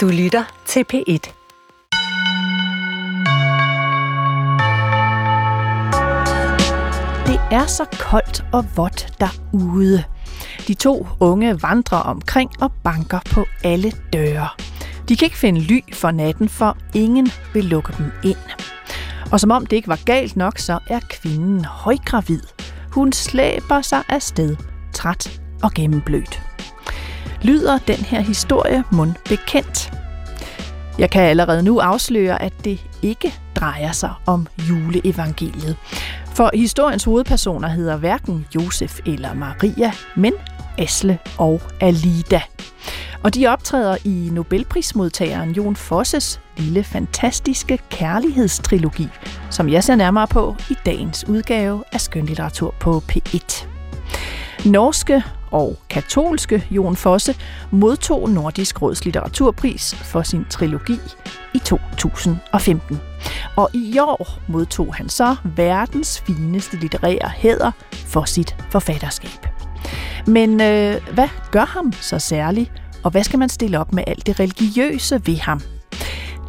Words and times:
Du 0.00 0.08
lytter 0.08 0.44
til 0.66 0.84
P1. 0.92 1.32
Det 7.26 7.40
er 7.50 7.66
så 7.66 7.84
koldt 7.98 8.44
og 8.52 8.64
vådt 8.76 9.20
derude. 9.20 10.04
De 10.68 10.74
to 10.74 11.06
unge 11.20 11.62
vandrer 11.62 11.98
omkring 11.98 12.50
og 12.62 12.72
banker 12.84 13.20
på 13.34 13.46
alle 13.64 13.92
døre. 14.12 14.48
De 15.08 15.16
kan 15.16 15.26
ikke 15.26 15.38
finde 15.38 15.60
ly 15.60 15.80
for 15.92 16.10
natten, 16.10 16.48
for 16.48 16.76
ingen 16.94 17.30
vil 17.54 17.64
lukke 17.64 17.92
dem 17.98 18.12
ind. 18.24 18.38
Og 19.32 19.40
som 19.40 19.50
om 19.50 19.66
det 19.66 19.76
ikke 19.76 19.88
var 19.88 20.00
galt 20.04 20.36
nok, 20.36 20.58
så 20.58 20.78
er 20.86 21.00
kvinden 21.10 21.64
højgravid. 21.64 22.42
Hun 22.92 23.12
slæber 23.12 23.82
sig 23.82 24.02
afsted, 24.08 24.56
træt 24.92 25.40
og 25.62 25.72
gennemblødt. 25.72 26.49
Lyder 27.42 27.78
den 27.78 27.96
her 27.96 28.20
historie 28.20 28.84
mund 28.92 29.14
bekendt? 29.28 29.92
Jeg 30.98 31.10
kan 31.10 31.22
allerede 31.22 31.62
nu 31.62 31.78
afsløre, 31.78 32.42
at 32.42 32.52
det 32.64 32.86
ikke 33.02 33.34
drejer 33.56 33.92
sig 33.92 34.12
om 34.26 34.46
juleevangeliet. 34.68 35.76
For 36.34 36.50
historiens 36.54 37.04
hovedpersoner 37.04 37.68
hedder 37.68 37.96
hverken 37.96 38.46
Josef 38.54 39.00
eller 39.06 39.34
Maria, 39.34 39.92
men 40.16 40.32
Asle 40.78 41.18
og 41.38 41.60
Alida. 41.80 42.40
Og 43.22 43.34
de 43.34 43.46
optræder 43.46 43.96
i 44.04 44.28
Nobelprismodtageren 44.32 45.50
Jon 45.50 45.76
Fosses 45.76 46.40
lille 46.56 46.84
fantastiske 46.84 47.78
kærlighedstrilogi, 47.90 49.08
som 49.50 49.68
jeg 49.68 49.84
ser 49.84 49.94
nærmere 49.94 50.26
på 50.26 50.56
i 50.70 50.76
dagens 50.86 51.28
udgave 51.28 51.84
af 51.92 52.00
Skønlitteratur 52.00 52.74
på 52.80 53.02
P1. 53.12 53.66
Norske 54.64 55.22
og 55.50 55.76
katolske 55.90 56.66
Jon 56.70 56.96
Fosse 56.96 57.34
modtog 57.70 58.30
Nordisk 58.30 58.82
Råds 58.82 59.04
litteraturpris 59.04 59.94
for 59.94 60.22
sin 60.22 60.44
trilogi 60.50 60.98
i 61.54 61.58
2015. 61.58 63.00
Og 63.56 63.70
i 63.74 63.98
år 63.98 64.38
modtog 64.48 64.94
han 64.94 65.08
så 65.08 65.36
verdens 65.56 66.20
fineste 66.26 66.76
litterære 66.76 67.30
hæder 67.34 67.70
for 67.92 68.24
sit 68.24 68.56
forfatterskab. 68.70 69.46
Men 70.26 70.60
øh, 70.60 71.00
hvad 71.14 71.28
gør 71.50 71.64
ham 71.64 71.92
så 71.92 72.18
særlig, 72.18 72.72
og 73.04 73.10
hvad 73.10 73.24
skal 73.24 73.38
man 73.38 73.48
stille 73.48 73.78
op 73.78 73.92
med 73.92 74.04
alt 74.06 74.26
det 74.26 74.40
religiøse 74.40 75.22
ved 75.26 75.36
ham? 75.36 75.60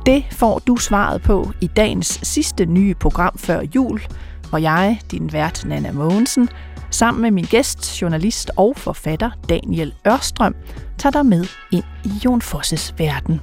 Det 0.06 0.24
får 0.32 0.60
du 0.60 0.76
svaret 0.78 1.22
på 1.22 1.52
i 1.62 1.68
dagens 1.68 2.20
sidste 2.24 2.66
nye 2.66 2.94
program 2.94 3.38
før 3.38 3.62
jul, 3.76 4.02
hvor 4.50 4.58
jeg, 4.58 5.00
din 5.12 5.34
vært 5.34 5.66
Nana 5.66 5.92
Mogensen, 5.92 6.50
sammen 6.92 7.22
med 7.22 7.32
min 7.32 7.46
gæst, 7.46 8.02
journalist 8.02 8.52
og 8.56 8.74
forfatter 8.78 9.32
Daniel 9.50 9.94
Ørstrøm, 10.08 10.56
tager 10.98 11.12
dig 11.12 11.26
med 11.26 11.46
ind 11.72 11.84
i 12.04 12.12
Jon 12.26 12.42
Fosses 12.42 12.94
verden. 12.98 13.42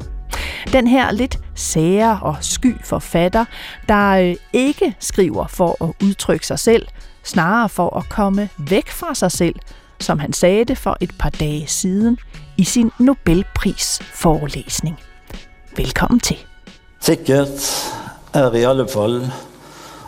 Den 0.72 0.86
her 0.86 1.10
lidt 1.10 1.38
sære 1.54 2.18
og 2.22 2.36
sky 2.40 2.84
forfatter, 2.84 3.44
der 3.88 4.08
øh, 4.10 4.36
ikke 4.52 4.96
skriver 5.00 5.46
for 5.46 5.84
at 5.84 5.92
udtrykke 6.04 6.46
sig 6.46 6.58
selv, 6.58 6.86
snarere 7.24 7.68
for 7.68 7.96
at 7.96 8.08
komme 8.08 8.48
væk 8.58 8.90
fra 8.90 9.14
sig 9.14 9.32
selv, 9.32 9.54
som 10.00 10.18
han 10.18 10.32
sagde 10.32 10.64
det 10.64 10.78
for 10.78 10.96
et 11.00 11.10
par 11.18 11.30
dage 11.30 11.66
siden 11.66 12.18
i 12.56 12.64
sin 12.64 12.90
Nobelpris 12.98 13.98
forelæsning. 14.02 14.98
Velkommen 15.76 16.20
til. 16.20 16.36
Sikkert 17.00 17.48
er 18.34 18.52
i 18.52 18.62
alle 18.62 18.88
fall 18.88 19.32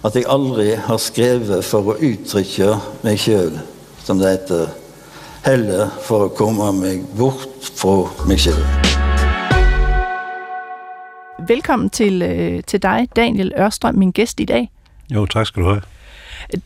at 0.05 0.15
jeg 0.17 0.25
aldrig 0.29 0.79
har 0.79 0.97
skrevet 0.97 1.65
for 1.65 1.79
at 1.79 1.97
udtrykke 1.97 2.75
mig 3.05 3.21
selv, 3.21 3.59
som 3.99 4.19
det 4.19 4.31
heter, 4.31 4.67
heller 5.45 5.89
for 6.03 6.25
at 6.25 6.35
komme 6.35 6.73
mig 6.73 7.01
bort 7.19 7.49
fra 7.77 8.27
mig 8.29 8.41
selv. 8.41 8.65
Velkommen 11.49 11.91
til, 11.91 12.23
øh, 12.23 12.63
til 12.67 12.83
dig, 12.83 13.09
Daniel 13.17 13.53
Ørstrøm, 13.59 13.95
min 13.95 14.11
gæst 14.11 14.41
i 14.41 14.45
dag. 14.45 14.71
Jo, 15.15 15.27
tak 15.27 15.47
skal 15.47 15.63
du 15.63 15.69
have. 15.69 15.83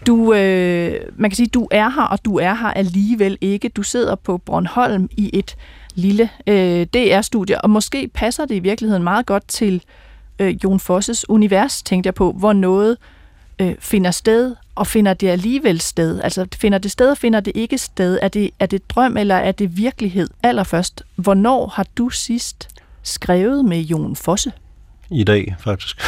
Du, 0.07 0.35
øh, 0.35 1.01
man 1.17 1.31
kan 1.31 1.37
sige, 1.37 1.47
du 1.47 1.69
er 1.71 1.89
her, 1.89 2.03
og 2.03 2.25
du 2.25 2.37
er 2.37 2.55
her 2.55 2.71
alligevel 2.71 3.39
ikke. 3.41 3.69
Du 3.69 3.83
sidder 3.83 4.15
på 4.15 4.39
Bornholm 4.39 5.09
i 5.11 5.31
et 5.33 5.57
lille 5.95 6.31
øh, 6.47 6.87
DR-studie, 6.87 7.61
og 7.61 7.71
måske 7.71 8.09
passer 8.15 8.47
det 8.47 8.55
i 8.55 8.59
virkeligheden 8.59 9.03
meget 9.03 9.27
godt 9.27 9.49
til 9.49 9.83
øh, 10.39 10.65
Jon 10.65 10.81
Fosses 10.81 11.29
univers, 11.29 11.83
tænkte 11.83 12.07
jeg 12.07 12.15
på, 12.15 12.33
hvor 12.33 12.53
noget 12.53 12.91
øh, 12.91 13.14
finder 13.79 14.11
sted, 14.11 14.55
og 14.75 14.87
finder 14.87 15.15
det 15.15 15.29
alligevel 15.29 15.81
sted. 15.81 16.21
Altså, 16.21 16.47
finder 16.57 16.79
det 16.79 16.91
sted, 16.91 17.11
og 17.11 17.19
finder 17.19 17.41
det 17.41 17.53
ikke 17.55 17.79
sted? 17.79 18.19
Er 18.23 18.29
det, 18.29 18.51
er 18.59 18.67
det 18.67 18.91
drøm, 18.91 19.17
eller 19.17 19.35
er 19.35 19.53
det 19.53 19.77
virkelighed? 19.77 20.29
Allerførst, 20.43 21.03
hvornår 21.17 21.67
har 21.67 21.87
du 21.97 22.11
sidst 22.11 22.69
skrevet 23.03 23.65
med 23.65 23.81
Jon 23.81 24.17
Fosse? 24.17 24.53
I 25.11 25.25
dag, 25.25 25.55
faktisk. 25.59 26.01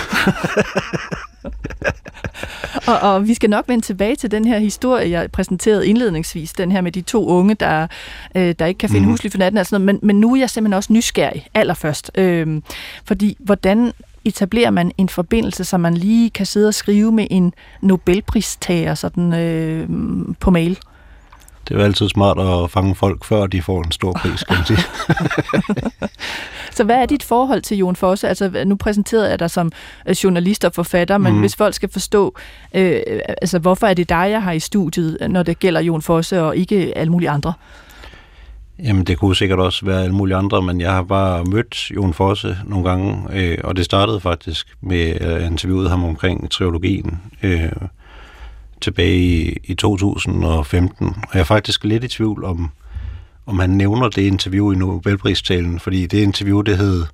og, 2.89 3.01
og 3.01 3.29
vi 3.29 3.35
skal 3.35 3.51
nok 3.51 3.69
vende 3.69 3.85
tilbage 3.85 4.17
til 4.17 4.31
den 4.31 4.45
her 4.45 4.59
historie, 4.59 5.11
jeg 5.11 5.31
præsenterede 5.33 5.89
indledningsvis, 5.89 6.53
den 6.53 6.73
her 6.73 6.81
med 6.81 6.93
de 6.93 7.01
to 7.01 7.27
unge, 7.27 7.55
der, 7.55 7.87
øh, 8.35 8.55
der 8.59 8.67
ikke 8.67 8.79
kan 8.79 8.89
finde 8.89 9.07
mm. 9.07 9.11
husly 9.11 9.31
for 9.31 9.39
natten, 9.39 9.59
altså, 9.59 9.79
men, 9.79 9.99
men 10.03 10.21
nu 10.21 10.35
er 10.35 10.39
jeg 10.39 10.51
simpelthen 10.51 10.77
også 10.77 10.93
nysgerrig 10.93 11.47
allerførst. 11.55 12.11
Øh, 12.15 12.63
fordi 13.05 13.37
hvordan 13.41 13.93
etablerer 14.29 14.71
man 14.71 14.93
en 14.99 15.09
forbindelse, 15.09 15.65
så 15.65 15.79
man 15.79 15.95
lige 15.95 16.31
kan 16.31 16.47
sidde 16.47 16.69
og 16.69 16.75
skrive 16.75 17.13
med 17.13 17.27
en 17.31 17.55
Nobelpristager 17.81 18.95
sådan, 18.95 19.35
øh, 19.35 19.89
på 20.41 20.51
mail? 20.51 20.79
Det 21.69 21.75
er 21.75 21.79
jo 21.79 21.85
altid 21.85 22.09
smart 22.09 22.39
at 22.41 22.71
fange 22.71 22.95
folk, 22.95 23.25
før 23.25 23.47
de 23.47 23.63
får 23.63 23.83
en 23.83 23.93
stor 23.93 24.13
pris, 24.13 24.43
kan 24.43 24.57
man 24.57 24.67
sige. 24.67 24.79
så 26.77 26.85
hvad 26.85 26.97
er 26.97 27.07
dit 27.07 27.23
forhold 27.23 27.63
til 27.63 27.77
Jon 27.77 27.97
Fosse? 27.97 28.29
Altså, 28.29 28.65
nu 28.67 28.77
præsenterede 28.77 29.31
jeg 29.31 29.39
dig 29.39 29.51
som 29.51 29.73
øh, 30.09 30.15
journalist 30.15 30.65
og 30.65 30.75
forfatter, 30.75 31.19
men 31.19 31.33
mm. 31.33 31.41
hvis 31.41 31.57
folk 31.57 31.75
skal 31.75 31.93
forstå, 31.93 32.35
øh, 32.75 33.01
altså, 33.43 33.59
hvorfor 33.59 33.87
er 33.87 33.95
det 33.95 34.09
dig, 34.09 34.29
jeg 34.31 34.43
har 34.43 34.53
i 34.53 34.61
studiet, 34.61 35.31
når 35.31 35.43
det 35.43 35.59
gælder 35.59 35.81
Jon 35.81 36.03
Fosse 36.03 36.43
og 36.43 36.57
ikke 36.57 36.99
alle 36.99 37.13
mulige 37.13 37.31
andre? 37.31 37.53
Jamen, 38.79 39.05
det 39.05 39.19
kunne 39.19 39.37
sikkert 39.37 39.59
også 39.59 39.87
være 39.87 40.03
alle 40.03 40.15
mulige 40.15 40.37
andre, 40.37 40.63
men 40.63 40.81
jeg 40.81 40.93
har 40.93 41.03
bare 41.03 41.45
mødt 41.45 41.91
Jon 41.91 42.15
Fosse 42.15 42.59
nogle 42.65 42.89
gange, 42.89 43.27
øh, 43.33 43.59
og 43.65 43.77
det 43.77 43.85
startede 43.85 44.21
faktisk 44.21 44.77
med, 44.81 45.01
at 45.01 45.31
jeg 45.31 45.47
interviewede 45.47 45.89
ham 45.89 46.05
omkring 46.05 46.51
triologien 46.51 47.21
øh, 47.43 47.73
tilbage 48.81 49.19
i, 49.19 49.59
i 49.65 49.75
2015. 49.75 51.07
Og 51.07 51.29
jeg 51.35 51.41
er 51.41 51.45
faktisk 51.45 51.85
lidt 51.85 52.05
i 52.05 52.09
tvivl 52.09 52.45
om, 52.45 52.71
om 53.47 53.59
han 53.59 53.71
nævner 53.71 54.09
det 54.09 54.23
interview 54.23 54.73
i 54.73 54.77
Nobelpristalen, 54.77 55.81
fordi 55.81 56.07
det 56.07 56.19
interview, 56.19 56.61
det 56.61 56.79
hed 56.79 57.05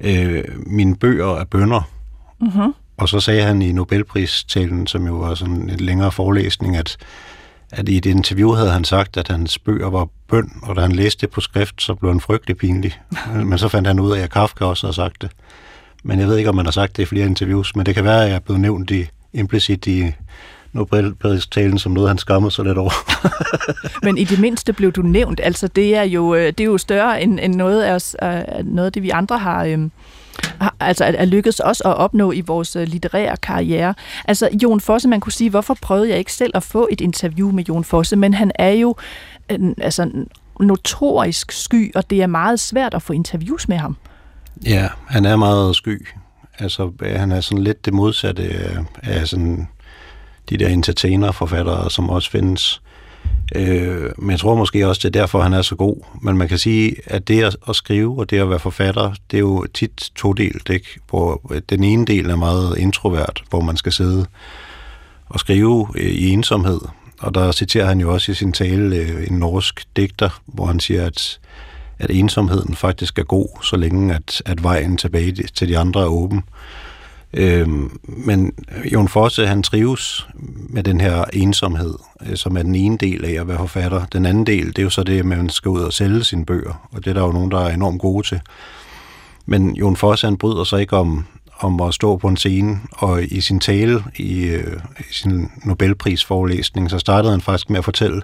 øh, 0.00 0.44
Mine 0.66 0.96
bøger 0.96 1.36
er 1.36 1.44
bønder. 1.44 1.90
Mm-hmm. 2.40 2.74
Og 2.96 3.08
så 3.08 3.20
sagde 3.20 3.42
han 3.42 3.62
i 3.62 3.72
Nobelpristalen, 3.72 4.86
som 4.86 5.06
jo 5.06 5.14
var 5.14 5.34
sådan 5.34 5.70
en 5.70 5.80
længere 5.80 6.12
forelæsning, 6.12 6.76
at 6.76 6.96
at 7.76 7.88
i 7.88 7.96
et 7.96 8.06
interview 8.06 8.52
havde 8.52 8.70
han 8.70 8.84
sagt, 8.84 9.16
at 9.16 9.28
hans 9.28 9.58
bøger 9.58 9.90
var 9.90 10.08
bøn, 10.28 10.52
og 10.62 10.76
da 10.76 10.80
han 10.80 10.92
læste 10.92 11.20
det 11.20 11.30
på 11.30 11.40
skrift, 11.40 11.82
så 11.82 11.94
blev 11.94 12.10
han 12.10 12.20
frygtelig 12.20 12.56
pinlig. 12.56 13.00
Men 13.50 13.58
så 13.58 13.68
fandt 13.68 13.88
han 13.88 14.00
ud 14.00 14.12
af, 14.12 14.22
at 14.22 14.30
Kafka 14.30 14.64
også 14.64 14.86
havde 14.86 14.96
sagt 14.96 15.22
det. 15.22 15.30
Men 16.04 16.20
jeg 16.20 16.28
ved 16.28 16.36
ikke, 16.36 16.50
om 16.50 16.56
man 16.56 16.64
har 16.64 16.72
sagt 16.72 16.96
det 16.96 17.02
i 17.02 17.06
flere 17.06 17.26
interviews, 17.26 17.76
men 17.76 17.86
det 17.86 17.94
kan 17.94 18.04
være, 18.04 18.22
at 18.22 18.28
jeg 18.28 18.34
er 18.34 18.40
blevet 18.40 18.60
nævnt 18.60 18.90
i, 18.90 19.06
implicit 19.32 19.86
i 19.86 20.12
Nobelpristalen 20.72 21.78
som 21.78 21.92
noget, 21.92 22.08
han 22.08 22.18
skammede 22.18 22.50
sig 22.50 22.64
lidt 22.64 22.78
over. 22.78 22.92
men 24.06 24.18
i 24.18 24.24
det 24.24 24.40
mindste 24.40 24.72
blev 24.72 24.92
du 24.92 25.02
nævnt. 25.02 25.40
Altså, 25.42 25.68
det 25.68 25.96
er 25.96 26.02
jo, 26.02 26.34
øh, 26.34 26.46
det 26.46 26.60
er 26.60 26.64
jo 26.64 26.78
større 26.78 27.22
end, 27.22 27.40
end 27.42 27.54
noget, 27.54 27.82
af 27.82 27.94
os, 27.94 28.16
noget 28.64 28.86
af 28.86 28.92
det, 28.92 29.02
vi 29.02 29.10
andre 29.10 29.38
har... 29.38 29.64
Øhm 29.64 29.90
Ah, 30.60 30.70
altså 30.80 31.04
er 31.04 31.24
lykkedes 31.24 31.60
os 31.64 31.80
at 31.80 31.96
opnå 31.96 32.32
i 32.32 32.40
vores 32.40 32.76
øh, 32.76 32.86
litterære 32.86 33.36
karriere. 33.36 33.94
Altså 34.24 34.48
Jon 34.62 34.80
Fosse, 34.80 35.08
man 35.08 35.20
kunne 35.20 35.32
sige, 35.32 35.50
hvorfor 35.50 35.76
prøvede 35.82 36.08
jeg 36.08 36.18
ikke 36.18 36.32
selv 36.32 36.52
at 36.54 36.62
få 36.62 36.88
et 36.90 37.00
interview 37.00 37.50
med 37.50 37.64
Jon 37.64 37.84
Fosse, 37.84 38.16
men 38.16 38.34
han 38.34 38.52
er 38.54 38.70
jo 38.70 38.94
altså 39.78 40.10
notorisk 40.60 41.52
sky, 41.52 41.94
og 41.94 42.10
det 42.10 42.22
er 42.22 42.26
meget 42.26 42.60
svært 42.60 42.94
at 42.94 43.02
få 43.02 43.12
interviews 43.12 43.68
med 43.68 43.76
ham. 43.76 43.96
Ja, 44.66 44.88
han 45.08 45.24
er 45.24 45.36
meget 45.36 45.76
sky. 45.76 46.06
Altså, 46.58 46.90
øh, 47.02 47.20
han 47.20 47.32
er 47.32 47.40
sådan 47.40 47.64
lidt 47.64 47.84
det 47.84 47.92
modsatte 47.94 48.42
af, 48.42 48.76
af 49.02 49.28
sådan 49.28 49.68
de 50.50 50.56
der 50.56 50.68
entertainer-forfattere, 50.68 51.90
som 51.90 52.10
også 52.10 52.30
findes. 52.30 52.82
Øh, 53.54 54.10
men 54.18 54.30
jeg 54.30 54.38
tror 54.38 54.54
måske 54.54 54.88
også, 54.88 55.00
det 55.08 55.16
er 55.16 55.20
derfor, 55.20 55.40
han 55.40 55.52
er 55.52 55.62
så 55.62 55.74
god. 55.74 55.96
Men 56.22 56.36
man 56.36 56.48
kan 56.48 56.58
sige, 56.58 56.96
at 57.06 57.28
det 57.28 57.44
at, 57.44 57.56
at 57.68 57.76
skrive 57.76 58.18
og 58.18 58.30
det 58.30 58.38
at 58.38 58.50
være 58.50 58.58
forfatter, 58.58 59.14
det 59.30 59.36
er 59.36 59.40
jo 59.40 59.66
tit 59.74 60.10
todelt, 60.16 60.70
ikke? 60.70 61.00
Hvor 61.10 61.40
øh, 61.50 61.62
den 61.70 61.84
ene 61.84 62.04
del 62.04 62.30
er 62.30 62.36
meget 62.36 62.78
introvert, 62.78 63.42
hvor 63.50 63.60
man 63.60 63.76
skal 63.76 63.92
sidde 63.92 64.26
og 65.28 65.40
skrive 65.40 65.88
øh, 65.96 66.10
i 66.10 66.30
ensomhed. 66.30 66.80
Og 67.20 67.34
der 67.34 67.52
citerer 67.52 67.86
han 67.86 68.00
jo 68.00 68.12
også 68.12 68.32
i 68.32 68.34
sin 68.34 68.52
tale 68.52 68.96
øh, 68.96 69.26
en 69.26 69.38
norsk 69.38 69.84
digter, 69.96 70.40
hvor 70.46 70.66
han 70.66 70.80
siger, 70.80 71.06
at, 71.06 71.40
at 71.98 72.10
ensomheden 72.10 72.74
faktisk 72.74 73.18
er 73.18 73.24
god, 73.24 73.62
så 73.62 73.76
længe 73.76 74.14
at, 74.14 74.42
at 74.46 74.62
vejen 74.62 74.96
tilbage 74.96 75.32
til 75.32 75.68
de 75.68 75.78
andre 75.78 76.00
er 76.00 76.06
åben. 76.06 76.38
Øh, 76.38 76.83
Øhm, 77.36 77.98
men 78.02 78.52
Jon 78.92 79.08
Fosse, 79.08 79.46
han 79.46 79.62
trives 79.62 80.26
med 80.68 80.82
den 80.82 81.00
her 81.00 81.24
ensomhed, 81.32 81.94
øh, 82.26 82.36
som 82.36 82.56
er 82.56 82.62
den 82.62 82.74
ene 82.74 82.98
del 82.98 83.24
af 83.24 83.40
at 83.40 83.48
være 83.48 83.58
forfatter. 83.58 84.04
Den 84.04 84.26
anden 84.26 84.46
del, 84.46 84.66
det 84.66 84.78
er 84.78 84.82
jo 84.82 84.90
så 84.90 85.02
det, 85.02 85.18
at 85.18 85.24
man 85.24 85.48
skal 85.48 85.68
ud 85.68 85.80
og 85.80 85.92
sælge 85.92 86.24
sine 86.24 86.46
bøger, 86.46 86.88
og 86.92 87.04
det 87.04 87.10
er 87.10 87.14
der 87.14 87.22
jo 87.22 87.32
nogen, 87.32 87.50
der 87.50 87.60
er 87.60 87.74
enormt 87.74 88.00
gode 88.00 88.26
til. 88.26 88.40
Men 89.46 89.76
Jon 89.76 89.96
Fosse, 89.96 90.26
han 90.26 90.36
bryder 90.36 90.64
sig 90.64 90.80
ikke 90.80 90.96
om, 90.96 91.24
om 91.60 91.80
at 91.80 91.94
stå 91.94 92.16
på 92.16 92.28
en 92.28 92.36
scene, 92.36 92.80
og 92.92 93.22
i 93.22 93.40
sin 93.40 93.60
tale, 93.60 94.04
i, 94.16 94.44
øh, 94.44 94.80
i 94.98 95.12
sin 95.12 95.50
Nobelprisforelæsning, 95.64 96.90
så 96.90 96.98
startede 96.98 97.30
han 97.30 97.40
faktisk 97.40 97.70
med 97.70 97.78
at 97.78 97.84
fortælle, 97.84 98.22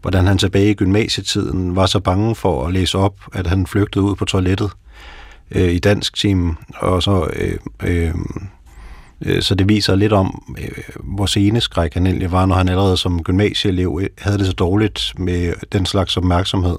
hvordan 0.00 0.26
han 0.26 0.38
tilbage 0.38 0.70
i 0.70 0.74
gymnasietiden 0.74 1.76
var 1.76 1.86
så 1.86 2.00
bange 2.00 2.34
for 2.34 2.66
at 2.66 2.72
læse 2.72 2.98
op, 2.98 3.14
at 3.32 3.46
han 3.46 3.66
flygtede 3.66 4.04
ud 4.04 4.14
på 4.14 4.24
toilettet 4.24 4.70
øh, 5.50 5.68
i 5.68 5.78
dansk 5.78 6.16
team, 6.16 6.56
og 6.76 7.02
så, 7.02 7.30
øh, 7.36 7.58
øh, 7.82 8.14
øh, 9.20 9.42
så 9.42 9.54
det 9.54 9.68
viser 9.68 9.94
lidt 9.94 10.12
om, 10.12 10.56
øh, 10.58 10.68
hvor 11.00 11.26
sceneskræk 11.26 11.94
han 11.94 12.06
egentlig 12.06 12.32
var, 12.32 12.46
når 12.46 12.54
han 12.54 12.68
allerede 12.68 12.96
som 12.96 13.22
gymnasieelev 13.22 14.00
havde 14.18 14.38
det 14.38 14.46
så 14.46 14.52
dårligt 14.52 15.12
med 15.18 15.52
den 15.72 15.86
slags 15.86 16.16
opmærksomhed. 16.16 16.76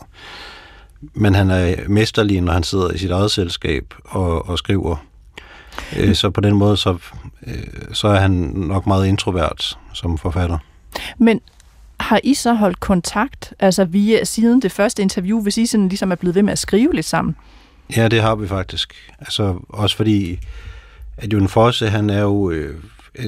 Men 1.13 1.35
han 1.35 1.49
er 1.49 1.75
mesterlig, 1.87 2.41
når 2.41 2.53
han 2.53 2.63
sidder 2.63 2.91
i 2.91 2.97
sit 2.97 3.11
eget 3.11 3.31
selskab 3.31 3.93
og, 4.03 4.49
og 4.49 4.57
skriver. 4.57 4.95
Mm. 5.97 6.13
så 6.13 6.29
på 6.29 6.41
den 6.41 6.55
måde, 6.55 6.77
så, 6.77 6.97
øh, 7.47 7.53
så 7.93 8.07
er 8.07 8.19
han 8.19 8.31
nok 8.55 8.87
meget 8.87 9.07
introvert 9.07 9.77
som 9.93 10.17
forfatter. 10.17 10.57
Men 11.17 11.41
har 11.99 12.19
I 12.23 12.33
så 12.33 12.53
holdt 12.53 12.79
kontakt, 12.79 13.53
altså 13.59 13.85
via 13.85 14.23
siden 14.23 14.61
det 14.61 14.71
første 14.71 15.01
interview, 15.01 15.41
hvis 15.41 15.57
I 15.57 15.65
sådan 15.65 15.89
ligesom 15.89 16.11
er 16.11 16.15
blevet 16.15 16.35
ved 16.35 16.43
med 16.43 16.51
at 16.51 16.59
skrive 16.59 16.93
lidt 16.93 17.05
sammen? 17.05 17.35
Ja, 17.97 18.07
det 18.07 18.21
har 18.21 18.35
vi 18.35 18.47
faktisk. 18.47 18.93
Altså 19.19 19.55
også 19.69 19.95
fordi, 19.95 20.39
at 21.17 21.33
Jon 21.33 21.47
Fosse, 21.47 21.89
han 21.89 22.09
er 22.09 22.21
jo 22.21 22.51
øh, 22.51 22.75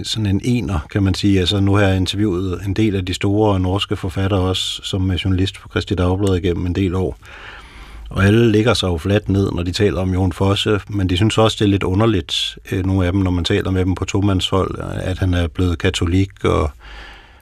sådan 0.03 0.25
en 0.25 0.41
ener, 0.43 0.79
kan 0.91 1.03
man 1.03 1.13
sige. 1.13 1.39
Altså 1.39 1.59
nu 1.59 1.73
har 1.73 1.87
jeg 1.87 1.97
interviewet 1.97 2.61
en 2.65 2.73
del 2.73 2.95
af 2.95 3.05
de 3.05 3.13
store 3.13 3.59
norske 3.59 3.95
forfattere 3.95 4.39
også, 4.39 4.81
som 4.83 5.11
er 5.11 5.21
journalist 5.25 5.59
på 5.59 5.69
Christi 5.69 5.95
Dagblad 5.95 6.35
igennem 6.35 6.65
en 6.65 6.75
del 6.75 6.95
år. 6.95 7.17
Og 8.09 8.25
alle 8.25 8.51
ligger 8.51 8.73
sig 8.73 8.87
jo 8.87 8.97
fladt 8.97 9.29
ned, 9.29 9.51
når 9.51 9.63
de 9.63 9.71
taler 9.71 10.01
om 10.01 10.13
Jon 10.13 10.33
Fosse, 10.33 10.79
men 10.89 11.09
de 11.09 11.17
synes 11.17 11.37
også, 11.37 11.57
det 11.59 11.65
er 11.65 11.69
lidt 11.69 11.83
underligt, 11.83 12.57
øh, 12.71 12.85
nogle 12.85 13.05
af 13.05 13.11
dem, 13.11 13.21
når 13.21 13.31
man 13.31 13.43
taler 13.43 13.71
med 13.71 13.85
dem 13.85 13.95
på 13.95 14.05
tomandshold, 14.05 14.75
at 14.93 15.19
han 15.19 15.33
er 15.33 15.47
blevet 15.47 15.79
katolik, 15.79 16.29
og, 16.43 16.71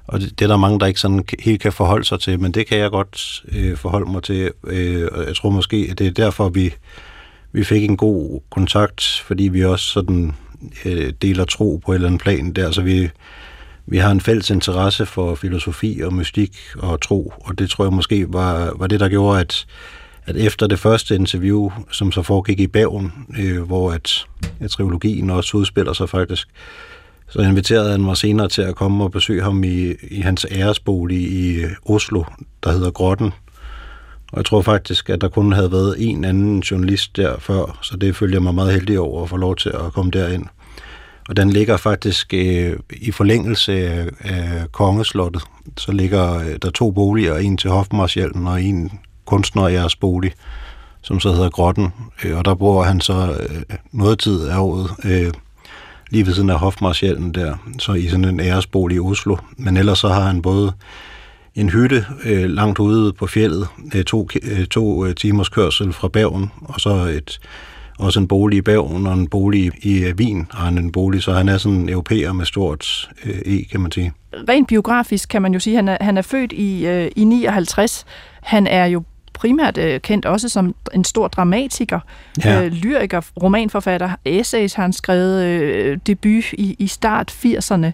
og 0.08 0.22
det, 0.22 0.40
det 0.40 0.46
er 0.46 0.48
der 0.48 0.58
mange, 0.58 0.80
der 0.80 0.86
ikke 0.86 1.00
sådan 1.00 1.26
helt 1.40 1.62
kan 1.62 1.74
forholde 1.74 2.06
sig 2.06 2.20
til, 2.20 2.40
men 2.40 2.52
det 2.52 2.68
kan 2.68 2.78
jeg 2.78 2.92
godt 2.92 3.44
øh, 3.52 3.78
forholde 3.78 4.12
mig 4.12 4.24
til, 4.24 4.52
øh, 4.64 5.08
og 5.12 5.26
jeg 5.28 5.36
tror 5.36 5.50
måske, 5.50 5.88
at 5.92 6.00
det 6.00 6.08
er 6.08 6.12
derfor, 6.12 6.50
vi, 6.50 6.74
vi 7.52 7.64
fik 7.64 7.84
en 7.84 7.98
god 7.98 8.42
kontakt, 8.52 9.24
fordi 9.26 9.44
vi 9.44 9.66
også 9.66 9.86
sådan 9.86 10.36
øh, 10.86 11.14
deler 11.22 11.46
tro 11.46 11.82
på 11.86 11.92
et 11.92 11.96
eller 11.96 12.08
andet 12.08 12.22
plan 12.22 12.52
der, 12.52 12.72
så 12.72 12.82
vi, 12.82 13.10
vi 13.86 13.98
har 13.98 14.12
en 14.12 14.22
fælles 14.22 14.50
interesse 14.50 15.06
for 15.06 15.36
filosofi 15.36 16.02
og 16.04 16.14
mystik 16.14 16.58
og 16.78 17.02
tro, 17.02 17.34
og 17.42 17.60
det 17.60 17.70
tror 17.70 17.86
jeg 17.86 17.94
måske 17.94 18.34
var, 18.34 18.74
var 18.76 18.88
det, 18.88 19.00
der 19.00 19.10
gjorde, 19.10 19.40
at 19.40 19.66
at 20.26 20.36
efter 20.36 20.68
det 20.68 20.80
første 20.80 21.16
interview, 21.16 21.72
som 21.92 22.12
så 22.12 22.22
foregik 22.22 22.60
i 22.60 22.68
Bæven, 22.68 23.14
øh, 23.40 23.62
hvor 23.62 23.92
at, 23.92 24.26
at 24.60 24.72
trilogien 24.72 25.30
også 25.30 25.58
udspiller 25.58 25.94
sig 25.94 26.10
faktisk, 26.10 26.48
så 27.30 27.42
inviterede 27.42 27.92
han 27.92 28.02
mig 28.02 28.18
senere 28.18 28.50
til 28.50 28.62
at 28.62 28.76
komme 28.76 29.04
og 29.04 29.12
besøge 29.12 29.44
ham 29.44 29.64
i, 29.64 29.94
i 30.10 30.22
hans 30.22 30.46
æresbolig 30.52 31.18
i 31.18 31.64
Oslo, 31.86 32.24
der 32.64 32.72
hedder 32.72 32.92
Grotten. 32.92 33.32
Og 34.32 34.38
jeg 34.38 34.46
tror 34.46 34.62
faktisk, 34.62 35.10
at 35.10 35.22
der 35.22 35.28
kun 35.28 35.52
havde 35.52 35.72
været 35.72 35.96
en 36.00 36.26
anden 36.26 36.60
journalist 36.60 37.18
der 37.18 37.40
før, 37.40 37.80
så 37.82 37.98
det 37.98 38.16
følger 38.16 38.36
jeg 38.36 38.44
mig 38.44 38.56
meget 38.56 38.74
heldig 38.74 39.00
over 39.00 39.24
at 39.24 39.30
få 39.30 39.38
lov 39.38 39.56
til 39.56 39.70
at 39.70 39.94
komme 39.94 40.12
derind. 40.12 40.46
Og 41.30 41.38
den 41.38 41.50
ligger 41.50 41.78
faktisk 41.78 42.34
øh, 42.34 42.78
i 42.92 43.12
forlængelse 43.12 43.74
af, 43.74 44.08
af 44.20 44.72
Kongeslottet. 44.72 45.44
Så 45.78 45.92
ligger 45.92 46.40
øh, 46.40 46.56
der 46.62 46.70
to 46.70 46.92
boliger, 46.92 47.38
en 47.38 47.58
til 47.58 47.70
hofmarschallen 47.70 48.48
og 48.48 48.64
en 48.64 48.92
kunstner 49.26 49.68
i 49.68 49.74
jeres 49.74 49.96
bolig, 49.96 50.32
som 51.02 51.20
så 51.20 51.32
hedder 51.32 51.50
Grotten, 51.50 51.94
øh, 52.24 52.38
og 52.38 52.46
der 52.46 52.54
bor 52.54 52.84
han 52.84 53.02
så 53.02 53.38
øh, 53.40 53.62
noget 53.92 54.20
tid 54.20 54.48
af 54.48 54.60
året, 54.60 54.90
øh, 55.04 55.32
lige 56.10 56.26
ved 56.26 56.34
siden 56.34 56.50
af 56.50 56.60
Hofmarschallen 56.60 57.34
der, 57.34 57.56
så 57.80 57.94
i 57.94 58.08
sådan 58.08 58.26
en 58.26 58.40
æresbolig 58.40 58.96
i 58.96 59.00
Oslo. 59.00 59.38
Men 59.58 59.78
ellers 59.78 60.00
så 60.00 60.08
har 60.08 60.22
han 60.22 60.42
både 60.42 60.74
en 61.56 61.70
hytte 61.70 62.06
øh, 62.26 62.50
langt 62.50 62.80
ude 62.80 63.14
på 63.14 63.28
fjellet, 63.28 63.68
øh, 63.96 64.04
to, 64.04 64.28
øh, 64.44 64.66
to 64.66 65.06
øh, 65.06 65.16
timers 65.16 65.50
kørsel 65.50 65.94
fra 65.94 66.08
Bergen, 66.08 66.52
og 66.62 66.80
så 66.80 66.90
et, 66.90 67.40
også 68.00 68.20
en 68.20 68.28
bolig 68.28 68.58
i 68.58 68.62
Bergen 68.62 69.08
og 69.08 69.14
en 69.14 69.28
bolig 69.28 69.72
i 69.82 70.04
øh, 70.04 70.16
Wien 70.16 70.48
har 70.52 70.66
han 70.66 70.78
en 70.78 70.92
bolig, 70.92 71.24
så 71.24 71.34
han 71.34 71.50
er 71.50 71.58
sådan 71.58 71.78
en 71.78 71.90
europæer 71.90 72.34
med 72.34 72.46
stort 72.46 73.10
øh, 73.26 73.36
E, 73.46 73.64
kan 73.64 73.80
man 73.80 73.92
sige. 73.92 74.12
Rent 74.50 74.68
biografisk 74.68 75.30
kan 75.30 75.42
man 75.42 75.54
jo 75.54 75.60
sige, 75.60 75.74
at 75.74 75.78
han 75.78 75.88
er, 75.88 75.98
han 76.02 76.18
er 76.18 76.22
født 76.22 76.52
i, 76.52 76.88
øh, 76.88 77.12
i 77.16 77.24
59. 77.24 78.06
Han 78.42 78.68
er 78.68 78.86
jo 78.86 79.04
primært 79.42 79.78
øh, 79.78 80.02
kendt 80.02 80.26
også 80.26 80.50
som 80.50 80.76
en 80.94 81.04
stor 81.04 81.28
dramatiker, 81.28 82.00
ja. 82.46 82.64
øh, 82.64 82.72
lyriker, 82.72 83.22
romanforfatter, 83.44 84.10
essays 84.26 84.74
har 84.74 84.84
han 84.84 84.94
skrevet, 84.94 85.46
øh, 85.46 86.00
debut 86.08 86.54
i, 86.54 86.76
i 86.80 86.88
start 86.88 87.32
80'erne. 87.46 87.92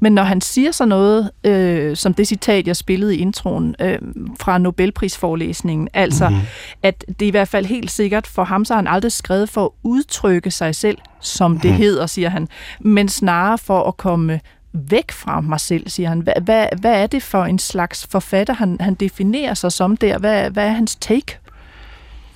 Men 0.00 0.12
når 0.12 0.22
han 0.22 0.40
siger 0.40 0.72
så 0.72 0.84
noget, 0.84 1.30
øh, 1.44 1.96
som 1.96 2.14
det 2.14 2.28
citat, 2.28 2.66
jeg 2.66 2.76
spillede 2.76 3.16
i 3.16 3.18
introen 3.18 3.74
øh, 3.80 3.98
fra 4.40 4.58
Nobelprisforelæsningen, 4.58 5.88
altså 5.94 6.28
mm-hmm. 6.28 6.46
at 6.82 7.04
det 7.08 7.22
er 7.22 7.28
i 7.28 7.30
hvert 7.30 7.48
fald 7.48 7.66
helt 7.66 7.90
sikkert, 7.90 8.26
for 8.26 8.44
ham 8.44 8.64
så 8.64 8.74
har 8.74 8.78
han 8.78 8.86
aldrig 8.86 9.12
skrevet 9.12 9.48
for 9.48 9.64
at 9.64 9.70
udtrykke 9.82 10.50
sig 10.50 10.74
selv, 10.74 10.98
som 11.20 11.60
det 11.60 11.70
mm. 11.70 11.76
hedder, 11.76 12.06
siger 12.06 12.28
han, 12.28 12.48
men 12.80 13.08
snarere 13.08 13.58
for 13.58 13.82
at 13.82 13.96
komme 13.96 14.40
væk 14.74 15.12
fra 15.12 15.40
mig 15.40 15.60
selv, 15.60 15.88
siger 15.88 16.08
han. 16.08 16.20
Hvad, 16.20 16.34
hvad, 16.42 16.66
hvad 16.80 17.02
er 17.02 17.06
det 17.06 17.22
for 17.22 17.44
en 17.44 17.58
slags 17.58 18.06
forfatter, 18.10 18.54
han, 18.54 18.76
han 18.80 18.94
definerer 18.94 19.54
sig 19.54 19.72
som 19.72 19.96
der? 19.96 20.18
Hvad, 20.18 20.50
hvad 20.50 20.66
er 20.66 20.72
hans 20.72 20.96
take? 20.96 21.38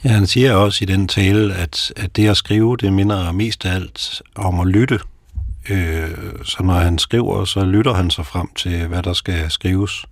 Ja, 0.04 0.08
han 0.08 0.26
siger 0.26 0.54
også 0.54 0.84
i 0.84 0.86
den 0.86 1.08
tale, 1.08 1.54
at, 1.54 1.92
at 1.96 2.16
det 2.16 2.28
at 2.28 2.36
skrive, 2.36 2.76
det 2.76 2.92
minder 2.92 3.32
mest 3.32 3.64
af 3.64 3.74
alt 3.74 4.22
om 4.34 4.60
at 4.60 4.66
lytte. 4.66 4.98
Øh, 5.70 6.10
så 6.44 6.62
når 6.62 6.74
han 6.74 6.98
skriver, 6.98 7.44
så 7.44 7.64
lytter 7.64 7.94
han 7.94 8.10
sig 8.10 8.26
frem 8.26 8.48
til, 8.56 8.86
hvad 8.86 9.02
der 9.02 9.12
skal 9.12 9.50
skrives. 9.50 10.04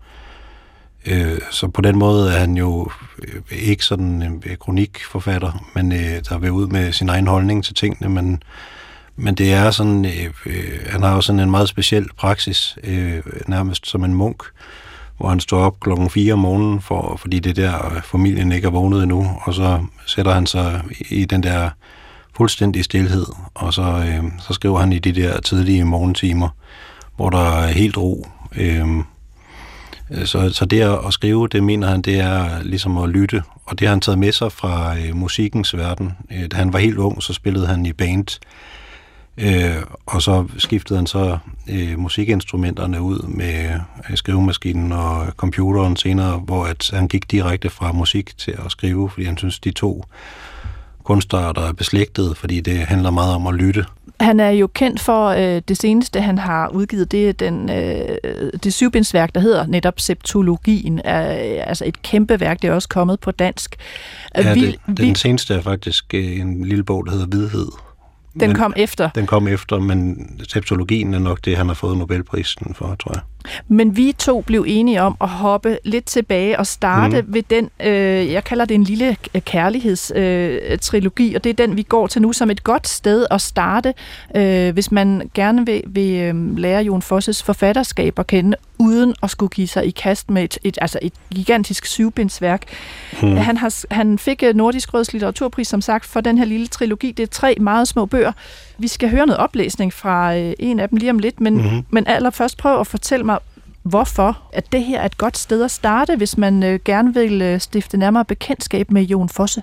Øh, 1.07 1.39
så 1.51 1.69
på 1.69 1.81
den 1.81 1.99
måde 1.99 2.33
er 2.35 2.39
han 2.39 2.57
jo 2.57 2.91
øh, 3.19 3.43
ikke 3.51 3.85
sådan 3.85 4.23
en 4.23 4.43
øh, 4.47 4.57
kronikforfatter, 4.57 5.71
men 5.75 5.93
øh, 5.93 6.21
der 6.29 6.39
vil 6.39 6.51
ud 6.51 6.67
med 6.67 6.93
sin 6.93 7.09
egen 7.09 7.27
holdning 7.27 7.65
til 7.65 7.75
tingene, 7.75 8.09
men 8.09 8.43
men 9.17 9.35
det 9.35 9.53
er 9.53 9.71
sådan, 9.71 10.05
øh, 10.05 10.31
øh, 10.47 10.81
han 10.91 11.03
har 11.03 11.15
jo 11.15 11.21
sådan 11.21 11.41
en 11.41 11.51
meget 11.51 11.69
speciel 11.69 12.07
praksis, 12.17 12.79
øh, 12.85 13.23
nærmest 13.47 13.87
som 13.87 14.05
en 14.05 14.15
munk, 14.15 14.43
hvor 15.17 15.29
han 15.29 15.41
står 15.41 15.59
op 15.59 15.81
klokken 15.81 16.11
4 16.11 16.33
om 16.33 16.39
morgenen, 16.39 16.81
for, 16.81 17.17
fordi 17.17 17.39
det 17.39 17.57
der 17.57 17.95
øh, 17.95 18.03
familien 18.03 18.53
ikke 18.53 18.67
er 18.67 18.71
vågnet 18.71 19.03
endnu, 19.03 19.37
og 19.43 19.55
så 19.55 19.85
sætter 20.07 20.33
han 20.33 20.47
sig 20.47 20.83
i 21.11 21.25
den 21.25 21.43
der 21.43 21.71
fuldstændig 22.37 22.85
stillhed, 22.85 23.27
og 23.55 23.75
så, 23.75 23.83
øh, 23.83 24.25
så 24.39 24.53
skriver 24.53 24.79
han 24.79 24.93
i 24.93 24.99
de 24.99 25.13
der 25.13 25.41
tidlige 25.41 25.85
morgentimer, 25.85 26.49
hvor 27.17 27.31
der 27.31 27.63
er 27.63 27.67
helt 27.67 27.97
ro. 27.97 28.27
Øh, 28.57 28.87
så, 30.25 30.51
så 30.53 30.65
det 30.65 30.81
at 31.07 31.13
skrive, 31.13 31.49
det 31.49 31.63
mener 31.63 31.89
han, 31.89 32.03
det 32.03 32.21
er 32.21 32.63
ligesom 32.63 32.99
at 32.99 33.09
lytte, 33.09 33.43
og 33.65 33.79
det 33.79 33.89
har 33.89 33.95
han 33.95 34.01
taget 34.01 34.19
med 34.19 34.33
sig 34.33 34.53
fra 34.53 34.99
øh, 34.99 35.17
musikkens 35.17 35.77
verden. 35.77 36.13
Øh, 36.33 36.47
da 36.51 36.57
han 36.57 36.73
var 36.73 36.79
helt 36.79 36.99
ung, 36.99 37.23
så 37.23 37.33
spillede 37.33 37.67
han 37.67 37.87
i 37.87 37.93
band 37.93 38.39
Øh, 39.39 39.83
og 40.07 40.23
så 40.23 40.47
skiftede 40.59 40.99
han 40.99 41.07
så 41.07 41.39
øh, 41.69 41.99
musikinstrumenterne 41.99 43.01
ud 43.01 43.29
med 43.29 43.81
øh, 44.11 44.17
skrivemaskinen 44.17 44.93
og 44.93 45.27
computeren 45.37 45.97
senere, 45.97 46.39
hvor 46.39 46.65
at 46.65 46.91
han 46.93 47.09
gik 47.09 47.31
direkte 47.31 47.71
fra 47.71 47.93
musik 47.93 48.39
til 48.39 48.51
at 48.65 48.71
skrive, 48.71 49.11
fordi 49.11 49.27
han 49.27 49.37
synes, 49.37 49.59
de 49.59 49.71
to 49.71 50.05
kunstarter 51.05 51.63
er 51.63 51.73
beslægtet, 51.73 52.37
fordi 52.37 52.61
det 52.61 52.79
handler 52.79 53.11
meget 53.11 53.35
om 53.35 53.47
at 53.47 53.55
lytte. 53.55 53.85
Han 54.21 54.41
er 54.41 54.51
jo 54.51 54.67
kendt 54.67 55.01
for 55.01 55.29
øh, 55.29 55.63
det 55.69 55.77
seneste, 55.77 56.21
han 56.21 56.39
har 56.39 56.69
udgivet, 56.69 57.13
det 57.13 57.29
er 57.29 57.33
den, 57.33 57.71
øh, 57.71 58.53
det 58.65 58.75
syvbindsværk, 58.75 59.35
der 59.35 59.41
hedder 59.41 59.67
netop 59.67 60.01
Septologien, 60.01 61.01
er, 61.05 61.63
altså 61.65 61.85
et 61.85 62.03
kæmpe 62.03 62.41
værk, 62.41 62.63
det 62.63 62.69
er 62.69 62.75
også 62.75 62.89
kommet 62.89 63.21
på 63.21 63.31
dansk. 63.31 63.77
Ja, 64.37 64.55
vi, 64.55 64.67
det, 64.67 64.79
den 64.87 64.99
vi, 64.99 65.15
seneste 65.15 65.55
er 65.55 65.63
faktisk 65.63 66.15
øh, 66.15 66.41
en 66.41 66.65
lille 66.65 66.85
bog, 66.85 67.07
der 67.07 67.13
hedder 67.13 67.27
Vidhed. 67.27 67.69
Den 68.41 68.49
men, 68.49 68.57
kom 68.57 68.75
efter. 68.77 69.11
Den 69.15 69.27
kom 69.27 69.49
efter, 69.49 69.79
men 69.79 70.31
septologien 70.49 71.15
er 71.15 71.19
nok 71.19 71.45
det, 71.45 71.57
han 71.57 71.69
har 71.69 71.75
fået 71.75 71.99
Nobelprisen 71.99 72.75
for, 72.75 72.95
tror 72.95 73.13
jeg. 73.15 73.23
Men 73.69 73.97
vi 73.97 74.15
to 74.19 74.41
blev 74.41 74.65
enige 74.69 75.03
om 75.03 75.17
at 75.21 75.29
hoppe 75.29 75.79
lidt 75.85 76.05
tilbage 76.05 76.59
og 76.59 76.67
starte 76.67 77.23
mm. 77.23 77.35
ved 77.35 77.43
den, 77.43 77.71
øh, 77.81 78.33
jeg 78.33 78.45
kalder 78.45 78.65
det 78.65 78.75
en 78.75 78.85
lille 78.85 79.17
kærlighedstrilogi, 79.39 81.29
øh, 81.29 81.35
og 81.35 81.45
det 81.45 81.51
er 81.51 81.67
den, 81.67 81.77
vi 81.77 81.83
går 81.83 82.07
til 82.07 82.23
nu 82.23 82.33
som 82.33 82.51
et 82.51 82.65
godt 82.65 82.89
sted 82.89 83.27
at 83.31 83.41
starte, 83.41 83.95
øh, 84.37 84.73
hvis 84.73 84.93
man 84.93 85.31
gerne 85.35 85.67
vil, 85.67 85.83
vil 85.87 86.21
øh, 86.21 86.59
lære 86.59 86.83
Jon 86.83 87.03
Fosses 87.03 87.43
forfatterskab 87.43 88.19
at 88.19 88.27
kende, 88.27 88.57
uden 88.79 89.15
at 89.23 89.31
skulle 89.31 89.51
give 89.51 89.69
sig 89.69 89.87
i 89.87 89.91
kast 89.91 90.31
med 90.31 90.45
et, 90.45 90.59
et, 90.65 90.79
altså 90.81 90.99
et 91.03 91.13
gigantisk 91.35 91.87
syvbindsværk. 91.87 92.63
Mm. 93.23 93.37
Han, 93.37 93.57
har, 93.57 93.95
han 93.95 94.19
fik 94.19 94.43
øh, 94.43 94.55
Nordisk 94.55 94.95
Råds 94.95 95.13
litteraturpris, 95.13 95.69
som 95.69 95.81
sagt, 95.81 96.05
for 96.05 96.21
den 96.21 96.39
her 96.39 96.45
lille 96.45 96.67
trilogi. 96.67 97.11
Det 97.11 97.23
er 97.23 97.27
tre 97.27 97.57
meget 97.61 97.89
små 97.89 98.07
bøger. 98.07 98.33
Vi 98.79 98.89
skal 98.89 99.11
høre 99.11 99.27
noget 99.27 99.41
oplæsning 99.41 99.93
fra 99.93 100.37
øh, 100.37 100.53
en 100.59 100.81
af 100.81 100.89
dem 100.89 100.99
lige 100.99 101.11
om 101.11 101.19
lidt, 101.19 101.41
men, 101.41 101.55
mm-hmm. 101.55 101.85
men 101.91 102.07
allerførst 102.07 102.57
prøv 102.59 102.81
at 102.81 102.87
fortælle 102.87 103.25
mig, 103.25 103.39
hvorfor 103.83 104.39
at 104.53 104.73
det 104.73 104.85
her 104.85 105.01
er 105.01 105.07
et 105.07 105.19
godt 105.19 105.39
sted 105.39 105.65
at 105.65 105.71
starte, 105.71 106.17
hvis 106.17 106.39
man 106.39 106.63
øh, 106.63 106.81
gerne 106.85 107.15
vil 107.15 107.43
øh, 107.43 107.61
stifte 107.61 107.97
nærmere 107.97 108.25
bekendtskab 108.25 108.91
med 108.91 109.03
Jon 109.03 109.29
Fosse. 109.29 109.63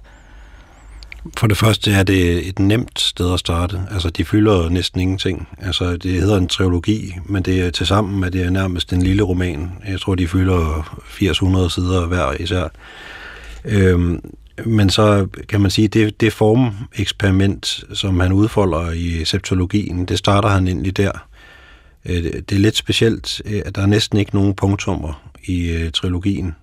For 1.38 1.48
det 1.48 1.58
første 1.58 1.92
er 1.92 2.04
det 2.04 2.48
et 2.48 2.60
nemt 2.60 3.00
sted 3.00 3.34
at 3.34 3.40
starte. 3.40 3.82
Altså, 3.92 4.10
de 4.10 4.26
fylder 4.26 4.70
næsten 4.70 5.02
ingenting. 5.02 5.48
Altså, 5.62 5.98
det 5.98 6.12
hedder 6.12 6.38
en 6.38 6.48
trilogi, 6.48 7.16
men 7.26 7.44
det 7.44 7.62
er 7.62 7.70
til 7.70 7.88
sammen, 7.88 8.24
at 8.24 8.34
det 8.34 8.46
er 8.46 8.50
nærmest 8.50 8.94
en 8.94 9.02
lille 9.02 9.24
roman. 9.24 9.72
Jeg 9.88 10.00
tror, 10.00 10.16
de 10.16 10.28
fylder 10.28 10.96
800 11.22 11.70
sider 11.70 12.06
hver 12.06 12.42
især. 12.42 12.68
Øhm, 13.66 14.22
men 14.66 14.90
så 14.90 15.28
kan 15.50 15.62
man 15.62 15.72
sige, 15.72 15.88
det, 15.88 16.22
det 16.22 16.34
formeksperiment, 16.34 17.84
som 17.94 18.20
han 18.20 18.32
udfolder 18.32 18.92
i 18.92 19.26
septologien, 19.26 20.06
det 20.06 20.18
starter 20.18 20.50
han 20.50 20.68
egentlig 20.68 20.98
der. 20.98 21.12
Øh, 22.06 22.24
det 22.24 22.52
er 22.52 22.60
lidt 22.60 22.78
specielt, 22.78 23.42
øh, 23.46 23.62
at 23.66 23.76
der 23.76 23.82
er 23.82 23.86
næsten 23.86 24.20
ikke 24.20 24.36
nogen 24.36 24.54
punktummer 24.54 25.30
i 25.46 25.70
øh, 25.70 25.92
trilogien. 25.92 26.56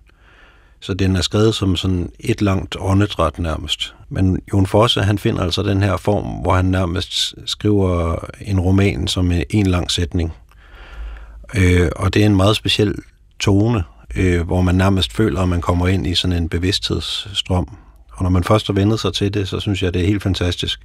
Så 0.81 0.95
den 0.95 1.17
er 1.17 1.21
skrevet 1.21 1.55
som 1.55 1.77
sådan 1.77 2.13
et 2.21 2.43
langt 2.43 2.77
åndedræt 2.79 3.39
nærmest. 3.39 3.95
Men 4.09 4.43
Jon 4.53 4.67
Fosse, 4.67 5.03
han 5.03 5.19
finder 5.19 5.43
altså 5.43 5.63
den 5.63 5.83
her 5.83 5.97
form, 5.97 6.25
hvor 6.25 6.55
han 6.55 6.65
nærmest 6.65 7.35
skriver 7.47 8.17
en 8.41 8.61
roman 8.61 9.09
som 9.09 9.33
en 9.51 9.67
lang 9.67 9.91
sætning. 9.91 10.33
Øh, 11.57 11.91
og 11.97 12.15
det 12.15 12.23
er 12.23 12.27
en 12.27 12.37
meget 12.37 12.57
speciel 12.57 12.95
tone, 13.39 13.85
øh, 14.17 14.47
hvor 14.47 14.61
man 14.61 14.75
nærmest 14.75 15.13
føler, 15.13 15.41
at 15.41 15.49
man 15.49 15.61
kommer 15.61 15.89
ind 15.89 16.07
i 16.07 16.15
sådan 16.15 16.37
en 16.37 16.49
bevidsthedsstrøm. 16.49 17.69
Og 18.13 18.23
når 18.23 18.31
man 18.31 18.45
først 18.45 18.67
har 18.67 18.75
vendet 18.75 19.01
sig 19.01 19.15
til 19.15 19.35
det, 19.35 19.49
så 19.49 19.61
synes 19.61 19.83
jeg, 19.83 19.95
det 19.95 20.03
er 20.03 20.07
helt 20.07 20.23
fantastisk. 20.23 20.81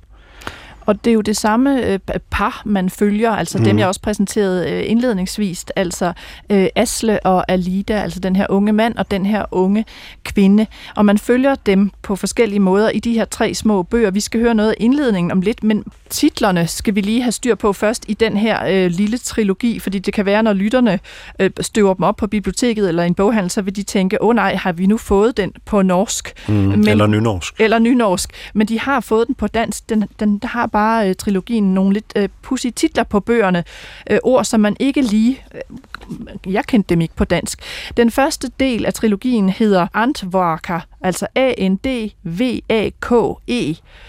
Og 0.85 1.05
det 1.05 1.11
er 1.11 1.13
jo 1.13 1.21
det 1.21 1.37
samme 1.37 1.85
øh, 1.85 1.99
par, 2.31 2.61
man 2.65 2.89
følger, 2.89 3.31
altså 3.31 3.57
mm. 3.57 3.63
dem, 3.63 3.79
jeg 3.79 3.87
også 3.87 4.01
præsenterede 4.01 4.71
øh, 4.71 4.83
indledningsvis, 4.91 5.65
altså 5.75 6.13
øh, 6.49 6.67
Asle 6.75 7.25
og 7.25 7.51
Alida, 7.51 7.93
altså 7.93 8.19
den 8.19 8.35
her 8.35 8.45
unge 8.49 8.73
mand 8.73 8.95
og 8.97 9.11
den 9.11 9.25
her 9.25 9.45
unge 9.51 9.85
kvinde. 10.23 10.65
Og 10.95 11.05
man 11.05 11.17
følger 11.17 11.55
dem 11.55 11.91
på 12.01 12.15
forskellige 12.15 12.59
måder 12.59 12.89
i 12.89 12.99
de 12.99 13.13
her 13.13 13.25
tre 13.25 13.53
små 13.53 13.83
bøger. 13.83 14.11
Vi 14.11 14.19
skal 14.19 14.39
høre 14.39 14.55
noget 14.55 14.69
af 14.69 14.75
indledningen 14.79 15.31
om 15.31 15.41
lidt, 15.41 15.63
men 15.63 15.83
titlerne 16.09 16.67
skal 16.67 16.95
vi 16.95 17.01
lige 17.01 17.21
have 17.21 17.31
styr 17.31 17.55
på 17.55 17.73
først 17.73 18.05
i 18.07 18.13
den 18.13 18.37
her 18.37 18.65
øh, 18.67 18.91
lille 18.91 19.17
trilogi, 19.17 19.79
fordi 19.79 19.99
det 19.99 20.13
kan 20.13 20.25
være, 20.25 20.43
når 20.43 20.53
lytterne 20.53 20.99
øh, 21.39 21.51
støver 21.61 21.93
dem 21.93 22.03
op 22.03 22.15
på 22.15 22.27
biblioteket 22.27 22.89
eller 22.89 23.03
en 23.03 23.13
boghandel, 23.13 23.51
så 23.51 23.61
vil 23.61 23.75
de 23.75 23.83
tænke, 23.83 24.21
åh 24.21 24.29
oh, 24.29 24.35
nej, 24.35 24.55
har 24.55 24.71
vi 24.71 24.85
nu 24.85 24.97
fået 24.97 25.37
den 25.37 25.51
på 25.65 25.81
norsk? 25.81 26.33
Mm, 26.47 26.53
men, 26.53 26.87
eller 26.87 27.07
nynorsk. 27.07 27.53
Eller 27.59 27.79
nynorsk. 27.79 28.29
Men 28.53 28.67
de 28.67 28.79
har 28.79 28.99
fået 28.99 29.27
den 29.27 29.35
på 29.35 29.47
dansk. 29.47 29.89
Den, 29.89 30.05
den 30.19 30.37
der 30.37 30.47
har 30.47 30.67
bare 30.75 31.09
øh, 31.09 31.15
trilogien 31.15 31.73
nogle 31.73 31.93
lidt 31.93 32.13
øh, 32.15 32.29
pussy 32.41 32.67
titler 32.75 33.03
på 33.03 33.19
bøgerne. 33.19 33.63
Øh, 34.11 34.19
ord, 34.23 34.45
som 34.45 34.59
man 34.59 34.75
ikke 34.79 35.01
lige... 35.01 35.45
Øh, 35.55 35.61
jeg 36.53 36.65
kendte 36.65 36.89
dem 36.89 37.01
ikke 37.01 37.15
på 37.15 37.23
dansk. 37.23 37.59
Den 37.97 38.11
første 38.11 38.51
del 38.59 38.85
af 38.85 38.93
trilogien 38.93 39.49
hedder 39.49 39.87
Antvarka, 39.93 40.79
altså 41.01 41.27
A-N-D-V-A-K-E. 41.35 42.15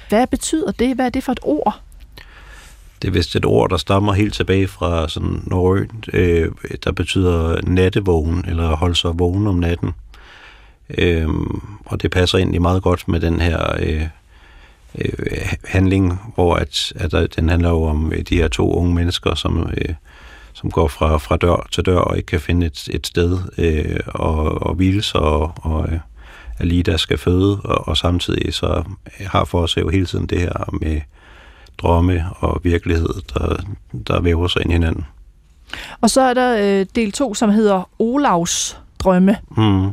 Hvad 0.09 0.27
betyder 0.27 0.73
det? 0.73 0.95
Hvad 0.95 1.07
er 1.07 1.11
det 1.11 1.25
for 1.25 1.33
et 1.33 1.41
ord? 1.43 1.81
Det 3.03 3.09
er 3.09 3.13
vist 3.13 3.37
et 3.37 3.45
ord, 3.45 3.71
der 3.71 3.77
stammer 3.77 4.13
helt 4.13 4.35
tilbage 4.35 4.69
fra 4.69 5.09
sådan 5.09 5.43
norrønt, 5.47 6.09
øh, 6.13 6.53
der 6.85 6.93
betyder 6.93 7.61
nattevågen, 7.63 8.45
eller 8.49 8.77
holde 8.77 8.95
sig 8.95 9.19
vågen 9.19 9.47
om 9.47 9.55
natten. 9.55 9.93
Øh, 10.99 11.29
og 11.85 12.03
det 12.03 12.11
passer 12.11 12.39
egentlig 12.39 12.63
meget 12.63 12.83
godt 12.83 13.09
med 13.09 13.21
den 13.21 13.41
her 13.41 13.77
øh, 13.79 14.07
øh, 14.99 15.53
handling, 15.65 16.21
hvor 16.35 16.55
at, 16.55 16.93
at 16.97 17.13
der, 17.13 17.27
den 17.27 17.49
handler 17.49 17.69
jo 17.69 17.83
om 17.83 18.13
øh, 18.13 18.23
de 18.23 18.37
her 18.37 18.49
to 18.49 18.75
unge 18.75 18.95
mennesker, 18.95 19.35
som, 19.35 19.71
øh, 19.77 19.95
som 20.53 20.71
går 20.71 20.89
fra, 20.89 21.17
fra 21.17 21.37
dør 21.37 21.67
til 21.73 21.87
dør 21.87 21.99
og 21.99 22.17
ikke 22.17 22.27
kan 22.27 22.41
finde 22.41 22.67
et, 22.67 22.89
et 22.93 23.07
sted 23.07 23.39
øh, 23.59 24.01
og, 24.07 24.63
og 24.63 24.75
hvile 24.75 25.03
sig, 25.03 25.21
og, 25.21 25.53
og 25.57 25.89
øh, 25.93 25.99
Alida 26.59 26.97
skal 26.97 27.19
føde, 27.19 27.61
og, 27.65 27.89
og 27.89 27.97
samtidig 27.97 28.55
så 28.55 28.83
har 29.27 29.45
for 29.45 29.67
sig 29.67 29.81
jo 29.81 29.89
hele 29.89 30.07
tiden 30.07 30.27
det 30.27 30.41
her 30.41 30.79
med 30.81 31.01
drømme 31.79 32.25
og 32.39 32.61
virkelighed, 32.63 33.15
der, 33.35 33.57
der 34.07 34.21
væver 34.21 34.49
sig 34.49 34.63
ind 34.63 34.71
i 34.71 34.75
hinanden. 34.75 35.05
Og 36.01 36.11
så 36.11 36.21
er 36.21 36.35
der 36.35 36.81
øh, 36.81 36.87
del 36.95 37.13
2, 37.13 37.35
som 37.35 37.51
hedder 37.51 37.91
Olavs 37.99 38.81
drømme. 38.99 39.37
Mm. 39.57 39.91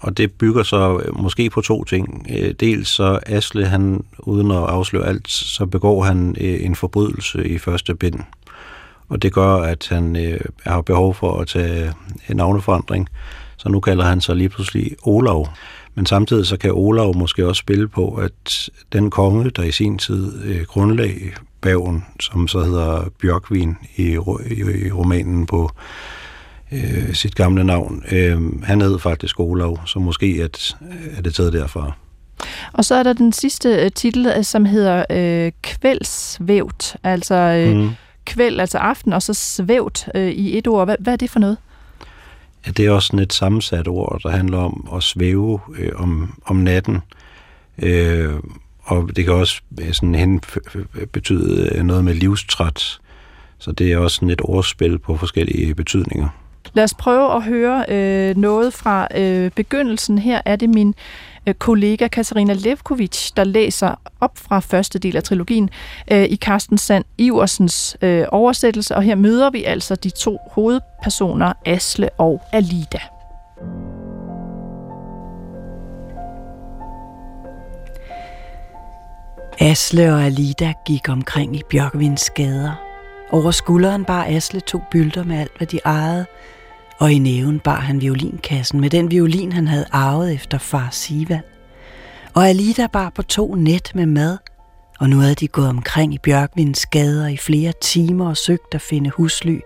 Og 0.00 0.16
det 0.16 0.32
bygger 0.32 0.62
så 0.62 1.02
øh, 1.04 1.18
måske 1.18 1.50
på 1.50 1.60
to 1.60 1.84
ting. 1.84 2.26
Øh, 2.30 2.54
dels 2.60 2.88
så 2.88 3.18
Asle, 3.26 3.66
han, 3.66 4.04
uden 4.18 4.50
at 4.50 4.56
afsløre 4.56 5.06
alt, 5.06 5.30
så 5.30 5.66
begår 5.66 6.02
han 6.02 6.36
øh, 6.40 6.64
en 6.64 6.74
forbrydelse 6.74 7.48
i 7.48 7.58
første 7.58 7.94
bind. 7.94 8.20
Og 9.08 9.22
det 9.22 9.32
gør, 9.32 9.54
at 9.54 9.86
han 9.90 10.16
øh, 10.16 10.40
har 10.66 10.82
behov 10.82 11.14
for 11.14 11.40
at 11.40 11.48
tage 11.48 11.92
en 12.28 12.36
navneforandring. 12.36 13.08
Så 13.56 13.68
nu 13.68 13.80
kalder 13.80 14.04
han 14.04 14.20
sig 14.20 14.36
lige 14.36 14.48
pludselig 14.48 14.96
Olav. 15.02 15.48
Men 15.94 16.06
samtidig 16.06 16.46
så 16.46 16.56
kan 16.56 16.70
Olav 16.74 17.16
måske 17.16 17.46
også 17.46 17.60
spille 17.60 17.88
på, 17.88 18.14
at 18.14 18.70
den 18.92 19.10
konge, 19.10 19.50
der 19.50 19.62
i 19.62 19.72
sin 19.72 19.98
tid 19.98 20.42
øh, 20.44 20.62
grundlag 20.62 21.32
Baven, 21.60 22.04
som 22.20 22.48
så 22.48 22.62
hedder 22.62 23.04
Bjørkvin 23.20 23.76
i, 23.96 24.02
i, 24.02 24.86
i 24.86 24.90
romanen 24.92 25.46
på 25.46 25.70
øh, 26.72 27.14
sit 27.14 27.34
gamle 27.34 27.64
navn. 27.64 28.04
Øh, 28.12 28.62
han 28.62 28.80
hed 28.80 28.98
faktisk 28.98 29.40
Olav, 29.40 29.86
så 29.86 29.98
måske 29.98 30.40
at, 30.42 30.76
er 31.16 31.22
det 31.22 31.34
taget 31.34 31.52
derfra. 31.52 31.92
Og 32.72 32.84
så 32.84 32.94
er 32.94 33.02
der 33.02 33.12
den 33.12 33.32
sidste 33.32 33.68
øh, 33.68 33.90
titel, 33.94 34.26
øh, 34.36 34.44
som 34.44 34.64
hedder 34.64 35.04
øh, 35.10 35.52
Kveldsvævt, 35.62 36.96
altså 37.04 37.34
øh, 37.34 37.76
mm. 37.76 37.90
kvæld, 38.24 38.60
altså 38.60 38.78
aften, 38.78 39.12
og 39.12 39.22
så 39.22 39.34
svævt 39.34 40.08
øh, 40.14 40.30
i 40.30 40.58
et 40.58 40.68
ord. 40.68 40.86
Hvad, 40.86 40.96
hvad 41.00 41.12
er 41.12 41.16
det 41.16 41.30
for 41.30 41.40
noget? 41.40 41.56
Ja, 42.66 42.70
det 42.70 42.86
er 42.86 42.90
også 42.90 43.06
sådan 43.06 43.18
et 43.18 43.32
sammensat 43.32 43.88
ord, 43.88 44.20
der 44.22 44.30
handler 44.30 44.58
om 44.58 44.88
at 44.96 45.02
svæve 45.02 45.60
øh, 45.78 45.92
om, 45.94 46.40
om 46.44 46.56
natten. 46.56 46.98
Øh, 47.78 48.34
og 48.80 49.16
det 49.16 49.24
kan 49.24 49.34
også 49.34 49.60
øh, 49.80 49.92
sådan 49.92 50.14
hen 50.14 50.40
betyde 51.12 51.84
noget 51.84 52.04
med 52.04 52.14
livstræt. 52.14 53.00
Så 53.58 53.72
det 53.72 53.92
er 53.92 53.98
også 53.98 54.14
sådan 54.14 54.30
et 54.30 54.40
ordspil 54.44 54.98
på 54.98 55.16
forskellige 55.16 55.74
betydninger. 55.74 56.28
Lad 56.72 56.84
os 56.84 56.94
prøve 56.94 57.34
at 57.34 57.42
høre 57.42 57.84
øh, 57.88 58.36
noget 58.36 58.74
fra 58.74 59.08
øh, 59.16 59.50
begyndelsen. 59.50 60.18
Her 60.18 60.40
er 60.44 60.56
det 60.56 60.68
min 60.70 60.94
øh, 61.46 61.54
kollega 61.54 62.08
Katarina 62.08 62.52
Levkovic, 62.52 63.30
der 63.36 63.44
læser 63.44 63.94
op 64.20 64.38
fra 64.38 64.60
første 64.60 64.98
del 64.98 65.16
af 65.16 65.22
trilogien 65.22 65.70
øh, 66.12 66.24
i 66.24 66.36
Carsten 66.36 66.78
Sand 66.78 67.04
Iversens 67.18 67.96
øh, 68.02 68.24
oversættelse, 68.28 68.96
og 68.96 69.02
her 69.02 69.14
møder 69.14 69.50
vi 69.50 69.64
altså 69.64 69.94
de 69.94 70.10
to 70.10 70.38
hovedpersoner, 70.50 71.52
Asle 71.66 72.08
og 72.18 72.42
Alida. 72.52 72.98
Asle 79.60 80.14
og 80.14 80.22
Alida 80.22 80.72
gik 80.86 81.08
omkring 81.08 81.56
i 81.56 81.62
Bjørkvinds 81.70 82.30
gader. 82.30 82.89
Over 83.32 83.50
skulderen 83.50 84.04
bar 84.04 84.24
Asle 84.24 84.60
to 84.60 84.82
bylder 84.90 85.24
med 85.24 85.36
alt, 85.38 85.56
hvad 85.56 85.66
de 85.66 85.80
ejede, 85.84 86.26
og 86.98 87.12
i 87.12 87.18
næven 87.18 87.60
bar 87.60 87.80
han 87.80 88.00
violinkassen 88.00 88.80
med 88.80 88.90
den 88.90 89.10
violin, 89.10 89.52
han 89.52 89.68
havde 89.68 89.86
arvet 89.92 90.34
efter 90.34 90.58
far 90.58 90.88
Sivan. 90.90 91.42
Og 92.34 92.48
Alida 92.48 92.86
bar 92.86 93.10
på 93.10 93.22
to 93.22 93.54
net 93.54 93.92
med 93.94 94.06
mad, 94.06 94.38
og 95.00 95.10
nu 95.10 95.18
havde 95.18 95.34
de 95.34 95.48
gået 95.48 95.68
omkring 95.68 96.14
i 96.14 96.18
Bjørkvinds 96.18 96.86
gader 96.86 97.26
i 97.26 97.36
flere 97.36 97.72
timer 97.80 98.28
og 98.28 98.36
søgt 98.36 98.74
at 98.74 98.80
finde 98.80 99.10
husly, 99.10 99.60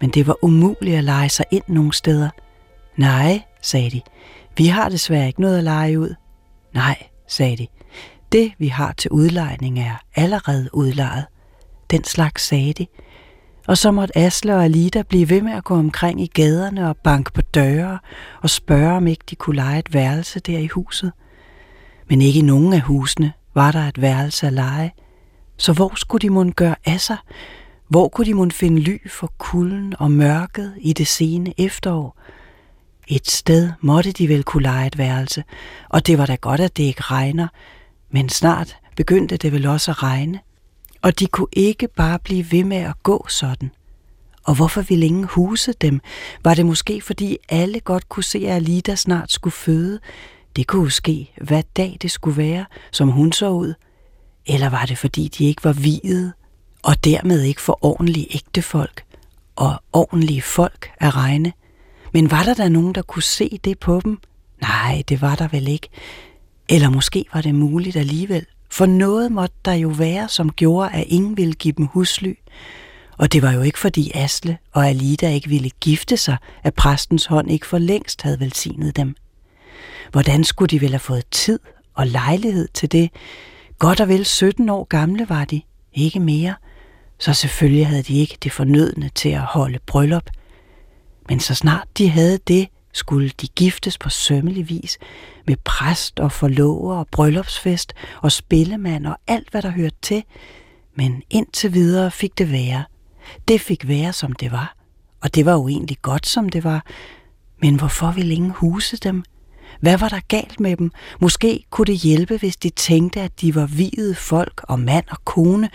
men 0.00 0.10
det 0.10 0.26
var 0.26 0.44
umuligt 0.44 0.96
at 0.96 1.04
lege 1.04 1.28
sig 1.28 1.44
ind 1.50 1.64
nogle 1.68 1.92
steder. 1.92 2.28
Nej, 2.96 3.42
sagde 3.62 3.90
de, 3.90 4.00
vi 4.56 4.66
har 4.66 4.88
desværre 4.88 5.26
ikke 5.26 5.40
noget 5.40 5.58
at 5.58 5.64
lege 5.64 6.00
ud. 6.00 6.14
Nej, 6.74 7.02
sagde 7.28 7.56
de, 7.56 7.66
det 8.32 8.52
vi 8.58 8.68
har 8.68 8.92
til 8.92 9.10
udlejning 9.10 9.78
er 9.78 9.96
allerede 10.16 10.68
udlejet. 10.72 11.24
Den 11.94 12.04
slags 12.04 12.46
sagde 12.46 12.72
de, 12.72 12.86
og 13.66 13.78
så 13.78 13.90
måtte 13.90 14.18
Asle 14.18 14.54
og 14.54 14.64
Alida 14.64 15.02
blive 15.02 15.28
ved 15.28 15.42
med 15.42 15.52
at 15.52 15.64
gå 15.64 15.74
omkring 15.74 16.20
i 16.20 16.26
gaderne 16.26 16.88
og 16.88 16.96
banke 16.96 17.32
på 17.32 17.40
døre 17.40 17.98
og 18.42 18.50
spørge, 18.50 18.96
om 18.96 19.06
ikke 19.06 19.24
de 19.30 19.36
kunne 19.36 19.56
lege 19.56 19.78
et 19.78 19.94
værelse 19.94 20.40
der 20.40 20.58
i 20.58 20.66
huset. 20.66 21.12
Men 22.08 22.22
ikke 22.22 22.38
i 22.38 22.42
nogen 22.42 22.72
af 22.72 22.80
husene 22.80 23.32
var 23.54 23.72
der 23.72 23.80
et 23.88 24.00
værelse 24.00 24.46
at 24.46 24.52
lege. 24.52 24.92
Så 25.56 25.72
hvor 25.72 25.92
skulle 25.96 26.22
de 26.22 26.30
mund 26.30 26.52
gøre 26.52 26.74
af 26.84 27.00
sig? 27.00 27.16
Hvor 27.88 28.08
kunne 28.08 28.26
de 28.26 28.34
mund 28.34 28.50
finde 28.50 28.80
ly 28.80 29.08
for 29.10 29.32
kulden 29.38 29.94
og 29.98 30.10
mørket 30.10 30.74
i 30.80 30.92
det 30.92 31.06
sene 31.06 31.60
efterår? 31.60 32.20
Et 33.08 33.30
sted 33.30 33.72
måtte 33.80 34.12
de 34.12 34.28
vel 34.28 34.42
kunne 34.42 34.62
lege 34.62 34.86
et 34.86 34.98
værelse, 34.98 35.44
og 35.88 36.06
det 36.06 36.18
var 36.18 36.26
da 36.26 36.34
godt, 36.34 36.60
at 36.60 36.76
det 36.76 36.82
ikke 36.82 37.02
regner, 37.02 37.48
men 38.10 38.28
snart 38.28 38.76
begyndte 38.96 39.36
det 39.36 39.52
vel 39.52 39.66
også 39.66 39.90
at 39.90 40.02
regne. 40.02 40.40
Og 41.04 41.18
de 41.18 41.26
kunne 41.26 41.48
ikke 41.52 41.88
bare 41.88 42.18
blive 42.18 42.52
ved 42.52 42.64
med 42.64 42.76
at 42.76 43.02
gå 43.02 43.26
sådan. 43.28 43.70
Og 44.44 44.54
hvorfor 44.54 44.82
ville 44.82 45.06
ingen 45.06 45.24
huse 45.24 45.72
dem? 45.72 46.00
Var 46.44 46.54
det 46.54 46.66
måske, 46.66 47.00
fordi 47.00 47.36
alle 47.48 47.80
godt 47.80 48.08
kunne 48.08 48.24
se, 48.24 48.38
at 48.38 48.54
Alida 48.54 48.94
snart 48.94 49.32
skulle 49.32 49.52
føde? 49.52 50.00
Det 50.56 50.66
kunne 50.66 50.82
jo 50.82 50.90
ske, 50.90 51.30
hvad 51.42 51.62
dag 51.76 51.98
det 52.02 52.10
skulle 52.10 52.36
være, 52.36 52.64
som 52.90 53.08
hun 53.08 53.32
så 53.32 53.48
ud. 53.48 53.74
Eller 54.46 54.68
var 54.68 54.84
det, 54.84 54.98
fordi 54.98 55.28
de 55.28 55.44
ikke 55.44 55.64
var 55.64 55.72
hvide, 55.72 56.32
og 56.82 57.04
dermed 57.04 57.42
ikke 57.42 57.60
for 57.60 57.78
ordentlige 57.82 58.34
ægtefolk 58.34 59.04
og 59.56 59.74
ordentlige 59.92 60.42
folk 60.42 60.90
at 60.98 61.16
regne? 61.16 61.52
Men 62.12 62.30
var 62.30 62.42
der 62.42 62.54
da 62.54 62.68
nogen, 62.68 62.94
der 62.94 63.02
kunne 63.02 63.22
se 63.22 63.60
det 63.64 63.78
på 63.78 64.00
dem? 64.04 64.18
Nej, 64.62 65.02
det 65.08 65.20
var 65.20 65.34
der 65.34 65.48
vel 65.48 65.68
ikke. 65.68 65.88
Eller 66.68 66.90
måske 66.90 67.24
var 67.34 67.40
det 67.40 67.54
muligt 67.54 67.96
alligevel, 67.96 68.46
for 68.74 68.86
noget 68.86 69.32
måtte 69.32 69.56
der 69.64 69.72
jo 69.72 69.88
være, 69.88 70.28
som 70.28 70.52
gjorde, 70.52 70.90
at 70.90 71.04
ingen 71.08 71.36
ville 71.36 71.54
give 71.54 71.74
dem 71.76 71.86
husly. 71.86 72.34
Og 73.18 73.32
det 73.32 73.42
var 73.42 73.52
jo 73.52 73.62
ikke 73.62 73.78
fordi 73.78 74.10
Asle 74.14 74.58
og 74.72 74.88
Alida 74.88 75.30
ikke 75.30 75.48
ville 75.48 75.70
gifte 75.80 76.16
sig, 76.16 76.36
at 76.62 76.74
præstens 76.74 77.26
hånd 77.26 77.50
ikke 77.50 77.66
for 77.66 77.78
længst 77.78 78.22
havde 78.22 78.40
velsignet 78.40 78.96
dem. 78.96 79.14
Hvordan 80.12 80.44
skulle 80.44 80.68
de 80.68 80.80
vel 80.80 80.90
have 80.90 80.98
fået 80.98 81.24
tid 81.30 81.58
og 81.94 82.06
lejlighed 82.06 82.68
til 82.74 82.92
det? 82.92 83.10
Godt 83.78 84.00
og 84.00 84.08
vel 84.08 84.24
17 84.24 84.68
år 84.68 84.84
gamle 84.84 85.28
var 85.28 85.44
de, 85.44 85.62
ikke 85.92 86.20
mere. 86.20 86.54
Så 87.18 87.34
selvfølgelig 87.34 87.86
havde 87.86 88.02
de 88.02 88.18
ikke 88.18 88.38
det 88.42 88.52
fornødne 88.52 89.10
til 89.14 89.28
at 89.28 89.40
holde 89.40 89.78
bryllup. 89.86 90.30
Men 91.28 91.40
så 91.40 91.54
snart 91.54 91.88
de 91.98 92.08
havde 92.08 92.38
det, 92.48 92.68
skulle 92.94 93.30
de 93.40 93.48
giftes 93.48 93.98
på 93.98 94.08
sømmelig 94.08 94.68
vis 94.68 94.98
med 95.46 95.56
præst 95.64 96.20
og 96.20 96.32
forlover 96.32 96.94
og 96.94 97.08
bryllupsfest 97.10 97.92
og 98.22 98.32
spillemand 98.32 99.06
og 99.06 99.16
alt, 99.26 99.50
hvad 99.50 99.62
der 99.62 99.70
hørte 99.70 99.96
til. 100.02 100.24
Men 100.96 101.22
indtil 101.30 101.74
videre 101.74 102.10
fik 102.10 102.38
det 102.38 102.52
være. 102.52 102.84
Det 103.48 103.60
fik 103.60 103.88
være, 103.88 104.12
som 104.12 104.32
det 104.32 104.52
var. 104.52 104.76
Og 105.20 105.34
det 105.34 105.46
var 105.46 105.52
jo 105.52 105.68
egentlig 105.68 105.98
godt, 106.02 106.26
som 106.26 106.48
det 106.48 106.64
var. 106.64 106.86
Men 107.62 107.74
hvorfor 107.74 108.10
ville 108.10 108.34
ingen 108.34 108.50
huse 108.50 108.96
dem? 108.96 109.24
Hvad 109.80 109.98
var 109.98 110.08
der 110.08 110.20
galt 110.28 110.60
med 110.60 110.76
dem? 110.76 110.90
Måske 111.20 111.64
kunne 111.70 111.86
det 111.86 111.96
hjælpe, 111.96 112.36
hvis 112.36 112.56
de 112.56 112.70
tænkte, 112.70 113.20
at 113.20 113.40
de 113.40 113.54
var 113.54 113.66
hvide 113.66 114.14
folk 114.14 114.60
og 114.62 114.80
mand 114.80 115.04
og 115.10 115.24
kone. 115.24 115.70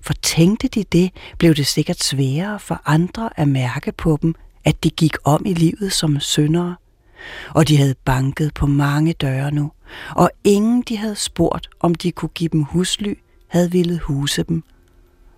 For 0.00 0.12
tænkte 0.12 0.68
de 0.68 0.84
det, 0.84 1.10
blev 1.38 1.54
det 1.54 1.66
sikkert 1.66 2.02
sværere 2.02 2.58
for 2.58 2.82
andre 2.84 3.30
at 3.36 3.48
mærke 3.48 3.92
på 3.92 4.18
dem, 4.22 4.34
at 4.64 4.84
de 4.84 4.90
gik 4.90 5.16
om 5.24 5.46
i 5.46 5.54
livet 5.54 5.92
som 5.92 6.20
syndere. 6.20 6.76
Og 7.54 7.68
de 7.68 7.76
havde 7.76 7.94
banket 8.04 8.54
på 8.54 8.66
mange 8.66 9.12
døre 9.12 9.50
nu, 9.50 9.72
og 10.16 10.30
ingen 10.44 10.82
de 10.82 10.96
havde 10.96 11.16
spurgt, 11.16 11.68
om 11.80 11.94
de 11.94 12.12
kunne 12.12 12.28
give 12.28 12.48
dem 12.48 12.62
husly, 12.62 13.14
havde 13.48 13.70
ville 13.70 13.98
huse 13.98 14.42
dem. 14.42 14.62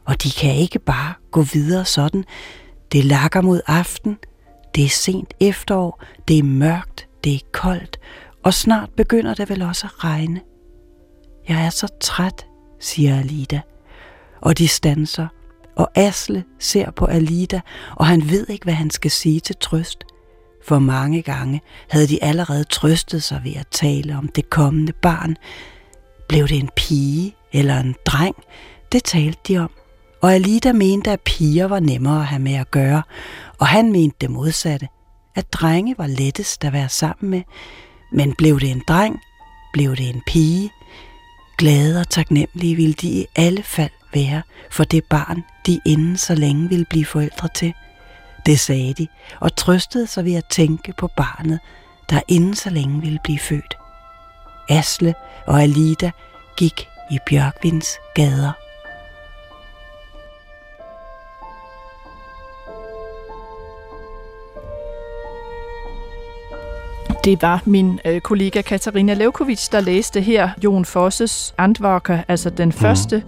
Og 0.05 0.23
de 0.23 0.31
kan 0.31 0.55
ikke 0.55 0.79
bare 0.79 1.15
gå 1.31 1.43
videre 1.43 1.85
sådan. 1.85 2.25
Det 2.93 3.05
lakker 3.05 3.41
mod 3.41 3.61
aften, 3.67 4.19
det 4.75 4.85
er 4.85 4.89
sent 4.89 5.35
efterår, 5.41 6.03
det 6.29 6.39
er 6.39 6.43
mørkt, 6.43 7.09
det 7.25 7.35
er 7.35 7.41
koldt, 7.53 7.99
og 8.43 8.55
snart 8.55 8.91
begynder 8.97 9.35
det 9.35 9.49
vel 9.49 9.63
også 9.63 9.87
at 9.87 10.05
regne. 10.05 10.41
Jeg 11.49 11.67
er 11.67 11.71
så 11.71 11.89
træt, 12.01 12.47
siger 12.81 13.19
Alida, 13.19 13.61
og 14.41 14.59
de 14.59 14.69
stanser, 14.69 15.29
og 15.77 15.91
Asle 15.95 16.45
ser 16.59 16.91
på 16.91 17.05
Alida, 17.05 17.61
og 17.97 18.07
han 18.07 18.31
ved 18.31 18.47
ikke, 18.49 18.65
hvad 18.65 18.75
han 18.75 18.91
skal 18.91 19.11
sige 19.11 19.41
til 19.41 19.57
trøst. 19.61 20.05
For 20.65 20.79
mange 20.79 21.23
gange 21.23 21.61
havde 21.89 22.07
de 22.07 22.25
allerede 22.25 22.65
trøstet 22.65 23.23
sig 23.23 23.41
ved 23.45 23.57
at 23.57 23.67
tale 23.71 24.17
om 24.17 24.29
det 24.29 24.51
kommende 24.51 24.93
barn. 24.93 25.37
Blev 26.29 26.49
det 26.49 26.59
en 26.59 26.71
pige 26.77 27.35
eller 27.53 27.81
en 27.81 27.95
dreng? 28.07 28.37
Det 28.93 29.05
talte 29.05 29.41
de 29.49 29.59
om. 29.59 29.71
Og 30.23 30.35
Alida 30.35 30.73
mente, 30.73 31.11
at 31.11 31.21
piger 31.21 31.67
var 31.67 31.81
nemmere 31.81 32.21
at 32.21 32.27
have 32.27 32.43
med 32.43 32.55
at 32.55 32.71
gøre, 32.71 33.03
og 33.59 33.67
han 33.67 33.93
mente 33.93 34.17
det 34.21 34.31
modsatte, 34.31 34.89
at 35.35 35.53
drenge 35.53 35.95
var 35.99 36.07
lettest 36.07 36.65
at 36.65 36.73
være 36.73 36.89
sammen 36.89 37.31
med. 37.31 37.43
Men 38.13 38.35
blev 38.35 38.61
det 38.61 38.71
en 38.71 38.83
dreng, 38.89 39.21
blev 39.73 39.97
det 39.97 40.09
en 40.09 40.23
pige. 40.27 40.71
Glade 41.59 42.01
og 42.01 42.09
taknemmelige 42.11 42.77
ville 42.77 42.95
de 42.95 43.09
i 43.09 43.27
alle 43.37 43.63
fald 43.63 43.91
være 44.15 44.43
for 44.71 44.85
det 44.85 45.05
barn, 45.05 45.45
de 45.67 45.81
inden 45.85 46.17
så 46.17 46.35
længe 46.35 46.69
ville 46.69 46.85
blive 46.85 47.05
forældre 47.05 47.49
til. 47.55 47.75
Det 48.47 48.61
sagde 48.61 48.95
de, 48.95 49.07
og 49.41 49.57
trøstede 49.57 50.07
sig 50.07 50.25
ved 50.25 50.35
at 50.35 50.45
tænke 50.45 50.93
på 50.99 51.09
barnet, 51.17 51.61
der 52.11 52.21
inden 52.29 52.55
så 52.55 52.71
længe 52.71 53.01
ville 53.01 53.19
blive 53.25 53.39
født. 53.39 53.77
Asle 54.69 55.15
og 55.47 55.63
Alida 55.63 56.11
gik 56.57 56.89
i 57.11 57.19
Bjørkvins 57.27 57.89
gader. 58.15 58.53
Det 67.25 67.43
var 67.43 67.63
min 67.65 68.01
øh, 68.05 68.21
kollega 68.21 68.63
Katarina 68.63 69.15
Levkovic, 69.15 69.69
der 69.69 69.81
læste 69.81 70.21
her 70.21 70.51
Jon 70.65 70.85
Fosses 70.85 71.55
Antworker, 71.59 72.23
altså 72.29 72.51
den 72.51 72.69
mm. 72.69 72.73
første 72.73 73.25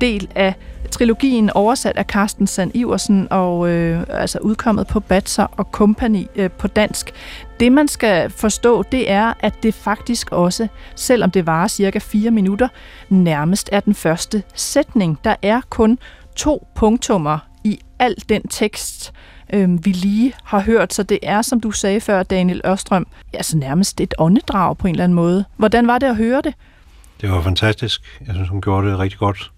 del 0.00 0.28
af 0.34 0.54
trilogien 0.90 1.50
oversat 1.50 1.96
af 1.96 2.04
Carsten 2.04 2.46
Sand 2.46 2.70
Iversen 2.74 3.28
og 3.30 3.68
øh, 3.68 4.04
altså 4.08 4.38
udkommet 4.38 4.86
på 4.86 5.00
Batser 5.00 5.46
og 5.56 5.68
Company 5.72 6.26
øh, 6.36 6.50
på 6.50 6.68
dansk. 6.68 7.12
Det 7.60 7.72
man 7.72 7.88
skal 7.88 8.30
forstå, 8.30 8.82
det 8.82 9.10
er, 9.10 9.32
at 9.40 9.62
det 9.62 9.74
faktisk 9.74 10.32
også, 10.32 10.68
selvom 10.94 11.30
det 11.30 11.46
varer 11.46 11.68
cirka 11.68 11.98
4 11.98 12.30
minutter, 12.30 12.68
nærmest 13.08 13.68
er 13.72 13.80
den 13.80 13.94
første 13.94 14.42
sætning. 14.54 15.18
Der 15.24 15.34
er 15.42 15.60
kun 15.70 15.98
to 16.36 16.66
punktummer 16.74 17.38
i 17.64 17.80
al 17.98 18.14
den 18.28 18.48
tekst, 18.48 19.12
øh, 19.52 19.84
vi 19.84 19.90
lige 19.90 20.32
har 20.44 20.60
hørt. 20.60 20.94
Så 20.94 21.02
det 21.02 21.18
er, 21.22 21.42
som 21.42 21.60
du 21.60 21.70
sagde 21.70 22.00
før, 22.00 22.22
Daniel 22.22 22.60
Ørstrøm, 22.66 23.06
altså 23.32 23.56
nærmest 23.56 24.00
et 24.00 24.14
åndedrag 24.18 24.78
på 24.78 24.86
en 24.86 24.94
eller 24.94 25.04
anden 25.04 25.16
måde. 25.16 25.44
Hvordan 25.56 25.86
var 25.86 25.98
det 25.98 26.06
at 26.06 26.16
høre 26.16 26.42
det? 26.44 26.54
Det 27.20 27.30
var 27.30 27.42
fantastisk. 27.42 28.20
Jeg 28.26 28.34
synes, 28.34 28.48
hun 28.48 28.60
gjorde 28.60 28.90
det 28.90 28.98
rigtig 28.98 29.18
godt. 29.18 29.52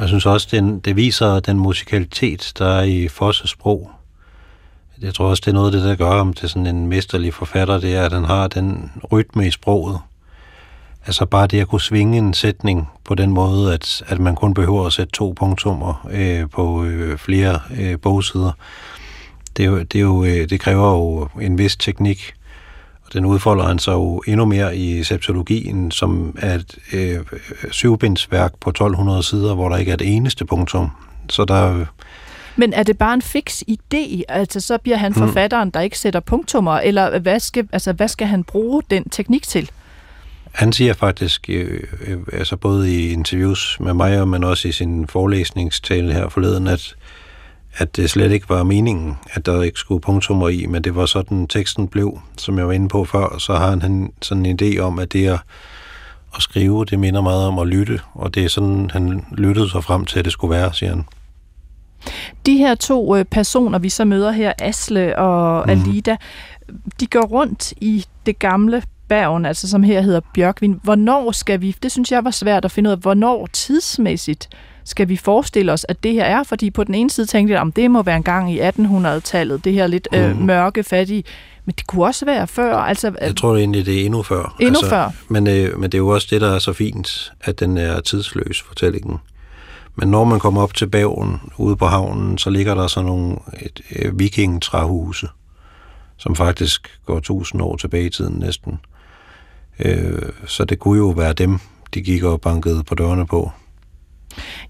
Og 0.00 0.04
jeg 0.04 0.08
synes 0.08 0.26
også, 0.26 0.48
den, 0.50 0.78
det 0.78 0.96
viser 0.96 1.40
den 1.40 1.58
musikalitet, 1.58 2.52
der 2.58 2.66
er 2.66 2.82
i 2.82 3.08
Fosses 3.08 3.50
sprog. 3.50 3.90
Jeg 5.02 5.14
tror 5.14 5.26
også, 5.26 5.42
det 5.44 5.50
er 5.50 5.54
noget 5.54 5.66
af 5.66 5.72
det, 5.72 5.88
der 5.88 5.96
gør 5.96 6.20
om 6.20 6.32
til 6.32 6.48
sådan 6.48 6.66
en 6.66 6.86
mesterlig 6.86 7.34
forfatter, 7.34 7.80
det 7.80 7.96
er, 7.96 8.04
at 8.04 8.12
han 8.12 8.24
har 8.24 8.48
den 8.48 8.90
rytme 9.12 9.46
i 9.46 9.50
sproget. 9.50 9.98
Altså 11.06 11.26
bare 11.26 11.46
det 11.46 11.60
at 11.60 11.68
kunne 11.68 11.80
svinge 11.80 12.18
en 12.18 12.34
sætning 12.34 12.88
på 13.04 13.14
den 13.14 13.30
måde, 13.30 13.74
at, 13.74 14.02
at 14.06 14.18
man 14.18 14.34
kun 14.34 14.54
behøver 14.54 14.86
at 14.86 14.92
sætte 14.92 15.12
to 15.12 15.34
punktummer 15.36 16.08
øh, 16.10 16.50
på 16.50 16.84
øh, 16.84 17.18
flere 17.18 17.60
øh, 17.78 17.98
bogsider. 18.00 18.52
Det, 19.56 19.64
er 19.64 19.66
jo, 19.66 19.78
det, 19.78 19.94
er 19.94 20.00
jo, 20.02 20.24
øh, 20.24 20.50
det 20.50 20.60
kræver 20.60 20.90
jo 20.92 21.28
en 21.40 21.58
vis 21.58 21.76
teknik, 21.76 22.34
den 23.12 23.24
udfolder 23.24 23.64
han 23.64 23.78
sig 23.78 23.92
jo 23.92 24.22
endnu 24.26 24.44
mere 24.44 24.76
i 24.76 25.02
septologien, 25.02 25.90
som 25.90 26.36
er 26.38 26.54
et 26.54 26.78
øh, 26.92 27.18
syvbindsværk 27.70 28.52
på 28.60 28.70
1200 28.70 29.22
sider, 29.22 29.54
hvor 29.54 29.68
der 29.68 29.76
ikke 29.76 29.90
er 29.90 29.94
et 29.94 30.16
eneste 30.16 30.44
punktum. 30.44 30.90
Så 31.28 31.44
der 31.44 31.86
men 32.56 32.72
er 32.72 32.82
det 32.82 32.98
bare 32.98 33.14
en 33.14 33.22
fix 33.22 33.62
idé? 33.70 34.22
Altså, 34.28 34.60
så 34.60 34.78
bliver 34.78 34.96
han 34.96 35.12
mm. 35.12 35.18
forfatteren, 35.18 35.70
der 35.70 35.80
ikke 35.80 35.98
sætter 35.98 36.20
punktummer, 36.20 36.78
eller 36.78 37.18
hvad 37.18 37.40
skal, 37.40 37.68
altså, 37.72 37.92
hvad 37.92 38.08
skal 38.08 38.26
han 38.26 38.44
bruge 38.44 38.82
den 38.90 39.08
teknik 39.08 39.42
til? 39.42 39.70
Han 40.52 40.72
siger 40.72 40.92
faktisk, 40.92 41.46
øh, 41.48 41.82
øh, 42.06 42.18
altså 42.32 42.56
både 42.56 42.94
i 42.94 43.12
interviews 43.12 43.76
med 43.80 43.94
mig, 43.94 44.28
men 44.28 44.44
også 44.44 44.68
i 44.68 44.72
sin 44.72 45.08
forelæsningstale 45.08 46.12
her 46.12 46.28
forleden, 46.28 46.66
at, 46.66 46.96
at 47.76 47.96
det 47.96 48.10
slet 48.10 48.32
ikke 48.32 48.48
var 48.48 48.62
meningen, 48.62 49.16
at 49.32 49.46
der 49.46 49.62
ikke 49.62 49.78
skulle 49.78 50.00
punktummer 50.00 50.48
i, 50.48 50.66
men 50.66 50.84
det 50.84 50.96
var 50.96 51.06
sådan, 51.06 51.46
teksten 51.46 51.88
blev, 51.88 52.20
som 52.38 52.58
jeg 52.58 52.66
var 52.66 52.72
inde 52.72 52.88
på 52.88 53.04
før, 53.04 53.38
så 53.38 53.54
har 53.54 53.76
han 53.80 54.12
sådan 54.22 54.46
en 54.46 54.58
idé 54.62 54.78
om, 54.78 54.98
at 54.98 55.12
det 55.12 55.26
at, 55.26 55.40
at 56.36 56.42
skrive, 56.42 56.84
det 56.84 56.98
minder 56.98 57.20
meget 57.20 57.46
om 57.46 57.58
at 57.58 57.66
lytte, 57.66 58.00
og 58.14 58.34
det 58.34 58.44
er 58.44 58.48
sådan, 58.48 58.90
han 58.92 59.24
lyttede 59.32 59.70
sig 59.70 59.84
frem 59.84 60.04
til, 60.04 60.18
at 60.18 60.24
det 60.24 60.32
skulle 60.32 60.56
være, 60.56 60.74
siger 60.74 60.90
han. 60.90 61.04
De 62.46 62.56
her 62.56 62.74
to 62.74 63.16
øh, 63.16 63.24
personer, 63.24 63.78
vi 63.78 63.88
så 63.88 64.04
møder 64.04 64.30
her, 64.30 64.52
Asle 64.58 65.18
og 65.18 65.64
mm. 65.66 65.70
Alida, 65.70 66.16
de 67.00 67.06
går 67.06 67.26
rundt 67.26 67.72
i 67.80 68.04
det 68.26 68.38
gamle 68.38 68.82
Bergen, 69.08 69.46
altså 69.46 69.68
som 69.68 69.82
her 69.82 70.00
hedder 70.00 70.20
Bjørkvin. 70.34 70.80
Hvornår 70.82 71.32
skal 71.32 71.60
vi, 71.60 71.76
det 71.82 71.92
synes 71.92 72.12
jeg 72.12 72.24
var 72.24 72.30
svært 72.30 72.64
at 72.64 72.70
finde 72.70 72.88
ud 72.88 72.92
af, 72.92 72.98
hvornår 72.98 73.48
tidsmæssigt 73.52 74.48
skal 74.84 75.08
vi 75.08 75.16
forestille 75.16 75.72
os, 75.72 75.86
at 75.88 76.02
det 76.02 76.12
her 76.12 76.24
er? 76.24 76.42
Fordi 76.42 76.70
på 76.70 76.84
den 76.84 76.94
ene 76.94 77.10
side 77.10 77.26
tænkte 77.26 77.52
jeg, 77.52 77.60
om 77.60 77.72
det 77.72 77.90
må 77.90 78.02
være 78.02 78.16
en 78.16 78.22
gang 78.22 78.52
i 78.52 78.60
1800-tallet, 78.60 79.64
det 79.64 79.72
her 79.72 79.86
lidt 79.86 80.08
øh, 80.14 80.36
mm. 80.36 80.44
mørke, 80.44 80.82
fattige. 80.82 81.24
Men 81.64 81.74
det 81.78 81.86
kunne 81.86 82.04
også 82.04 82.24
være 82.24 82.46
før. 82.46 82.76
Altså, 82.76 83.08
øh, 83.08 83.14
jeg 83.20 83.36
tror 83.36 83.56
egentlig, 83.56 83.86
det 83.86 84.00
er 84.00 84.04
endnu 84.04 84.22
før. 84.22 84.56
Endnu 84.60 84.78
altså, 84.78 84.90
før. 84.90 85.10
Men, 85.28 85.46
øh, 85.46 85.78
men 85.78 85.92
det 85.92 85.94
er 85.94 86.02
jo 86.02 86.08
også 86.08 86.28
det, 86.30 86.40
der 86.40 86.54
er 86.54 86.58
så 86.58 86.72
fint, 86.72 87.32
at 87.40 87.60
den 87.60 87.76
er 87.78 88.00
tidsløs, 88.00 88.62
fortællingen. 88.62 89.18
Men 89.96 90.08
når 90.08 90.24
man 90.24 90.38
kommer 90.38 90.62
op 90.62 90.74
til 90.74 90.86
Bergen 90.88 91.40
ude 91.56 91.76
på 91.76 91.86
havnen, 91.86 92.38
så 92.38 92.50
ligger 92.50 92.74
der 92.74 92.86
så 92.86 93.02
nogle 93.02 93.36
et, 93.62 93.80
et 93.90 94.18
vikingetræhuse, 94.18 95.28
som 96.16 96.36
faktisk 96.36 97.00
går 97.06 97.20
tusind 97.20 97.62
år 97.62 97.76
tilbage 97.76 98.06
i 98.06 98.10
tiden 98.10 98.38
næsten. 98.38 98.80
Øh, 99.78 100.22
så 100.46 100.64
det 100.64 100.78
kunne 100.78 100.98
jo 100.98 101.08
være 101.08 101.32
dem, 101.32 101.58
de 101.94 102.02
gik 102.02 102.22
og 102.22 102.40
bankede 102.40 102.84
på 102.84 102.94
dørene 102.94 103.26
på. 103.26 103.52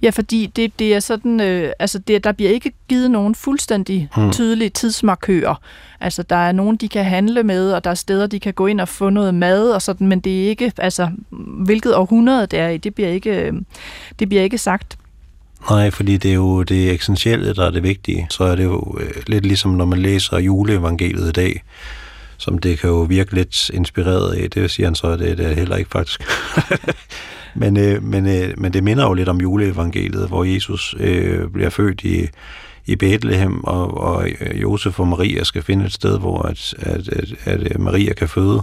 Ja, 0.02 0.10
fordi 0.10 0.46
det, 0.56 0.78
det 0.78 0.94
er 0.94 1.00
sådan, 1.00 1.40
øh, 1.40 1.72
altså 1.78 1.98
det, 1.98 2.24
der 2.24 2.32
bliver 2.32 2.50
ikke 2.50 2.72
givet 2.88 3.10
nogen 3.10 3.34
fuldstændig 3.34 4.08
mm. 4.16 4.32
tydelige 4.32 4.70
tidsmarkører. 4.70 5.54
Altså 6.00 6.22
der 6.22 6.36
er 6.36 6.52
nogen, 6.52 6.76
de 6.76 6.88
kan 6.88 7.04
handle 7.04 7.42
med, 7.42 7.72
og 7.72 7.84
der 7.84 7.90
er 7.90 7.94
steder, 7.94 8.26
de 8.26 8.40
kan 8.40 8.54
gå 8.54 8.66
ind 8.66 8.80
og 8.80 8.88
få 8.88 9.10
noget 9.10 9.34
mad 9.34 9.70
og 9.70 9.82
sådan, 9.82 10.06
men 10.06 10.20
det 10.20 10.44
er 10.44 10.48
ikke, 10.48 10.72
altså 10.76 11.10
hvilket 11.64 11.96
århundrede 11.96 12.46
det 12.46 12.58
er 12.58 12.68
i, 12.68 12.76
det 12.76 12.94
bliver 12.94 13.10
ikke, 13.10 13.30
øh, 13.30 13.52
det 14.18 14.28
bliver 14.28 14.42
ikke 14.42 14.58
sagt. 14.58 14.96
Nej, 15.70 15.90
fordi 15.90 16.16
det 16.16 16.30
er 16.30 16.34
jo 16.34 16.62
det 16.62 16.94
essentielle, 16.94 17.54
der 17.54 17.66
er 17.66 17.70
det 17.70 17.82
vigtige. 17.82 18.26
Så 18.30 18.44
er 18.44 18.54
det 18.54 18.64
jo 18.64 18.98
øh, 19.00 19.10
lidt 19.26 19.46
ligesom, 19.46 19.70
når 19.70 19.84
man 19.84 19.98
læser 19.98 20.38
juleevangeliet 20.38 21.28
i 21.28 21.32
dag, 21.32 21.62
som 22.36 22.58
det 22.58 22.78
kan 22.78 22.90
jo 22.90 23.00
virke 23.00 23.34
lidt 23.34 23.70
inspireret 23.70 24.34
af. 24.34 24.50
Det 24.50 24.70
siger 24.70 24.86
han 24.86 24.94
så, 24.94 25.06
at 25.06 25.18
det, 25.18 25.38
det 25.38 25.46
er 25.46 25.54
heller 25.54 25.76
ikke 25.76 25.90
faktisk. 25.90 26.22
men, 27.54 27.76
øh, 27.76 28.02
men, 28.02 28.26
øh, 28.26 28.54
men 28.56 28.72
det 28.72 28.84
minder 28.84 29.06
jo 29.06 29.14
lidt 29.14 29.28
om 29.28 29.40
juleevangeliet, 29.40 30.28
hvor 30.28 30.44
Jesus 30.44 30.94
øh, 31.00 31.48
bliver 31.48 31.70
født 31.70 32.04
i, 32.04 32.28
i 32.86 32.96
Bethlehem, 32.96 33.64
og, 33.64 33.98
og 33.98 34.28
øh, 34.40 34.62
Josef 34.62 35.00
og 35.00 35.08
Maria 35.08 35.44
skal 35.44 35.62
finde 35.62 35.84
et 35.84 35.92
sted, 35.92 36.18
hvor 36.18 36.42
at, 36.42 36.74
at, 36.78 37.08
at, 37.08 37.34
at 37.44 37.60
øh, 37.60 37.80
Maria 37.80 38.12
kan 38.12 38.28
føde, 38.28 38.62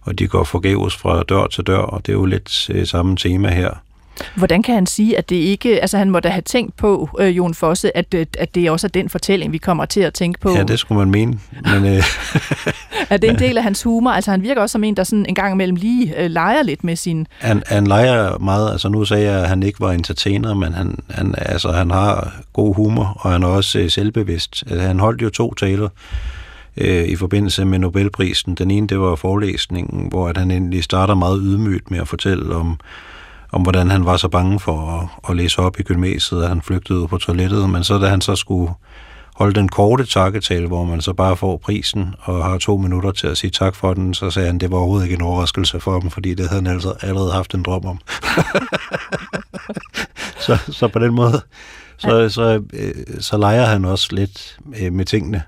og 0.00 0.18
de 0.18 0.28
går 0.28 0.44
forgæves 0.44 0.96
fra 0.96 1.22
dør 1.22 1.46
til 1.46 1.64
dør, 1.66 1.78
og 1.78 2.06
det 2.06 2.12
er 2.12 2.16
jo 2.16 2.24
lidt 2.24 2.70
øh, 2.70 2.86
samme 2.86 3.16
tema 3.16 3.48
her. 3.48 3.70
Hvordan 4.34 4.62
kan 4.62 4.74
han 4.74 4.86
sige, 4.86 5.18
at 5.18 5.28
det 5.28 5.36
ikke... 5.36 5.80
Altså 5.80 5.98
han 5.98 6.10
må 6.10 6.20
da 6.20 6.28
have 6.28 6.42
tænkt 6.42 6.76
på, 6.76 7.08
øh, 7.20 7.36
Jon 7.36 7.54
Fosse, 7.54 7.96
at, 7.96 8.14
øh, 8.14 8.26
at 8.38 8.54
det 8.54 8.70
også 8.70 8.86
er 8.86 8.88
den 8.88 9.08
fortælling, 9.08 9.52
vi 9.52 9.58
kommer 9.58 9.84
til 9.84 10.00
at 10.00 10.14
tænke 10.14 10.40
på. 10.40 10.54
Ja, 10.56 10.62
det 10.62 10.78
skulle 10.78 10.98
man 10.98 11.10
mene. 11.10 11.38
Men, 11.64 11.84
øh, 11.84 12.02
er 13.10 13.16
det 13.16 13.30
en 13.30 13.38
del 13.38 13.58
af 13.58 13.62
hans 13.62 13.82
humor? 13.82 14.10
Altså 14.10 14.30
han 14.30 14.42
virker 14.42 14.62
også 14.62 14.72
som 14.72 14.84
en, 14.84 14.96
der 14.96 15.04
sådan 15.04 15.26
en 15.26 15.34
gang 15.34 15.54
imellem 15.54 15.76
lige 15.76 16.22
øh, 16.22 16.30
leger 16.30 16.62
lidt 16.62 16.84
med 16.84 16.96
sin... 16.96 17.26
Han, 17.38 17.62
han 17.66 17.86
leger 17.86 18.38
meget. 18.38 18.72
Altså 18.72 18.88
nu 18.88 19.04
sagde 19.04 19.24
jeg, 19.24 19.42
at 19.42 19.48
han 19.48 19.62
ikke 19.62 19.80
var 19.80 19.92
entertainer, 19.92 20.54
men 20.54 20.74
han, 20.74 20.98
han, 21.10 21.34
altså, 21.38 21.72
han 21.72 21.90
har 21.90 22.32
god 22.52 22.74
humor, 22.74 23.18
og 23.20 23.32
han 23.32 23.42
er 23.42 23.48
også 23.48 23.78
øh, 23.78 23.90
selvbevidst. 23.90 24.64
Altså, 24.66 24.86
han 24.86 25.00
holdt 25.00 25.22
jo 25.22 25.30
to 25.30 25.54
taler 25.54 25.88
øh, 26.76 27.04
i 27.04 27.16
forbindelse 27.16 27.64
med 27.64 27.78
Nobelprisen. 27.78 28.54
Den 28.54 28.70
ene, 28.70 28.86
det 28.86 29.00
var 29.00 29.14
forelæsningen, 29.14 30.08
hvor 30.08 30.28
at 30.28 30.36
han 30.36 30.50
endelig 30.50 30.84
starter 30.84 31.14
meget 31.14 31.40
ydmygt 31.42 31.90
med 31.90 31.98
at 31.98 32.08
fortælle 32.08 32.54
om 32.54 32.78
om 33.54 33.62
hvordan 33.62 33.90
han 33.90 34.04
var 34.04 34.16
så 34.16 34.28
bange 34.28 34.60
for 34.60 35.00
at, 35.00 35.30
at 35.30 35.36
læse 35.36 35.58
op 35.58 35.80
i 35.80 35.82
gymnasiet, 35.82 36.42
at 36.42 36.48
han 36.48 36.62
flygtede 36.62 36.98
ud 36.98 37.08
på 37.08 37.18
toilettet. 37.18 37.70
Men 37.70 37.84
så 37.84 37.98
da 37.98 38.06
han 38.06 38.20
så 38.20 38.36
skulle 38.36 38.72
holde 39.34 39.54
den 39.54 39.68
korte 39.68 40.04
takketale, 40.04 40.66
hvor 40.66 40.84
man 40.84 41.00
så 41.00 41.12
bare 41.12 41.36
får 41.36 41.56
prisen 41.56 42.14
og 42.20 42.44
har 42.44 42.58
to 42.58 42.76
minutter 42.76 43.10
til 43.10 43.26
at 43.26 43.36
sige 43.36 43.50
tak 43.50 43.74
for 43.74 43.94
den, 43.94 44.14
så 44.14 44.30
sagde 44.30 44.46
han, 44.46 44.58
det 44.58 44.70
var 44.70 44.78
overhovedet 44.78 45.04
ikke 45.04 45.14
en 45.14 45.22
overraskelse 45.22 45.80
for 45.80 45.92
ham, 45.92 46.10
fordi 46.10 46.34
det 46.34 46.48
havde 46.48 46.62
han 46.62 46.72
altså 46.72 46.94
allerede 47.00 47.32
haft 47.32 47.54
en 47.54 47.62
drøm 47.62 47.84
om. 47.84 47.98
så, 50.46 50.58
så 50.68 50.88
på 50.88 50.98
den 50.98 51.14
måde, 51.14 51.40
så, 51.96 52.28
så, 52.28 52.62
øh, 52.72 52.94
så 53.20 53.36
leger 53.36 53.64
han 53.64 53.84
også 53.84 54.08
lidt 54.12 54.58
øh, 54.80 54.92
med 54.92 55.04
tingene. 55.04 55.42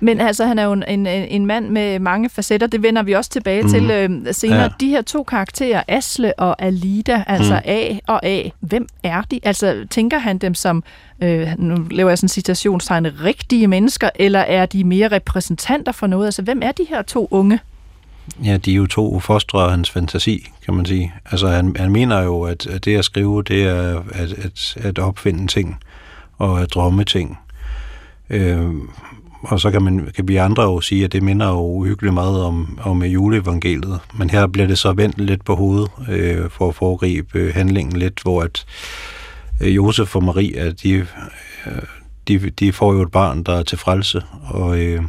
Men 0.00 0.20
altså, 0.20 0.46
han 0.46 0.58
er 0.58 0.64
jo 0.64 0.72
en, 0.72 0.84
en, 0.88 1.06
en 1.06 1.46
mand 1.46 1.68
med 1.68 1.98
mange 1.98 2.28
facetter. 2.28 2.66
Det 2.66 2.82
vender 2.82 3.02
vi 3.02 3.12
også 3.12 3.30
tilbage 3.30 3.62
mm. 3.62 3.68
til 3.68 3.90
øh, 3.90 4.10
senere. 4.32 4.62
Ja. 4.62 4.68
De 4.80 4.88
her 4.88 5.02
to 5.02 5.22
karakterer, 5.22 5.82
Asle 5.88 6.38
og 6.38 6.62
Alida, 6.62 7.24
altså 7.26 7.54
mm. 7.54 7.60
A 7.64 7.98
og 8.06 8.26
A, 8.26 8.48
hvem 8.60 8.88
er 9.02 9.22
de? 9.22 9.40
Altså, 9.42 9.86
tænker 9.90 10.18
han 10.18 10.38
dem 10.38 10.54
som, 10.54 10.84
øh, 11.22 11.48
nu 11.58 11.76
laver 11.90 12.10
jeg 12.10 12.18
sådan 12.18 12.24
en 12.24 12.28
citationstegn, 12.28 13.06
rigtige 13.24 13.68
mennesker, 13.68 14.10
eller 14.14 14.40
er 14.40 14.66
de 14.66 14.84
mere 14.84 15.08
repræsentanter 15.08 15.92
for 15.92 16.06
noget? 16.06 16.26
Altså, 16.26 16.42
hvem 16.42 16.60
er 16.62 16.72
de 16.72 16.86
her 16.88 17.02
to 17.02 17.28
unge? 17.30 17.60
Ja, 18.44 18.56
de 18.56 18.72
er 18.72 18.76
jo 18.76 18.86
to 18.86 19.20
fostre 19.20 19.70
hans 19.70 19.90
fantasi, 19.90 20.50
kan 20.64 20.74
man 20.74 20.86
sige. 20.86 21.12
Altså, 21.30 21.48
han, 21.48 21.76
han 21.78 21.92
mener 21.92 22.22
jo, 22.22 22.42
at, 22.42 22.66
at 22.66 22.84
det 22.84 22.96
at 22.96 23.04
skrive, 23.04 23.42
det 23.42 23.62
er 23.62 24.02
at, 24.12 24.32
at, 24.32 24.76
at 24.80 24.98
opfinde 24.98 25.46
ting 25.46 25.78
og 26.38 26.62
at 26.62 26.74
drømme 26.74 27.04
ting. 27.04 27.38
Øh, 28.30 28.70
og 29.44 29.60
så 29.60 29.70
kan, 29.70 29.82
man, 29.82 30.08
kan 30.16 30.28
vi 30.28 30.36
andre 30.36 30.62
jo 30.62 30.80
sige, 30.80 31.04
at 31.04 31.12
det 31.12 31.22
minder 31.22 31.48
jo 31.48 31.60
uhyggeligt 31.60 32.14
meget 32.14 32.42
om, 32.42 32.78
om 32.82 33.02
juleevangeliet. 33.02 34.00
Men 34.14 34.30
her 34.30 34.46
bliver 34.46 34.66
det 34.66 34.78
så 34.78 34.92
vendt 34.92 35.20
lidt 35.20 35.44
på 35.44 35.54
hovedet 35.54 35.90
øh, 36.08 36.50
for 36.50 36.68
at 36.68 36.74
foregribe 36.74 37.38
øh, 37.38 37.54
handlingen 37.54 37.96
lidt, 37.96 38.20
hvor 38.22 38.42
at 38.42 38.66
øh, 39.60 39.76
Josef 39.76 40.16
og 40.16 40.24
Maria, 40.24 40.70
de, 40.70 40.92
øh, 40.92 41.06
de, 42.28 42.50
de 42.50 42.72
får 42.72 42.92
jo 42.92 43.02
et 43.02 43.10
barn, 43.10 43.42
der 43.42 43.52
er 43.52 43.62
til 43.62 43.78
frelse, 43.78 44.22
og, 44.42 44.78
øh, 44.78 45.02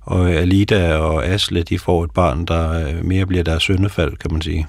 og 0.00 0.30
Alida 0.30 0.96
og 0.96 1.26
Asle, 1.26 1.62
de 1.62 1.78
får 1.78 2.04
et 2.04 2.10
barn, 2.10 2.44
der 2.44 2.92
mere 3.02 3.26
bliver 3.26 3.44
deres 3.44 3.62
søndefald, 3.62 4.16
kan 4.16 4.32
man 4.32 4.42
sige. 4.42 4.66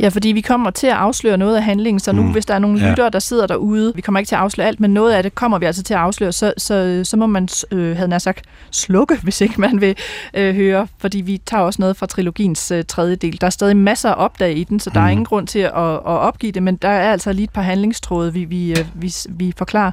Ja, 0.00 0.08
fordi 0.08 0.28
vi 0.28 0.40
kommer 0.40 0.70
til 0.70 0.86
at 0.86 0.92
afsløre 0.92 1.36
noget 1.36 1.56
af 1.56 1.62
handlingen, 1.62 2.00
så 2.00 2.12
nu 2.12 2.22
mm. 2.22 2.32
hvis 2.32 2.46
der 2.46 2.54
er 2.54 2.58
nogle 2.58 2.80
ja. 2.80 2.90
lyttere, 2.90 3.10
der 3.10 3.18
sidder 3.18 3.46
derude, 3.46 3.92
vi 3.94 4.00
kommer 4.00 4.18
ikke 4.18 4.28
til 4.28 4.34
at 4.34 4.40
afsløre 4.40 4.66
alt, 4.68 4.80
men 4.80 4.90
noget 4.90 5.12
af 5.12 5.22
det 5.22 5.34
kommer 5.34 5.58
vi 5.58 5.66
altså 5.66 5.82
til 5.82 5.94
at 5.94 6.00
afsløre, 6.00 6.32
så, 6.32 6.52
så, 6.58 7.00
så 7.04 7.16
må 7.16 7.26
man, 7.26 7.48
øh, 7.70 7.96
havde 7.96 8.08
nær 8.08 8.18
sagt, 8.18 8.44
slukke, 8.70 9.16
hvis 9.22 9.40
ikke 9.40 9.60
man 9.60 9.80
vil 9.80 9.96
øh, 10.34 10.54
høre, 10.54 10.86
fordi 10.98 11.20
vi 11.20 11.40
tager 11.46 11.62
også 11.62 11.82
noget 11.82 11.96
fra 11.96 12.06
trilogiens 12.06 12.70
øh, 12.70 12.84
tredje 12.88 13.16
del. 13.16 13.40
Der 13.40 13.46
er 13.46 13.50
stadig 13.50 13.76
masser 13.76 14.10
at 14.10 14.18
opdage 14.18 14.54
i 14.54 14.64
den, 14.64 14.80
så 14.80 14.90
der 14.90 15.00
mm. 15.00 15.06
er 15.06 15.10
ingen 15.10 15.24
grund 15.24 15.46
til 15.46 15.58
at, 15.58 15.72
at 15.74 16.00
opgive 16.04 16.52
det, 16.52 16.62
men 16.62 16.76
der 16.76 16.88
er 16.88 17.12
altså 17.12 17.32
lige 17.32 17.44
et 17.44 17.50
par 17.50 17.62
handlingstråde, 17.62 18.32
vi, 18.32 18.44
vi, 18.44 18.70
øh, 18.70 18.84
vi, 18.94 19.14
vi 19.28 19.52
forklarer. 19.56 19.90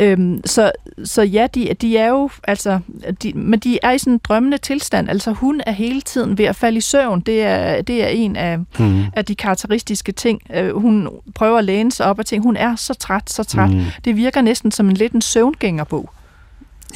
Øhm, 0.00 0.40
så, 0.44 0.72
så 1.04 1.22
ja, 1.22 1.46
de, 1.54 1.74
de 1.80 1.96
er 1.96 2.08
jo, 2.08 2.30
altså, 2.44 2.78
de, 3.22 3.32
men 3.32 3.58
de 3.58 3.78
er 3.82 3.90
i 3.90 3.98
sådan 3.98 4.12
en 4.12 4.20
drømmende 4.24 4.58
tilstand, 4.58 5.08
altså 5.08 5.32
hun 5.32 5.60
er 5.66 5.72
hele 5.72 6.00
tiden 6.00 6.38
ved 6.38 6.44
at 6.44 6.56
falde 6.56 6.78
i 6.78 6.80
søvn, 6.80 7.20
det 7.20 7.42
er, 7.42 7.82
det 7.82 8.04
er 8.04 8.08
en 8.08 8.36
af, 8.36 8.58
mm. 8.78 8.97
Af 9.12 9.24
de 9.24 9.34
karakteristiske 9.34 10.12
ting. 10.12 10.40
Øh, 10.54 10.76
hun 10.76 11.08
prøver 11.34 11.58
at 11.58 11.64
læne 11.64 11.92
sig 11.92 12.06
op 12.06 12.18
og 12.18 12.26
tænke, 12.26 12.42
hun 12.42 12.56
er 12.56 12.76
så 12.76 12.94
træt, 12.94 13.30
så 13.30 13.44
træt. 13.44 13.70
Mm. 13.70 13.84
Det 14.04 14.16
virker 14.16 14.40
næsten 14.40 14.70
som 14.70 14.88
en 14.88 14.96
lidt 14.96 15.12
en 15.12 15.22
søvngængerbog. 15.22 16.10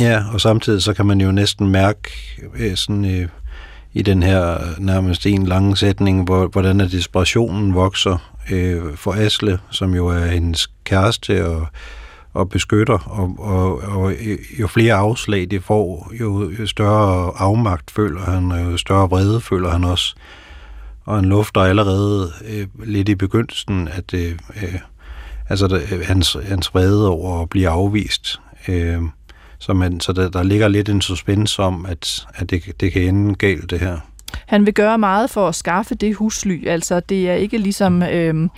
Ja, 0.01 0.23
og 0.33 0.41
samtidig 0.41 0.83
så 0.83 0.95
kan 0.95 1.07
man 1.07 1.21
jo 1.21 1.33
næsten 1.33 1.69
mærke 1.69 2.11
øh, 2.57 2.77
sådan, 2.77 3.05
øh, 3.05 3.29
i 3.93 4.03
den 4.03 4.23
her 4.23 4.59
nærmest 4.79 5.27
en 5.27 5.47
lang 5.47 5.79
sætning, 5.79 6.25
hvor, 6.25 6.47
hvordan 6.47 6.81
er 6.81 6.89
desperationen 6.89 7.75
vokser 7.75 8.33
øh, 8.51 8.97
for 8.97 9.13
Asle, 9.13 9.59
som 9.71 9.95
jo 9.95 10.07
er 10.09 10.27
hendes 10.27 10.71
kæreste 10.85 11.47
og, 11.47 11.67
og 12.33 12.49
beskytter, 12.49 12.99
og, 12.99 13.35
og, 13.39 13.81
og 13.97 14.13
jo 14.61 14.67
flere 14.67 14.95
afslag 14.95 15.47
det 15.51 15.65
får, 15.65 16.13
jo, 16.21 16.51
jo 16.59 16.67
større 16.67 17.33
afmagt 17.37 17.91
føler 17.91 18.21
han, 18.21 18.53
og 18.53 18.61
jo 18.61 18.77
større 18.77 19.11
vrede 19.11 19.41
føler 19.41 19.71
han 19.71 19.85
også 19.85 20.15
og 21.05 21.17
han 21.17 21.25
lufter 21.25 21.61
allerede 21.61 22.33
øh, 22.49 22.67
lidt 22.85 23.09
i 23.09 23.15
begyndelsen, 23.15 23.89
at 23.89 24.15
øh, 24.15 24.39
øh, 24.63 24.75
altså, 25.49 25.67
der, 25.67 25.81
øh, 25.93 26.01
hans, 26.07 26.37
hans 26.49 26.75
vrede 26.75 27.09
over 27.09 27.43
at 27.43 27.51
blive 27.51 27.69
afvist. 27.69 28.41
Øh, 28.69 29.03
så 29.59 29.73
man, 29.73 30.01
så 30.01 30.13
der, 30.13 30.31
der 30.31 30.43
ligger 30.43 30.69
lidt 30.69 30.89
en 30.89 31.01
suspense 31.01 31.63
om, 31.63 31.87
at, 31.87 32.27
at 32.35 32.51
det, 32.51 32.81
det 32.81 32.93
kan 32.93 33.03
ende 33.03 33.35
galt, 33.35 33.71
det 33.71 33.81
her. 33.81 33.99
Han 34.47 34.67
vil 34.67 34.75
gøre 34.75 34.99
meget 34.99 35.31
for 35.31 35.49
at 35.49 35.55
skaffe 35.55 35.95
det 35.95 36.15
husly. 36.17 36.67
Altså, 36.67 37.01
det 37.01 37.31
er 37.31 37.35
ikke 37.35 37.59
ligesom... 37.59 38.03
Øh 38.03 38.49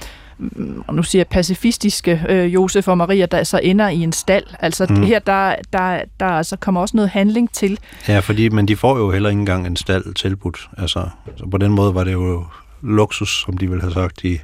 nu 0.92 1.02
siger 1.02 1.20
jeg 1.20 1.26
pacifistiske 1.26 2.24
øh, 2.28 2.54
Josef 2.54 2.88
og 2.88 2.98
Maria, 2.98 3.26
der 3.26 3.44
så 3.44 3.60
ender 3.62 3.88
i 3.88 3.98
en 3.98 4.12
stald. 4.12 4.44
Altså 4.60 4.86
mm. 4.90 5.02
her, 5.02 5.18
der, 5.18 5.54
der, 5.72 6.00
der 6.20 6.26
altså 6.26 6.56
kommer 6.56 6.80
også 6.80 6.96
noget 6.96 7.10
handling 7.10 7.52
til. 7.52 7.78
Ja, 8.08 8.18
fordi, 8.18 8.48
men 8.48 8.68
de 8.68 8.76
får 8.76 8.98
jo 8.98 9.10
heller 9.10 9.28
ikke 9.28 9.40
engang 9.40 9.66
en 9.66 9.76
stald 9.76 10.14
tilbudt. 10.14 10.68
Altså, 10.78 11.08
så 11.36 11.46
på 11.50 11.58
den 11.58 11.72
måde 11.72 11.94
var 11.94 12.04
det 12.04 12.12
jo 12.12 12.44
luksus, 12.82 13.44
som 13.46 13.58
de 13.58 13.68
ville 13.68 13.80
have 13.80 13.92
sagt 13.92 14.24
i, 14.24 14.40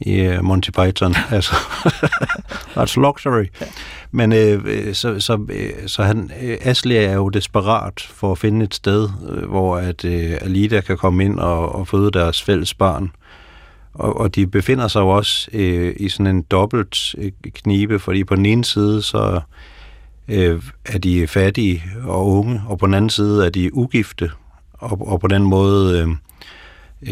i 0.00 0.28
uh, 0.28 0.44
Monty 0.44 0.70
Python. 0.70 1.14
altså, 1.30 1.54
that's 2.76 3.00
luxury. 3.00 3.46
Men 4.10 4.32
øh, 4.32 4.94
så, 4.94 5.20
så, 5.20 5.46
øh, 5.48 5.70
så 5.86 6.02
han, 6.02 6.30
øh, 6.42 6.58
Ashley 6.60 6.96
er 6.96 7.12
jo 7.12 7.28
desperat 7.28 8.08
for 8.10 8.32
at 8.32 8.38
finde 8.38 8.64
et 8.64 8.74
sted, 8.74 9.08
øh, 9.28 9.48
hvor 9.48 9.76
at 9.76 10.04
øh, 10.04 10.38
Alida 10.40 10.80
kan 10.80 10.96
komme 10.96 11.24
ind 11.24 11.38
og, 11.38 11.74
og 11.74 11.88
føde 11.88 12.10
deres 12.10 12.42
fælles 12.42 12.74
barn. 12.74 13.10
Og, 13.98 14.16
og 14.16 14.34
de 14.34 14.46
befinder 14.46 14.88
sig 14.88 15.00
jo 15.00 15.08
også 15.08 15.48
øh, 15.52 15.94
i 15.96 16.08
sådan 16.08 16.36
en 16.36 16.42
dobbelt 16.42 17.14
øh, 17.18 17.32
knibe, 17.54 17.98
fordi 17.98 18.24
på 18.24 18.36
den 18.36 18.46
ene 18.46 18.64
side 18.64 19.02
så 19.02 19.40
øh, 20.28 20.62
er 20.84 20.98
de 20.98 21.26
fattige 21.26 21.82
og 22.04 22.26
unge, 22.26 22.62
og 22.68 22.78
på 22.78 22.86
den 22.86 22.94
anden 22.94 23.10
side 23.10 23.46
er 23.46 23.50
de 23.50 23.74
ugifte, 23.74 24.30
og, 24.72 25.08
og 25.08 25.20
på 25.20 25.26
den 25.26 25.42
måde 25.42 26.00
øh, 26.00 26.08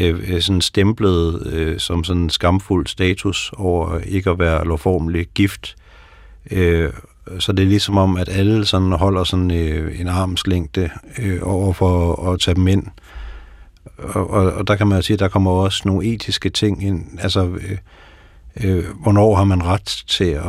øh, 0.01 0.33
øh, 0.33 0.41
sådan 0.41 0.61
stemplet 0.61 1.47
øh, 1.47 1.79
som 1.79 2.03
sådan 2.03 2.21
en 2.21 2.29
skamfuld 2.29 2.87
status 2.87 3.51
over 3.57 3.99
ikke 3.99 4.29
at 4.29 4.39
være 4.39 4.65
lovformelig 4.65 5.27
gift. 5.35 5.75
Øh, 6.51 6.93
så 7.39 7.51
det 7.51 7.63
er 7.63 7.67
ligesom 7.67 7.97
om, 7.97 8.17
at 8.17 8.29
alle 8.29 8.65
sådan 8.65 8.91
holder 8.91 9.23
sådan 9.23 9.51
øh, 9.51 9.99
en 9.99 10.07
armslængde 10.07 10.89
øh, 11.19 11.39
over 11.43 11.73
for 11.73 12.23
at 12.31 12.39
tage 12.39 12.55
dem 12.55 12.67
ind. 12.67 12.83
Øh, 12.87 13.04
og, 13.97 14.29
og, 14.29 14.53
og 14.53 14.67
der 14.67 14.75
kan 14.75 14.87
man 14.87 14.97
jo 14.97 15.01
sige, 15.01 15.13
at 15.13 15.19
der 15.19 15.27
kommer 15.27 15.51
også 15.51 15.81
nogle 15.85 16.05
etiske 16.13 16.49
ting 16.49 16.83
ind. 16.83 17.05
Altså, 17.19 17.45
øh, 17.45 17.77
øh, 18.63 18.85
hvornår 19.01 19.35
har 19.35 19.43
man 19.43 19.65
ret 19.65 20.03
til 20.07 20.39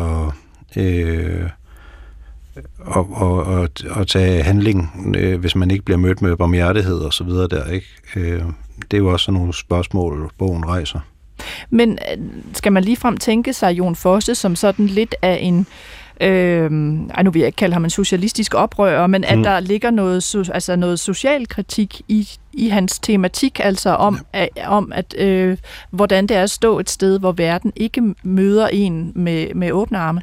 at, 0.77 0.83
øh, 0.83 1.51
og, 2.79 3.09
og, 3.13 3.45
og, 3.45 3.69
og 3.91 4.09
tage 4.09 4.43
handling, 4.43 5.15
øh, 5.17 5.41
hvis 5.41 5.57
man 5.57 5.71
ikke 5.71 5.85
bliver 5.85 5.99
mødt 5.99 6.23
med 6.23 6.37
barmhjertighed 6.37 6.99
og 6.99 7.13
så 7.13 7.25
videre 7.25 7.49
der, 7.49 7.71
ikke? 7.71 7.87
Øh, 8.17 8.43
det 8.91 8.97
er 8.97 8.99
jo 8.99 9.13
også 9.13 9.33
nogle 9.33 9.55
spørgsmål, 9.55 10.31
bogen 10.39 10.67
rejser. 10.67 11.01
Men 11.71 11.93
øh, 11.93 12.19
skal 12.53 12.73
man 12.73 12.85
ligefrem 12.85 13.17
tænke 13.17 13.53
sig 13.53 13.73
Jon 13.73 13.97
Fosse 13.97 14.35
som 14.35 14.57
sådan 14.57 14.87
lidt 14.87 15.15
af 15.23 15.39
en 15.41 15.67
øh, 16.21 16.71
ej, 17.15 17.23
nu 17.23 17.31
vil 17.31 17.41
jeg 17.41 17.47
ikke 17.47 17.57
kalde 17.57 17.73
ham 17.73 17.85
en 17.85 17.91
socialistisk 17.91 18.55
oprører, 18.55 19.07
men 19.07 19.25
at 19.25 19.39
mm. 19.39 19.45
der 19.45 19.61
ligger 19.61 19.91
noget, 19.91 20.51
altså 20.55 20.77
noget 20.77 21.01
social 21.01 21.49
kritik 21.49 22.01
i, 22.09 22.29
i 22.57 22.69
hans 22.69 22.99
tematik, 22.99 23.61
altså 23.63 23.91
om, 23.91 24.19
ja. 24.35 24.43
at, 24.43 24.49
om 24.67 24.93
at 24.95 25.15
øh, 25.19 25.59
hvordan 25.91 26.27
det 26.27 26.37
er 26.37 26.43
at 26.43 26.51
stå 26.51 26.79
et 26.79 26.91
sted, 26.91 27.19
hvor 27.19 27.33
verden 27.33 27.73
ikke 27.77 28.15
møder 28.23 28.69
en 28.69 29.13
med, 29.15 29.55
med 29.55 29.73
åbne 29.73 29.99
arme. 29.99 30.23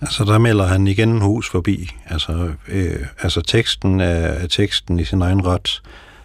Altså, 0.00 0.24
der 0.24 0.38
melder 0.38 0.66
han 0.66 0.86
igen 0.86 1.20
hus 1.20 1.50
forbi. 1.50 1.90
Altså, 2.06 2.50
øh, 2.68 3.06
altså 3.22 3.40
teksten 3.40 4.00
af 4.00 4.48
teksten 4.50 5.00
i 5.00 5.04
sin 5.04 5.22
egen 5.22 5.46
ret. 5.46 5.82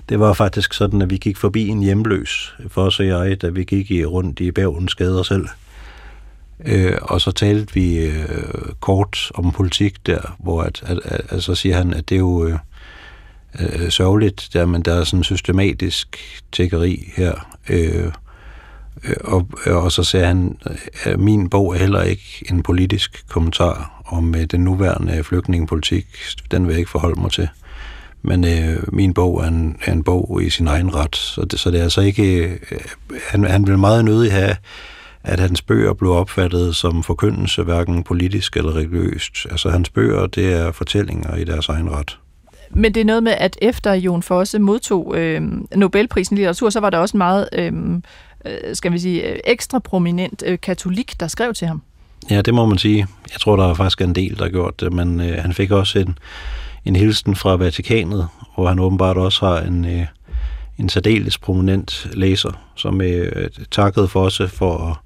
Det 0.09 0.19
var 0.19 0.33
faktisk 0.33 0.73
sådan, 0.73 1.01
at 1.01 1.09
vi 1.09 1.17
gik 1.17 1.37
forbi 1.37 1.67
en 1.67 1.83
hjemløs, 1.83 2.55
for 2.67 2.83
os 2.83 2.99
og 2.99 3.07
jeg, 3.07 3.41
da 3.41 3.49
vi 3.49 3.63
gik 3.63 3.91
i, 3.91 4.05
rundt 4.05 4.39
i 4.39 4.51
Bergens 4.51 4.95
gader 4.95 5.23
selv. 5.23 5.47
Øh, 6.65 6.97
og 7.01 7.21
så 7.21 7.31
talte 7.31 7.73
vi 7.73 7.97
øh, 7.97 8.73
kort 8.79 9.31
om 9.35 9.51
politik 9.51 10.05
der, 10.05 10.35
hvor 10.39 10.61
at, 10.61 10.83
at, 10.85 10.99
at, 11.05 11.21
at, 11.29 11.43
så 11.43 11.55
siger 11.55 11.77
han, 11.77 11.93
at 11.93 12.09
det 12.09 12.15
er 12.15 12.19
jo 12.19 12.45
øh, 12.45 12.57
øh, 13.59 13.89
sørgeligt, 13.89 14.49
der, 14.53 14.65
men 14.65 14.81
der 14.81 14.93
er 14.93 15.03
sådan 15.03 15.23
systematisk 15.23 16.17
tækkeri 16.51 17.12
her. 17.15 17.47
Øh, 17.69 18.05
øh 19.03 19.15
og, 19.23 19.47
øh, 19.65 19.75
og 19.75 19.91
så 19.91 20.03
sagde 20.03 20.25
han, 20.25 20.57
at 21.03 21.19
min 21.19 21.49
bog 21.49 21.75
er 21.75 21.79
heller 21.79 22.01
ikke 22.01 22.45
en 22.51 22.63
politisk 22.63 23.25
kommentar 23.29 24.03
om 24.05 24.35
øh, 24.35 24.43
den 24.43 24.63
nuværende 24.63 25.23
flygtningepolitik. 25.23 26.05
Den 26.51 26.67
vil 26.67 26.71
jeg 26.71 26.79
ikke 26.79 26.91
forholde 26.91 27.21
mig 27.21 27.31
til. 27.31 27.49
Men 28.21 28.43
øh, 28.47 28.83
min 28.93 29.13
bog 29.13 29.43
er 29.43 29.47
en, 29.47 29.77
er 29.85 29.91
en 29.91 30.03
bog 30.03 30.39
i 30.43 30.49
sin 30.49 30.67
egen 30.67 30.95
ret, 30.95 31.15
så 31.15 31.45
det, 31.45 31.59
så 31.59 31.71
det 31.71 31.79
er 31.79 31.83
altså 31.83 32.01
ikke... 32.01 32.43
Øh, 32.71 32.79
han, 33.29 33.43
han 33.43 33.67
vil 33.67 33.77
meget 33.77 34.05
nødig 34.05 34.31
have, 34.31 34.55
at 35.23 35.39
hans 35.39 35.62
bøger 35.62 35.93
blev 35.93 36.12
opfattet 36.12 36.75
som 36.75 37.03
forkyndelse, 37.03 37.63
hverken 37.63 38.03
politisk 38.03 38.57
eller 38.57 38.75
religiøst. 38.75 39.47
Altså 39.49 39.69
hans 39.69 39.89
bøger, 39.89 40.27
det 40.27 40.53
er 40.53 40.71
fortællinger 40.71 41.35
i 41.35 41.43
deres 41.43 41.69
egen 41.69 41.91
ret. 41.91 42.17
Men 42.71 42.93
det 42.93 43.01
er 43.01 43.05
noget 43.05 43.23
med, 43.23 43.32
at 43.32 43.58
efter 43.62 43.93
Jon 43.93 44.23
Fosse 44.23 44.60
modtog 44.60 45.17
øh, 45.17 45.41
Nobelprisen 45.75 46.36
i 46.36 46.39
litteratur, 46.39 46.69
så 46.69 46.79
var 46.79 46.89
der 46.89 46.97
også 46.97 47.17
en 47.17 47.17
meget 47.17 47.49
øh, 47.53 47.73
øh 48.45 48.75
skal 48.75 48.91
vi 48.91 48.99
sige, 48.99 49.34
øh, 49.34 49.39
ekstra 49.47 49.79
prominent 49.79 50.43
øh, 50.45 50.58
katolik, 50.62 51.19
der 51.19 51.27
skrev 51.27 51.53
til 51.53 51.67
ham. 51.67 51.82
Ja, 52.29 52.41
det 52.41 52.53
må 52.53 52.65
man 52.65 52.77
sige. 52.77 53.08
Jeg 53.32 53.39
tror, 53.39 53.55
der 53.55 53.69
er 53.69 53.73
faktisk 53.73 54.01
en 54.01 54.15
del, 54.15 54.38
der 54.38 54.43
har 54.43 54.51
gjort 54.51 54.79
det, 54.79 54.93
men 54.93 55.21
øh, 55.21 55.38
han 55.41 55.53
fik 55.53 55.71
også 55.71 55.99
en, 55.99 56.17
en 56.86 56.95
hilsen 56.95 57.36
fra 57.36 57.55
Vatikanet, 57.55 58.27
hvor 58.55 58.67
han 58.67 58.79
åbenbart 58.79 59.17
også 59.17 59.45
har 59.45 59.60
en, 59.60 59.86
øh, 59.86 60.05
en 60.77 60.89
særdeles 60.89 61.38
prominent 61.38 62.08
læser, 62.13 62.51
som 62.75 63.01
øh, 63.01 63.49
takkede 63.71 64.08
for 64.08 64.21
os 64.21 64.41
for 64.47 64.77
at, 64.77 64.97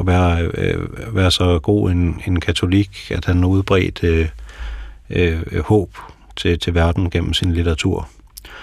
at 0.00 0.06
være, 0.06 0.42
øh, 0.42 1.16
være 1.16 1.30
så 1.30 1.58
god 1.58 1.90
en, 1.90 2.20
en 2.26 2.40
katolik, 2.40 3.10
at 3.10 3.24
han 3.24 3.44
udbredt 3.44 4.04
øh, 4.04 4.28
øh, 5.10 5.64
håb 5.64 5.90
til, 6.40 6.58
til 6.58 6.74
verden 6.74 7.10
gennem 7.10 7.32
sin 7.32 7.52
litteratur. 7.52 8.08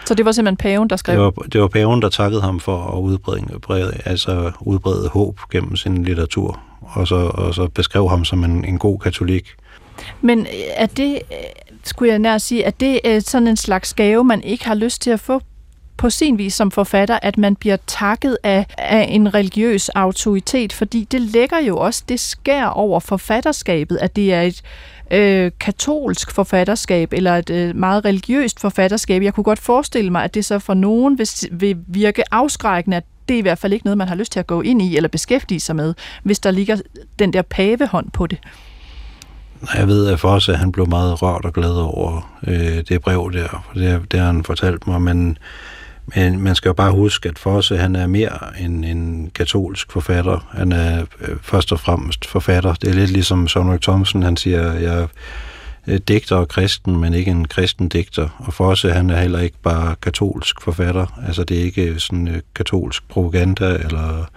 Så 0.05 0.13
det 0.13 0.25
var 0.25 0.31
simpelthen 0.31 0.57
paven, 0.57 0.89
der 0.89 0.95
skrev? 0.95 1.15
Det 1.15 1.23
var, 1.23 1.31
det 1.31 1.61
var 1.61 1.67
paven, 1.67 2.01
der 2.01 2.09
takkede 2.09 2.41
ham 2.41 2.59
for 2.59 2.97
at 2.97 2.99
udbrede, 2.99 3.59
brede, 3.59 4.01
altså 4.05 4.51
udbrede 4.59 5.09
håb 5.09 5.39
gennem 5.51 5.75
sin 5.75 6.03
litteratur, 6.03 6.59
og 6.81 7.07
så, 7.07 7.15
og 7.15 7.55
så 7.55 7.67
beskrev 7.67 8.09
ham 8.09 8.25
som 8.25 8.43
en, 8.43 8.65
en 8.65 8.77
god 8.77 8.99
katolik. 8.99 9.47
Men 10.21 10.47
er 10.75 10.85
det, 10.85 11.19
skulle 11.83 12.11
jeg 12.11 12.19
nær 12.19 12.37
sige, 12.37 12.65
at 12.65 12.79
det 12.79 12.99
er 13.03 13.19
sådan 13.19 13.47
en 13.47 13.57
slags 13.57 13.93
gave, 13.93 14.23
man 14.23 14.43
ikke 14.43 14.65
har 14.65 14.75
lyst 14.75 15.01
til 15.01 15.09
at 15.09 15.19
få 15.19 15.41
på 15.97 16.09
sin 16.09 16.37
vis 16.37 16.53
som 16.53 16.71
forfatter, 16.71 17.19
at 17.21 17.37
man 17.37 17.55
bliver 17.55 17.77
takket 17.87 18.37
af, 18.43 18.65
af 18.77 19.07
en 19.09 19.33
religiøs 19.33 19.89
autoritet, 19.89 20.73
fordi 20.73 21.07
det 21.11 21.21
lægger 21.21 21.59
jo 21.59 21.77
også, 21.77 22.03
det 22.09 22.19
skær 22.19 22.65
over 22.65 22.99
forfatterskabet, 22.99 23.97
at 23.97 24.15
det 24.15 24.33
er 24.33 24.41
et 24.41 24.61
øh, 25.11 25.51
katolsk 25.59 26.31
forfatterskab, 26.31 27.13
eller 27.13 27.35
et 27.35 27.49
øh, 27.49 27.75
meget 27.75 28.05
religiøst 28.05 28.59
forfatterskab. 28.59 29.23
Jeg 29.23 29.33
kunne 29.33 29.43
godt 29.43 29.59
forestille 29.59 30.11
mig, 30.11 30.23
at 30.23 30.33
det 30.33 30.45
så 30.45 30.59
for 30.59 30.73
nogen 30.73 31.17
vil, 31.17 31.29
vil 31.51 31.77
virke 31.87 32.33
afskrækkende, 32.33 32.97
at 32.97 33.03
det 33.27 33.33
er 33.33 33.37
i 33.37 33.41
hvert 33.41 33.57
fald 33.57 33.73
ikke 33.73 33.85
noget, 33.85 33.97
man 33.97 34.07
har 34.07 34.15
lyst 34.15 34.31
til 34.31 34.39
at 34.39 34.47
gå 34.47 34.61
ind 34.61 34.81
i 34.81 34.95
eller 34.95 35.09
beskæftige 35.09 35.59
sig 35.59 35.75
med, 35.75 35.93
hvis 36.23 36.39
der 36.39 36.51
ligger 36.51 36.77
den 37.19 37.33
der 37.33 37.41
pavehånd 37.41 38.11
på 38.11 38.27
det. 38.27 38.39
Jeg 39.75 39.87
ved 39.87 40.07
at 40.07 40.19
for 40.19 40.29
os, 40.29 40.49
at 40.49 40.59
han 40.59 40.71
blev 40.71 40.89
meget 40.89 41.21
rørt 41.21 41.45
og 41.45 41.53
glad 41.53 41.71
over 41.71 42.37
øh, 42.47 42.83
det 42.89 43.01
brev 43.01 43.31
der, 43.33 43.47
for 43.47 43.79
det, 43.79 44.11
det 44.11 44.19
har 44.19 44.27
han 44.27 44.43
fortalt 44.43 44.87
mig, 44.87 45.01
men 45.01 45.37
men 46.15 46.39
man 46.39 46.55
skal 46.55 46.69
jo 46.69 46.73
bare 46.73 46.91
huske, 46.91 47.29
at 47.29 47.39
Fosse 47.39 47.77
han 47.77 47.95
er 47.95 48.07
mere 48.07 48.59
end 48.59 48.85
en 48.85 49.31
katolsk 49.35 49.91
forfatter. 49.91 50.47
Han 50.51 50.71
er 50.71 51.05
øh, 51.21 51.35
først 51.41 51.71
og 51.71 51.79
fremmest 51.79 52.25
forfatter. 52.25 52.73
Det 52.73 52.89
er 52.89 52.93
lidt 52.93 53.11
ligesom 53.11 53.47
Søren 53.47 53.79
Thomsen, 53.79 54.23
han 54.23 54.37
siger, 54.37 54.73
jeg 54.73 55.07
er 55.87 55.97
digter 55.97 56.35
og 56.35 56.47
kristen, 56.47 56.99
men 56.99 57.13
ikke 57.13 57.31
en 57.31 57.47
kristen 57.47 57.89
digter. 57.89 58.29
Og 58.39 58.53
Fosse, 58.53 58.91
han 58.91 59.09
er 59.09 59.21
heller 59.21 59.39
ikke 59.39 59.57
bare 59.63 59.95
katolsk 60.01 60.61
forfatter. 60.61 61.21
Altså 61.27 61.43
det 61.43 61.59
er 61.59 61.63
ikke 61.63 61.99
sådan 61.99 62.27
øh, 62.27 62.41
katolsk 62.55 63.07
propaganda 63.09 63.65
eller, 63.65 64.29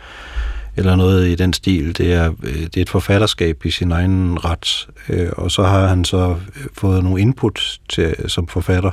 eller 0.76 0.96
noget 0.96 1.28
i 1.28 1.34
den 1.34 1.52
stil. 1.52 1.98
Det 1.98 2.12
er, 2.12 2.32
øh, 2.42 2.54
det 2.54 2.76
er 2.76 2.82
et 2.82 2.90
forfatterskab 2.90 3.64
i 3.64 3.70
sin 3.70 3.92
egen 3.92 4.44
ret. 4.44 4.88
Og 5.36 5.50
så 5.50 5.62
har 5.62 5.86
han 5.86 6.04
så 6.04 6.36
fået 6.74 7.04
nogle 7.04 7.20
input 7.20 7.78
til, 7.88 8.14
som 8.26 8.46
forfatter, 8.46 8.90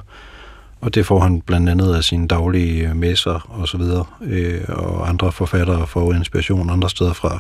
og 0.82 0.96
det 0.96 1.06
får 1.06 1.20
han 1.20 1.42
blandt 1.42 1.70
andet 1.70 1.96
af 1.96 2.04
sine 2.04 2.28
daglige 2.28 2.94
messer 2.94 3.48
og 3.50 3.68
så 3.68 3.78
videre, 3.78 4.06
øh, 4.22 4.62
og 4.68 5.10
andre 5.10 5.32
forfattere 5.32 5.88
får 5.88 6.14
inspiration 6.14 6.70
andre 6.70 6.90
steder 6.90 7.14
fra. 7.14 7.40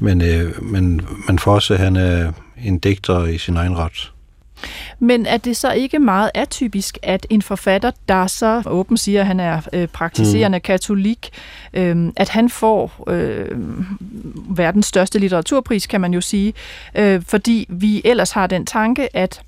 Men, 0.00 0.22
øh, 0.22 0.62
men, 0.62 1.00
men 1.26 1.38
Fosse, 1.38 1.76
han 1.76 1.96
er 1.96 2.32
en 2.64 2.78
digter 2.78 3.24
i 3.24 3.38
sin 3.38 3.56
egen 3.56 3.78
ret. 3.78 4.10
Men 4.98 5.26
er 5.26 5.36
det 5.36 5.56
så 5.56 5.72
ikke 5.72 5.98
meget 5.98 6.30
atypisk, 6.34 6.98
at 7.02 7.26
en 7.30 7.42
forfatter, 7.42 7.90
der 8.08 8.26
så 8.26 8.62
åben 8.66 8.96
siger, 8.96 9.20
at 9.20 9.26
han 9.26 9.40
er 9.40 9.60
øh, 9.72 9.88
praktiserende 9.88 10.58
mm. 10.58 10.62
katolik, 10.62 11.30
øh, 11.74 12.12
at 12.16 12.28
han 12.28 12.50
får 12.50 13.04
øh, 13.08 13.48
verdens 14.56 14.86
største 14.86 15.18
litteraturpris, 15.18 15.86
kan 15.86 16.00
man 16.00 16.14
jo 16.14 16.20
sige, 16.20 16.54
øh, 16.94 17.22
fordi 17.26 17.66
vi 17.68 18.02
ellers 18.04 18.30
har 18.30 18.46
den 18.46 18.66
tanke, 18.66 19.16
at 19.16 19.42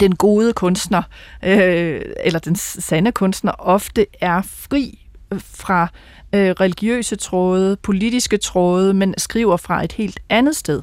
den 0.00 0.16
gode 0.16 0.52
kunstner, 0.52 1.02
øh, 1.44 2.00
eller 2.24 2.38
den 2.38 2.56
sande 2.56 3.12
kunstner, 3.12 3.52
ofte 3.58 4.06
er 4.20 4.42
fri 4.42 4.98
øh, 5.32 5.40
fra 5.44 5.88
øh, 6.34 6.50
religiøse 6.50 7.16
tråde, 7.16 7.76
politiske 7.76 8.36
tråde, 8.36 8.94
men 8.94 9.14
skriver 9.18 9.56
fra 9.56 9.84
et 9.84 9.92
helt 9.92 10.20
andet 10.28 10.56
sted. 10.56 10.82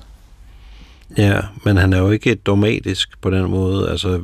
Ja, 1.17 1.39
men 1.65 1.77
han 1.77 1.93
er 1.93 1.97
jo 1.97 2.11
ikke 2.11 2.35
dogmatisk 2.35 3.21
på 3.21 3.29
den 3.29 3.49
måde. 3.49 3.89
Altså, 3.89 4.21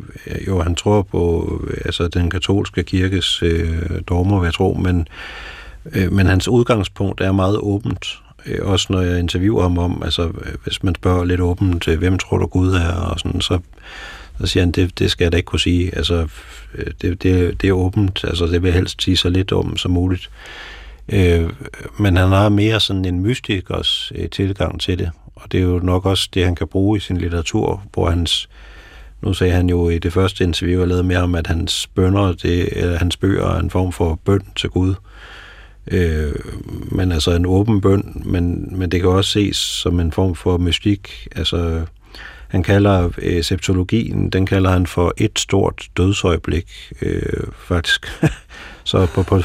jo, 0.48 0.62
han 0.62 0.76
tror 0.76 1.02
på 1.02 1.52
altså, 1.86 2.08
den 2.08 2.30
katolske 2.30 2.84
kirkes 2.84 3.44
øh, 3.44 4.02
dogmer, 4.08 4.40
vil 4.40 4.48
jeg 4.48 4.54
tro, 4.54 4.74
men, 4.74 5.08
øh, 5.94 6.12
men 6.12 6.28
hans 6.28 6.48
udgangspunkt 6.48 7.22
er 7.22 7.32
meget 7.32 7.58
åbent. 7.58 8.20
Øh, 8.46 8.60
også 8.62 8.88
når 8.90 9.02
jeg 9.02 9.20
interviewer 9.20 9.62
ham 9.62 9.78
om, 9.78 10.04
altså 10.04 10.32
hvis 10.64 10.84
man 10.84 10.96
spørger 10.96 11.26
lidt 11.26 11.42
åbent, 11.42 11.88
øh, 11.88 11.98
hvem 11.98 12.18
tror 12.18 12.38
du 12.38 12.46
Gud 12.46 12.74
er, 12.74 12.94
og 12.94 13.20
sådan, 13.20 13.42
så, 13.42 13.60
så 14.40 14.48
siger 14.48 14.64
han, 14.64 14.72
det, 14.72 15.00
det 15.00 15.12
skal 15.12 15.26
jeg 15.26 15.32
da 15.32 15.38
ikke 15.38 15.48
kunne 15.48 15.60
sige. 15.60 15.96
Altså, 15.98 16.28
øh, 16.76 16.86
det, 17.02 17.24
det, 17.24 17.62
det 17.62 17.68
er 17.68 17.74
åbent. 17.74 18.24
Altså, 18.24 18.46
det 18.46 18.62
vil 18.62 18.68
jeg 18.68 18.76
helst 18.76 19.04
sige 19.04 19.18
så 19.18 19.30
lidt 19.30 19.52
om 19.52 19.78
som 19.78 19.92
muligt. 19.92 20.30
Øh, 21.10 21.50
men 22.00 22.18
han 22.18 22.28
har 22.28 22.50
mere 22.50 22.80
sådan 22.80 23.06
en 23.06 23.20
mystikers 23.20 24.12
øh, 24.16 24.30
tilgang 24.30 24.82
til 24.82 25.00
det. 25.00 25.12
Og 25.36 25.52
det 25.52 25.58
er 25.58 25.64
jo 25.64 25.80
nok 25.84 26.06
også 26.06 26.30
det, 26.34 26.46
han 26.46 26.56
kan 26.56 26.68
bruge 26.68 26.98
i 26.98 27.00
sin 27.00 27.18
litteratur, 27.18 27.84
hvor 27.94 28.10
hans... 28.10 28.50
Nu 29.22 29.34
sagde 29.34 29.54
han 29.54 29.70
jo 29.70 29.90
i 29.90 30.00
det 30.00 30.14
første 30.14 30.44
interview, 30.44 30.80
jeg 30.80 30.88
lavede 30.88 31.04
med 31.04 31.16
ham, 31.16 31.36
at 31.36 31.48
hans 31.48 31.88
bønder, 31.96 32.34
det, 32.34 32.70
eller 32.72 32.98
hans 32.98 33.18
bøger 33.18 33.46
er 33.46 33.60
en 33.60 33.70
form 33.70 33.92
for 33.92 34.20
bøn 34.26 34.42
til 34.56 34.70
Gud. 34.70 34.96
Øh, 35.92 36.36
men 36.92 37.12
altså 37.12 37.32
en 37.32 37.46
åben 37.46 37.82
bøn, 37.82 38.22
men, 38.26 38.70
men 38.80 38.92
det 38.92 39.02
kan 39.02 39.10
også 39.10 39.32
ses 39.32 39.58
som 39.58 40.00
en 40.00 40.12
form 40.12 40.36
for 40.36 40.58
mystik. 40.58 41.28
Altså 41.36 41.86
han 42.48 42.64
kalder 42.64 43.10
øh, 43.18 43.44
septologien, 43.44 44.30
den 44.30 44.46
kalder 44.46 44.70
han 44.70 44.88
for 44.88 45.14
et 45.18 45.40
stort 45.40 45.88
dødsøjeblik, 45.98 46.94
øh, 47.02 47.44
faktisk. 47.68 48.08
så 48.84 49.06
på, 49.06 49.24
på, 49.24 49.42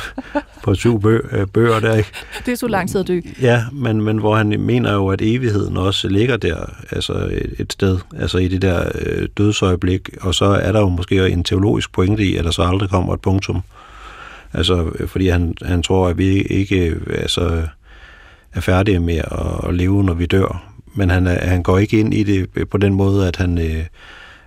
på 0.65 0.75
syv 0.75 1.01
bø, 1.01 1.19
øh, 1.33 1.47
bøger 1.47 1.81
der, 1.81 1.95
ikke? 1.95 2.11
Det 2.47 2.53
er 2.53 2.57
så 2.57 2.67
lang 2.67 2.91
tid 2.91 3.01
at 3.01 3.09
dø. 3.09 3.21
Ja, 3.41 3.65
men, 3.73 4.03
men 4.03 4.19
hvor 4.19 4.37
han 4.37 4.61
mener 4.61 4.93
jo, 4.93 5.09
at 5.09 5.23
evigheden 5.23 5.77
også 5.77 6.09
ligger 6.09 6.37
der, 6.37 6.75
altså 6.91 7.13
et, 7.13 7.55
et 7.59 7.73
sted, 7.73 7.99
altså 8.19 8.39
i 8.39 8.49
det 8.49 8.63
der 8.63 8.91
øh, 8.95 9.29
dødsøjeblik, 9.37 10.11
og 10.21 10.35
så 10.35 10.45
er 10.45 10.73
der 10.73 10.81
jo 10.81 10.89
måske 10.89 11.29
en 11.29 11.45
teologisk 11.45 11.93
pointe 11.93 12.25
i, 12.25 12.37
at 12.37 12.45
der 12.45 12.51
så 12.51 12.63
aldrig 12.63 12.91
kommer 12.91 13.15
et 13.15 13.21
punktum. 13.21 13.63
Altså, 14.53 14.91
fordi 15.07 15.29
han, 15.29 15.55
han 15.63 15.83
tror, 15.83 16.09
at 16.09 16.19
vi 16.19 16.43
ikke 16.43 16.97
altså, 17.09 17.63
er 18.53 18.61
færdige 18.61 19.01
med 19.01 19.21
at 19.69 19.75
leve, 19.75 20.05
når 20.05 20.15
vi 20.15 20.27
dør 20.27 20.72
men 20.95 21.11
han, 21.11 21.27
øh, 21.27 21.37
han 21.43 21.63
går 21.63 21.79
ikke 21.79 22.01
ind 22.01 22.15
i 22.15 22.23
det 22.23 22.47
øh, 22.55 22.67
på 22.67 22.79
den 22.79 22.95
måde, 22.95 23.29
at 23.29 23.37
han, 23.37 23.59
øh, 23.59 23.85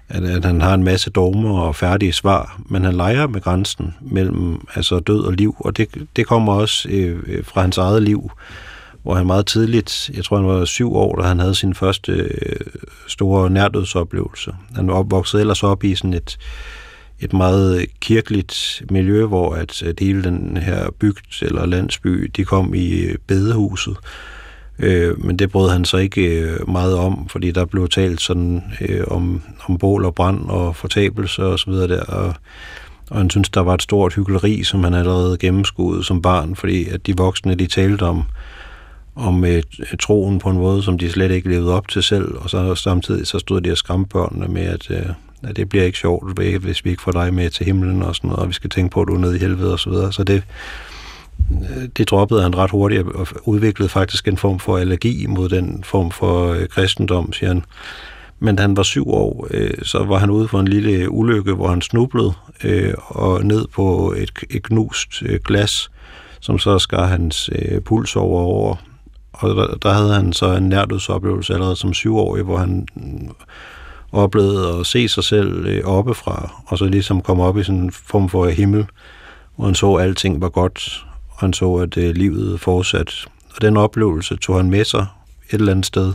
at, 0.09 0.23
at 0.23 0.45
han 0.45 0.61
har 0.61 0.73
en 0.73 0.83
masse 0.83 1.09
dogmer 1.09 1.59
og 1.59 1.75
færdige 1.75 2.13
svar, 2.13 2.61
men 2.65 2.83
han 2.83 2.93
leger 2.93 3.27
med 3.27 3.41
grænsen 3.41 3.95
mellem 4.01 4.67
altså 4.75 4.99
død 4.99 5.19
og 5.19 5.33
liv, 5.33 5.55
og 5.59 5.77
det, 5.77 5.87
det 6.15 6.27
kommer 6.27 6.53
også 6.53 6.89
øh, 6.89 7.19
øh 7.27 7.43
fra 7.43 7.61
hans 7.61 7.77
eget 7.77 8.03
liv, 8.03 8.31
hvor 9.03 9.15
han 9.15 9.25
meget 9.25 9.45
tidligt, 9.45 10.11
jeg 10.13 10.23
tror 10.23 10.37
han 10.37 10.47
var 10.47 10.65
syv 10.65 10.95
år, 10.95 11.15
da 11.15 11.27
han 11.27 11.39
havde 11.39 11.55
sin 11.55 11.73
første 11.73 12.11
øh, 12.11 12.59
store 13.07 13.49
nærdødsoplevelse. 13.49 14.51
Han 14.75 14.87
var 14.87 14.93
opvokset 14.93 15.41
ellers 15.41 15.63
op 15.63 15.83
i 15.83 15.95
sådan 15.95 16.13
et, 16.13 16.37
et 17.19 17.33
meget 17.33 17.85
kirkeligt 17.99 18.83
miljø, 18.91 19.25
hvor 19.25 19.53
at, 19.53 19.83
at 19.83 19.99
hele 19.99 20.23
den 20.23 20.57
her 20.57 20.89
bygd 20.99 21.43
eller 21.43 21.65
landsby, 21.65 22.31
de 22.35 22.45
kom 22.45 22.73
i 22.73 23.05
bedehuset, 23.27 23.97
Øh, 23.97 24.34
Øh, 24.79 25.25
men 25.25 25.39
det 25.39 25.51
brød 25.51 25.69
han 25.69 25.85
så 25.85 25.97
ikke 25.97 26.21
øh, 26.21 26.69
meget 26.69 26.95
om, 26.95 27.29
fordi 27.29 27.51
der 27.51 27.65
blev 27.65 27.89
talt 27.89 28.21
sådan 28.21 28.63
øh, 28.81 29.03
om, 29.07 29.41
om 29.65 29.77
bål 29.77 30.05
og 30.05 30.15
brand 30.15 30.49
og 30.49 30.75
fortabelse 30.75 31.43
og 31.43 31.59
så 31.59 31.71
videre 31.71 31.87
der, 31.87 32.03
og, 32.03 32.33
og 33.09 33.17
han 33.17 33.29
synes, 33.29 33.49
der 33.49 33.61
var 33.61 33.73
et 33.73 33.81
stort 33.81 34.13
hyggeleri, 34.13 34.63
som 34.63 34.83
han 34.83 34.93
allerede 34.93 35.37
gennemskuede 35.37 36.03
som 36.03 36.21
barn, 36.21 36.55
fordi 36.55 36.89
at 36.89 37.07
de 37.07 37.17
voksne, 37.17 37.55
de 37.55 37.67
talte 37.67 38.03
om, 38.03 38.23
om 39.15 39.45
øh, 39.45 39.63
troen 39.99 40.39
på 40.39 40.49
en 40.49 40.57
måde, 40.57 40.83
som 40.83 40.97
de 40.97 41.11
slet 41.11 41.31
ikke 41.31 41.49
levede 41.49 41.73
op 41.73 41.87
til 41.87 42.03
selv, 42.03 42.35
og 42.37 42.49
så 42.49 42.75
samtidig 42.75 43.27
så 43.27 43.39
stod 43.39 43.61
de 43.61 43.71
og 43.71 43.77
skræmte 43.77 44.09
børnene 44.09 44.47
med, 44.47 44.63
at, 44.63 44.91
øh, 44.91 45.09
at 45.43 45.55
det 45.55 45.69
bliver 45.69 45.85
ikke 45.85 45.97
sjovt, 45.97 46.39
hvis 46.39 46.85
vi 46.85 46.89
ikke 46.89 47.01
får 47.01 47.11
dig 47.11 47.33
med 47.33 47.49
til 47.49 47.65
himlen 47.65 48.03
og 48.03 48.15
sådan 48.15 48.27
noget, 48.27 48.41
og 48.41 48.47
vi 48.47 48.53
skal 48.53 48.69
tænke 48.69 48.93
på, 48.93 49.01
at 49.01 49.07
du 49.07 49.15
er 49.15 49.19
nede 49.19 49.35
i 49.35 49.39
helvede 49.39 49.73
og 49.73 49.79
så 49.79 49.89
videre. 49.89 50.13
Så 50.13 50.23
det, 50.23 50.43
det 51.97 52.09
droppede 52.09 52.41
han 52.41 52.57
ret 52.57 52.71
hurtigt 52.71 53.07
og 53.07 53.27
udviklede 53.43 53.89
faktisk 53.89 54.27
en 54.27 54.37
form 54.37 54.59
for 54.59 54.77
allergi 54.77 55.25
mod 55.25 55.49
den 55.49 55.83
form 55.83 56.11
for 56.11 56.53
øh, 56.53 56.67
kristendom, 56.67 57.33
siger 57.33 57.47
han. 57.47 57.63
Men 58.39 58.55
da 58.55 58.61
han 58.61 58.77
var 58.77 58.83
syv 58.83 59.09
år, 59.09 59.47
øh, 59.51 59.73
så 59.83 60.03
var 60.03 60.17
han 60.17 60.29
ude 60.29 60.47
for 60.47 60.59
en 60.59 60.67
lille 60.67 61.09
ulykke, 61.09 61.53
hvor 61.53 61.67
han 61.67 61.81
snublede 61.81 62.33
øh, 62.63 62.93
og 62.97 63.45
ned 63.45 63.67
på 63.67 64.13
et, 64.17 64.31
et 64.49 64.63
knust 64.63 65.23
øh, 65.25 65.39
glas, 65.45 65.91
som 66.39 66.59
så 66.59 66.79
skar 66.79 67.05
hans 67.05 67.49
øh, 67.55 67.81
puls 67.81 68.15
over 68.15 68.41
over. 68.41 68.75
Og 69.33 69.55
der, 69.55 69.75
der 69.75 69.93
havde 69.93 70.13
han 70.13 70.33
så 70.33 70.55
en 70.55 70.69
nærdødsoplevelse 70.69 71.53
allerede 71.53 71.75
som 71.75 71.93
syvårig, 71.93 72.43
hvor 72.43 72.57
han 72.57 72.87
øh, 72.97 73.29
oplevede 74.11 74.79
at 74.79 74.85
se 74.85 75.07
sig 75.07 75.23
selv 75.23 75.65
øh, 75.65 75.83
oppefra, 75.83 76.61
og 76.67 76.77
så 76.77 76.85
ligesom 76.85 77.21
komme 77.21 77.43
op 77.43 77.57
i 77.57 77.63
sådan 77.63 77.81
en 77.81 77.91
form 77.91 78.29
for 78.29 78.47
himmel, 78.47 78.85
hvor 79.55 79.65
han 79.65 79.75
så, 79.75 79.93
at 79.93 80.03
alting 80.03 80.41
var 80.41 80.49
godt, 80.49 81.05
og 81.35 81.39
han 81.39 81.53
så, 81.53 81.75
at 81.75 81.97
øh, 81.97 82.15
livet 82.15 82.59
fortsat. 82.59 83.25
Og 83.55 83.61
den 83.61 83.77
oplevelse 83.77 84.35
tog 84.35 84.55
han 84.55 84.69
med 84.69 84.85
sig 84.85 85.05
et 85.49 85.59
eller 85.59 85.71
andet 85.71 85.85
sted, 85.85 86.13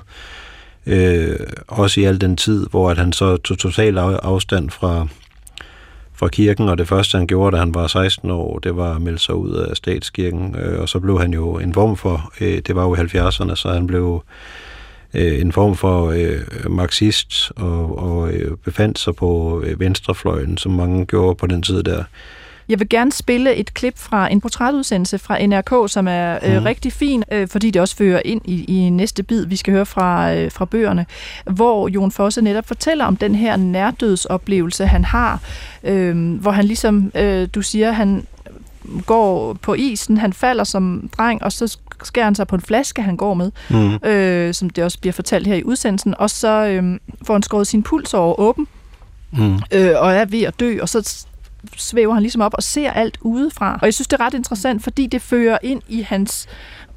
øh, 0.87 1.37
også 1.68 2.00
i 2.00 2.04
al 2.04 2.20
den 2.20 2.37
tid, 2.37 2.66
hvor 2.70 2.90
at 2.90 2.98
han 2.98 3.12
så 3.12 3.37
tog 3.37 3.59
total 3.59 3.98
afstand 3.98 4.70
fra, 4.70 5.06
fra 6.14 6.28
kirken, 6.28 6.68
og 6.68 6.78
det 6.78 6.88
første, 6.88 7.18
han 7.18 7.26
gjorde, 7.26 7.56
da 7.56 7.61
han 7.61 7.74
var 7.74 7.87
16 7.87 8.30
år, 8.30 8.59
det 8.59 8.76
var 8.76 8.94
at 8.94 9.02
melde 9.02 9.18
sig 9.18 9.35
ud 9.35 9.50
af 9.50 9.76
statskirken, 9.76 10.56
øh, 10.56 10.80
og 10.80 10.88
så 10.88 11.00
blev 11.00 11.20
han 11.20 11.33
jo 11.33 11.59
en 11.59 11.74
form 11.74 11.96
for, 11.96 12.33
øh, 12.40 12.59
det 12.66 12.76
var 12.76 12.83
jo 12.83 12.94
i 12.94 12.98
70'erne, 12.98 13.54
så 13.54 13.72
han 13.72 13.87
blev 13.87 14.22
øh, 15.14 15.40
en 15.40 15.52
form 15.52 15.76
for 15.76 16.11
øh, 16.11 16.70
marxist 16.70 17.52
og, 17.56 17.98
og 17.98 18.30
øh, 18.33 18.56
befandt 18.56 18.98
sig 18.98 19.16
på 19.16 19.62
øh, 19.66 19.80
venstrefløjen, 19.80 20.59
som 20.59 20.72
mange 20.72 21.06
gjorde 21.06 21.35
på 21.35 21.46
den 21.46 21.62
tid 21.62 21.83
der. 21.83 22.04
Jeg 22.70 22.80
vil 22.80 22.88
gerne 22.88 23.12
spille 23.12 23.54
et 23.54 23.74
klip 23.74 23.98
fra 23.98 24.33
en 24.33 24.40
portrætudsendelse 24.40 25.18
fra 25.18 25.46
NRK, 25.46 25.90
som 25.90 26.09
er 26.09 26.38
øh, 26.42 26.56
mm. 26.56 26.62
rigtig 26.62 26.92
fin, 26.92 27.24
øh, 27.33 27.48
fordi 27.48 27.70
det 27.70 27.83
også 27.83 27.96
fører 27.96 28.22
ind 28.24 28.40
i, 28.44 28.64
i 28.64 28.90
næste 28.90 29.22
bid, 29.22 29.46
vi 29.46 29.56
skal 29.56 29.72
høre 29.72 29.87
fra, 29.87 30.35
øh, 30.35 30.52
fra 30.52 30.64
bøgerne, 30.64 31.06
hvor 31.44 31.88
Jon 31.88 32.11
Fosse 32.11 32.42
netop 32.42 32.66
fortæller 32.66 33.04
om 33.04 33.16
den 33.16 33.35
her 33.35 33.56
nærdødsoplevelse, 33.56 34.87
han 34.87 35.04
har, 35.04 35.40
øh, 35.85 36.35
hvor 36.40 36.50
han 36.50 36.64
ligesom, 36.64 37.12
øh, 37.14 37.48
du 37.54 37.62
siger, 37.62 37.92
han 37.92 38.26
går 39.06 39.52
på 39.52 39.74
isen, 39.74 40.18
han 40.18 40.33
falder 40.33 40.64
som 40.64 41.11
dreng, 41.18 41.42
og 41.42 41.52
så 41.52 41.78
skærer 42.02 42.24
han 42.24 42.35
sig 42.35 42.46
på 42.46 42.54
en 42.54 42.62
flaske, 42.62 43.02
han 43.02 43.16
går 43.16 43.35
med, 43.35 43.50
mm. 43.70 44.09
øh, 44.09 44.54
som 44.54 44.70
det 44.70 44.85
også 44.85 44.98
bliver 45.00 45.12
fortalt 45.12 45.46
her 45.46 45.54
i 45.54 45.64
udsendelsen, 45.64 46.14
og 46.18 46.30
så 46.30 46.66
øh, 46.66 46.98
får 47.26 47.35
han 47.35 47.42
skåret 47.42 47.66
sin 47.66 47.83
puls 47.83 48.14
over 48.14 48.40
åben, 48.40 48.66
mm. 49.33 49.54
øh, 49.72 49.92
og 49.96 50.12
er 50.12 50.24
ved 50.24 50.42
at 50.42 50.61
dø, 50.61 50.78
og 50.83 50.88
så 50.88 51.26
svæver 51.77 52.14
han 52.14 52.23
ligesom 52.23 52.42
op 52.42 52.55
og 52.55 52.62
ser 52.62 52.90
alt 52.90 53.18
udefra. 53.20 53.79
Og 53.83 53.87
jeg 53.87 53.94
synes, 53.94 54.09
det 54.09 54.20
er 54.20 54.25
ret 54.27 54.35
interessant, 54.35 54.83
fordi 54.83 55.07
det 55.07 55.23
fører 55.23 55.59
ind 55.62 55.83
i 55.88 56.03
hans 56.03 56.46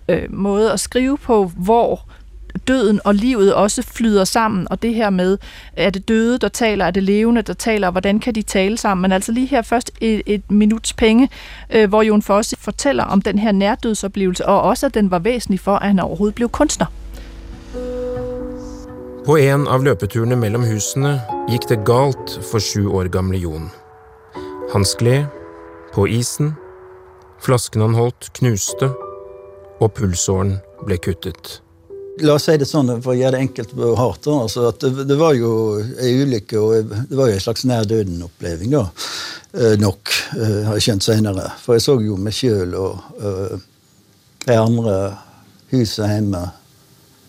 øh, 0.10 0.34
måde 0.34 0.72
at 0.72 0.80
skrive 0.80 1.18
på, 1.18 1.52
hvor 1.56 2.02
døden 2.68 3.00
og 3.06 3.16
livet 3.16 3.54
også 3.54 3.82
flyder 3.82 4.24
sammen, 4.24 4.68
og 4.70 4.82
det 4.82 4.94
her 4.94 5.10
med, 5.10 5.38
er 5.78 5.90
det 5.90 6.08
døde, 6.08 6.38
der 6.38 6.48
taler, 6.48 6.86
er 6.86 6.92
det 6.92 7.04
levende, 7.04 7.42
der 7.42 7.54
taler, 7.54 7.88
og 7.88 7.92
hvordan 7.92 8.20
kan 8.20 8.36
de 8.36 8.42
tale 8.42 8.78
sammen? 8.78 9.02
Men 9.02 9.12
altså 9.12 9.32
lige 9.32 9.48
her 9.48 9.62
først 9.62 9.92
et, 10.02 10.22
et 10.26 10.52
minuts 10.52 10.94
penge, 10.94 11.30
øh, 11.70 11.90
hvor 11.90 12.02
Jon 12.02 12.22
Fosse 12.22 12.56
fortæller 12.60 13.04
om 13.04 13.22
den 13.22 13.40
her 13.40 13.52
nærdødsoplevelse, 13.52 14.46
og 14.46 14.62
også 14.62 14.86
at 14.86 14.94
den 14.94 15.12
var 15.12 15.20
væsentlig 15.20 15.60
for, 15.60 15.76
at 15.76 15.88
han 15.88 16.00
overhovedet 16.00 16.36
blev 16.36 16.50
kunstner. 16.50 16.86
På 19.26 19.36
en 19.36 19.68
av 19.68 19.84
løpeturene 19.84 20.36
mellem 20.36 20.62
husene 20.62 21.22
gik 21.50 21.70
det 21.70 21.86
galt 21.86 22.40
for 22.52 22.60
syv 22.60 22.96
år 22.96 23.08
gamle 23.08 23.38
Jon. 23.38 23.83
Han 24.74 24.86
skled, 24.86 25.26
på 25.94 26.08
isen, 26.10 26.56
flasken 27.42 27.84
han 27.86 27.94
holdt 27.94 28.32
knuste, 28.40 28.88
og 29.78 29.92
pulsåren 29.94 30.56
ble 30.82 30.98
kuttet. 30.98 31.60
La 32.26 32.40
oss 32.40 32.48
si 32.50 32.56
det 32.58 32.66
sånn 32.66 32.90
for 32.96 33.14
å 33.14 33.18
gjøre 33.18 33.36
det 33.36 33.42
enkelt 33.44 33.76
og 33.78 33.94
hardt. 34.00 34.26
Altså 34.34 34.72
det, 34.82 35.06
det, 35.10 35.18
var 35.18 35.36
jo 35.38 35.52
ei 36.02 36.16
ulykke, 36.24 36.58
og 36.58 36.90
det 37.10 37.20
var 37.20 37.30
jo 37.30 37.38
en 37.38 37.44
slags 37.46 37.66
nær 37.70 37.86
døden-oppleving. 37.90 38.74
da. 38.74 38.88
Eh, 39.54 39.76
nok, 39.78 40.10
eh, 40.40 40.64
har 40.66 40.80
jeg 40.80 40.88
skjønt 40.88 41.06
senere. 41.06 41.46
For 41.62 41.78
jeg 41.78 41.86
så 41.86 41.98
jo 42.02 42.18
meg 42.18 42.34
sjøl 42.34 42.74
og 42.78 43.22
eh, 43.22 43.56
de 44.48 44.58
andre 44.58 44.96
huset 45.74 46.10
hjemme 46.10 46.42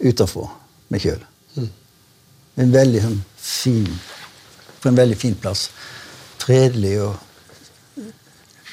utafor 0.00 0.48
meg 0.92 1.04
sjøl. 1.04 1.20
Mm. 1.61 1.70
En 2.64 2.74
veldig 2.80 3.04
sånn, 3.04 3.20
fin 3.37 3.87
På 4.80 4.88
en 4.88 4.96
veldig 4.96 5.16
fin 5.16 5.37
plass. 5.37 5.68
Fredelig 6.40 6.96
og 7.04 7.34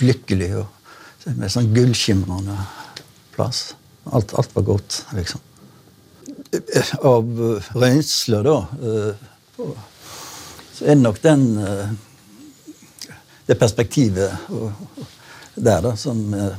lykkelig. 0.05 0.51
og 0.61 1.31
Med 1.37 1.53
sånn 1.53 1.71
gullskimrende 1.75 2.57
plass. 3.35 3.71
Alt, 4.11 4.33
alt 4.33 4.55
var 4.55 4.65
godt, 4.65 5.03
liksom 5.13 5.41
av 7.01 7.55
eh, 7.55 7.67
rensler, 7.79 8.43
da, 8.43 8.57
eh, 8.83 9.67
så 10.73 10.85
er 10.85 10.95
det 10.95 11.03
nok 11.03 11.19
den 11.23 11.45
eh, 11.61 11.93
det 13.47 13.57
perspektivet 13.59 14.31
der 15.55 15.81
da, 15.85 15.95
som 15.99 16.33
eh, 16.33 16.57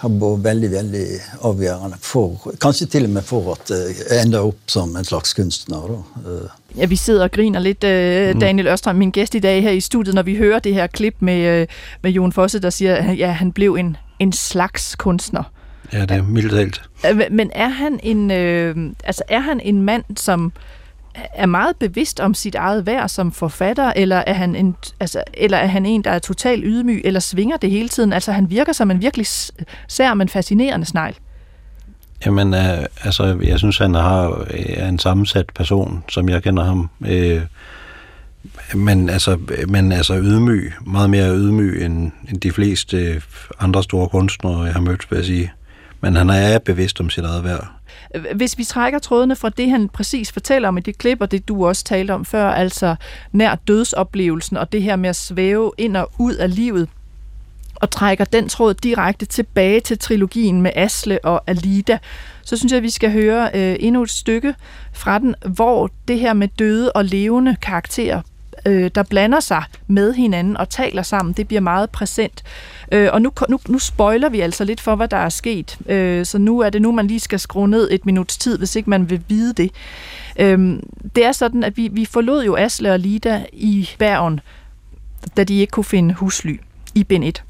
har 0.00 0.12
vært 0.20 0.44
veldig 0.44 0.70
veldig 0.70 1.04
avgjørende 1.48 1.98
for 2.00 2.52
Kanskje 2.62 2.86
til 2.86 3.08
og 3.08 3.10
med 3.16 3.26
for 3.26 3.52
at 3.54 3.72
jeg 3.72 4.22
ender 4.22 4.46
opp 4.46 4.70
som 4.70 4.96
en 4.96 5.04
slags 5.04 5.34
kunstner. 5.34 5.88
Da. 5.90 6.36
Ja, 6.76 6.86
vi 6.86 6.96
sidder 6.96 7.24
og 7.24 7.30
griner 7.30 7.60
lidt, 7.60 7.82
mm. 7.82 8.40
Daniel 8.40 8.68
Ørstrøm, 8.68 8.96
min 8.96 9.10
gæst 9.10 9.34
i 9.34 9.38
dag 9.38 9.62
her 9.62 9.70
i 9.70 9.80
studiet, 9.80 10.14
når 10.14 10.22
vi 10.22 10.36
hører 10.36 10.58
det 10.58 10.74
her 10.74 10.86
klip 10.86 11.16
med, 11.20 11.66
med 12.02 12.10
Jon 12.10 12.32
Fosse, 12.32 12.58
der 12.58 12.70
siger, 12.70 12.96
at 12.96 13.18
ja, 13.18 13.30
han 13.30 13.52
blev 13.52 13.74
en, 13.74 13.96
en 14.18 14.32
slags 14.32 14.94
kunstner. 14.96 15.42
Ja, 15.92 16.00
det 16.00 16.10
er 16.10 16.22
mildt 16.22 16.52
talt. 16.52 16.82
Men 17.30 17.50
er 17.54 17.68
han 17.68 18.00
en, 18.02 18.30
øh, 18.30 18.76
altså 19.04 19.22
er 19.28 19.40
han 19.40 19.60
en 19.60 19.82
mand, 19.82 20.04
som 20.16 20.52
er 21.34 21.46
meget 21.46 21.76
bevidst 21.76 22.20
om 22.20 22.34
sit 22.34 22.54
eget 22.54 22.86
værd 22.86 23.08
som 23.08 23.32
forfatter, 23.32 23.92
eller 23.96 24.16
er 24.26 24.32
han 24.32 24.56
en, 24.56 24.76
altså, 25.00 25.22
eller 25.34 25.58
er 25.58 25.66
han 25.66 25.86
en, 25.86 26.04
der 26.04 26.10
er 26.10 26.18
totalt 26.18 26.62
ydmyg, 26.66 27.00
eller 27.04 27.20
svinger 27.20 27.56
det 27.56 27.70
hele 27.70 27.88
tiden? 27.88 28.12
Altså 28.12 28.32
han 28.32 28.50
virker 28.50 28.72
som 28.72 28.90
en 28.90 29.00
virkelig 29.00 29.26
sær, 29.88 30.14
men 30.14 30.28
fascinerende 30.28 30.86
snegl. 30.86 31.14
Jamen, 32.26 32.54
øh, 32.54 32.84
altså, 33.04 33.38
jeg 33.42 33.58
synes, 33.58 33.78
han 33.78 33.94
har, 33.94 34.46
øh, 34.50 34.64
er 34.68 34.88
en 34.88 34.98
sammensat 34.98 35.46
person, 35.54 36.04
som 36.08 36.28
jeg 36.28 36.42
kender 36.42 36.64
ham. 36.64 36.90
Øh, 37.06 37.40
men 38.74 39.10
altså, 39.10 39.38
men 39.68 39.92
altså 39.92 40.18
ydmyg, 40.18 40.72
meget 40.86 41.10
mere 41.10 41.36
ydmyg 41.36 41.84
end, 41.84 42.12
end 42.28 42.40
de 42.40 42.52
fleste 42.52 43.22
andre 43.60 43.82
store 43.82 44.08
kunstnere, 44.08 44.62
jeg 44.62 44.72
har 44.72 44.80
mødt, 44.80 45.10
vil 45.10 45.16
jeg 45.16 45.24
sige. 45.26 45.52
Men 46.00 46.16
han 46.16 46.30
er 46.30 46.58
bevidst 46.58 47.00
om 47.00 47.10
sit 47.10 47.24
eget 47.24 47.44
værd. 47.44 47.77
Hvis 48.34 48.58
vi 48.58 48.64
trækker 48.64 48.98
trådene 48.98 49.36
fra 49.36 49.48
det, 49.48 49.70
han 49.70 49.88
præcis 49.88 50.32
fortæller 50.32 50.68
om 50.68 50.78
i 50.78 50.80
det 50.80 50.98
klip, 50.98 51.20
og 51.20 51.30
det 51.30 51.48
du 51.48 51.66
også 51.66 51.84
talte 51.84 52.12
om 52.12 52.24
før, 52.24 52.50
altså 52.50 52.96
nær 53.32 53.54
dødsoplevelsen 53.54 54.56
og 54.56 54.72
det 54.72 54.82
her 54.82 54.96
med 54.96 55.10
at 55.10 55.16
svæve 55.16 55.72
ind 55.78 55.96
og 55.96 56.10
ud 56.18 56.34
af 56.34 56.54
livet, 56.54 56.88
og 57.74 57.90
trækker 57.90 58.24
den 58.24 58.48
tråd 58.48 58.74
direkte 58.74 59.26
tilbage 59.26 59.80
til 59.80 59.98
trilogien 59.98 60.62
med 60.62 60.70
Asle 60.74 61.24
og 61.24 61.42
Alida, 61.46 61.98
så 62.42 62.56
synes 62.56 62.72
jeg, 62.72 62.76
at 62.76 62.82
vi 62.82 62.90
skal 62.90 63.12
høre 63.12 63.50
øh, 63.54 63.76
endnu 63.80 64.02
et 64.02 64.10
stykke 64.10 64.54
fra 64.92 65.18
den, 65.18 65.34
hvor 65.54 65.90
det 66.08 66.18
her 66.18 66.32
med 66.32 66.48
døde 66.48 66.92
og 66.92 67.04
levende 67.04 67.56
karakterer 67.62 68.22
øh, 68.66 68.90
der 68.94 69.02
blander 69.02 69.40
sig 69.40 69.62
med 69.86 70.14
hinanden 70.14 70.56
og 70.56 70.68
taler 70.68 71.02
sammen, 71.02 71.34
det 71.34 71.48
bliver 71.48 71.60
meget 71.60 71.90
præsent. 71.90 72.42
Øh, 72.92 73.08
og 73.12 73.22
nu, 73.22 73.32
nu, 73.48 73.60
nu 73.68 73.78
spoiler 73.78 74.28
vi 74.28 74.40
altså 74.40 74.64
lidt 74.64 74.80
for, 74.80 74.94
hvad 74.94 75.08
der 75.08 75.16
er 75.16 75.28
sket. 75.28 75.78
Øh, 75.86 76.26
så 76.26 76.38
nu 76.38 76.60
er 76.60 76.70
det 76.70 76.82
nu, 76.82 76.92
man 76.92 77.06
lige 77.06 77.20
skal 77.20 77.40
skrue 77.40 77.68
ned 77.68 77.88
et 77.90 78.06
minuts 78.06 78.38
tid, 78.38 78.58
hvis 78.58 78.76
ikke 78.76 78.90
man 78.90 79.10
vil 79.10 79.22
vide 79.28 79.52
det. 79.52 79.70
Øh, 80.38 80.78
det 81.16 81.24
er 81.24 81.32
sådan, 81.32 81.64
at 81.64 81.76
vi, 81.76 81.88
vi 81.92 82.04
forlod 82.04 82.44
jo 82.44 82.56
Asle 82.56 82.92
og 82.92 82.98
Lida 82.98 83.44
i 83.52 83.90
Bergen, 83.98 84.40
da 85.36 85.44
de 85.44 85.60
ikke 85.60 85.70
kunne 85.70 85.84
finde 85.84 86.14
husly 86.14 86.60
i 86.94 87.04
bind 87.04 87.24
1. 87.24 87.42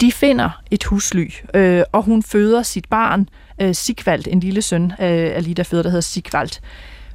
De 0.00 0.12
finder 0.12 0.62
et 0.70 0.84
husly, 0.84 1.30
øh, 1.54 1.82
og 1.92 2.02
hun 2.02 2.22
føder 2.22 2.62
sit 2.62 2.88
barn, 2.88 3.28
øh, 3.60 3.74
Sigvald, 3.74 4.24
en 4.26 4.40
lille 4.40 4.62
søn 4.62 4.84
øh, 4.84 4.96
af 4.98 5.44
Lida 5.44 5.62
føder, 5.62 5.82
der 5.82 5.90
hedder 5.90 6.00
Sigvald. 6.00 6.50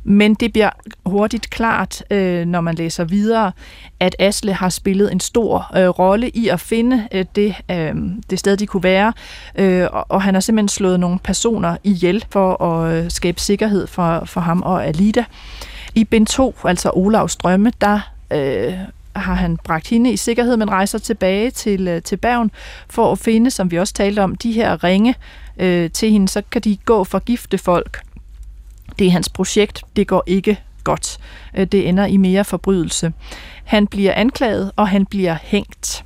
Men 0.07 0.33
det 0.33 0.53
bliver 0.53 0.69
hurtigt 1.05 1.49
klart, 1.49 2.03
øh, 2.11 2.45
når 2.45 2.61
man 2.61 2.75
læser 2.75 3.03
videre, 3.03 3.51
at 3.99 4.15
Asle 4.19 4.53
har 4.53 4.69
spillet 4.69 5.11
en 5.11 5.19
stor 5.19 5.71
øh, 5.77 5.89
rolle 5.89 6.29
i 6.29 6.47
at 6.47 6.59
finde 6.59 7.07
øh, 7.11 7.25
det, 7.35 7.55
øh, 7.71 7.95
det 8.29 8.39
sted, 8.39 8.57
de 8.57 8.67
kunne 8.67 8.83
være, 8.83 9.13
øh, 9.55 9.87
og, 9.91 10.05
og 10.09 10.21
han 10.21 10.33
har 10.33 10.41
simpelthen 10.41 10.69
slået 10.69 10.99
nogle 10.99 11.19
personer 11.19 11.77
ihjel 11.83 12.25
for 12.29 12.63
at 12.63 12.93
øh, 12.93 13.11
skabe 13.11 13.39
sikkerhed 13.39 13.87
for, 13.87 14.25
for 14.25 14.41
ham 14.41 14.61
og 14.61 14.85
Alida. 14.85 15.25
I 15.95 16.03
bind 16.03 16.27
2, 16.27 16.55
altså 16.63 16.91
Olavs 16.93 17.35
drømme, 17.35 17.71
der 17.81 17.99
øh, 18.31 18.73
har 19.15 19.33
han 19.33 19.57
bragt 19.57 19.87
hende 19.87 20.11
i 20.11 20.17
sikkerhed, 20.17 20.57
men 20.57 20.69
rejser 20.69 20.99
tilbage 20.99 21.51
til, 21.51 21.87
øh, 21.87 22.01
til 22.01 22.17
Bergen 22.17 22.51
for 22.89 23.11
at 23.11 23.19
finde, 23.19 23.51
som 23.51 23.71
vi 23.71 23.79
også 23.79 23.93
talte 23.93 24.19
om, 24.19 24.35
de 24.35 24.51
her 24.51 24.83
ringe 24.83 25.15
øh, 25.57 25.91
til 25.91 26.11
hende, 26.11 26.27
så 26.27 26.41
kan 26.51 26.61
de 26.61 26.77
gå 26.85 27.03
for 27.03 27.19
gifte 27.19 27.57
folk. 27.57 28.01
Det 28.99 29.07
er 29.07 29.11
hans 29.11 29.29
projekt, 29.29 29.83
det 29.95 30.07
går 30.07 30.23
ikke 30.27 30.59
godt. 30.83 31.17
Øh, 31.57 31.67
det 31.67 31.89
ender 31.89 32.05
i 32.05 32.17
mere 32.17 32.43
forbrydelse. 32.43 33.13
Han 33.63 33.87
bliver 33.87 34.13
anklaget, 34.13 34.71
og 34.75 34.87
han 34.87 35.05
bliver 35.05 35.37
hængt. 35.41 36.05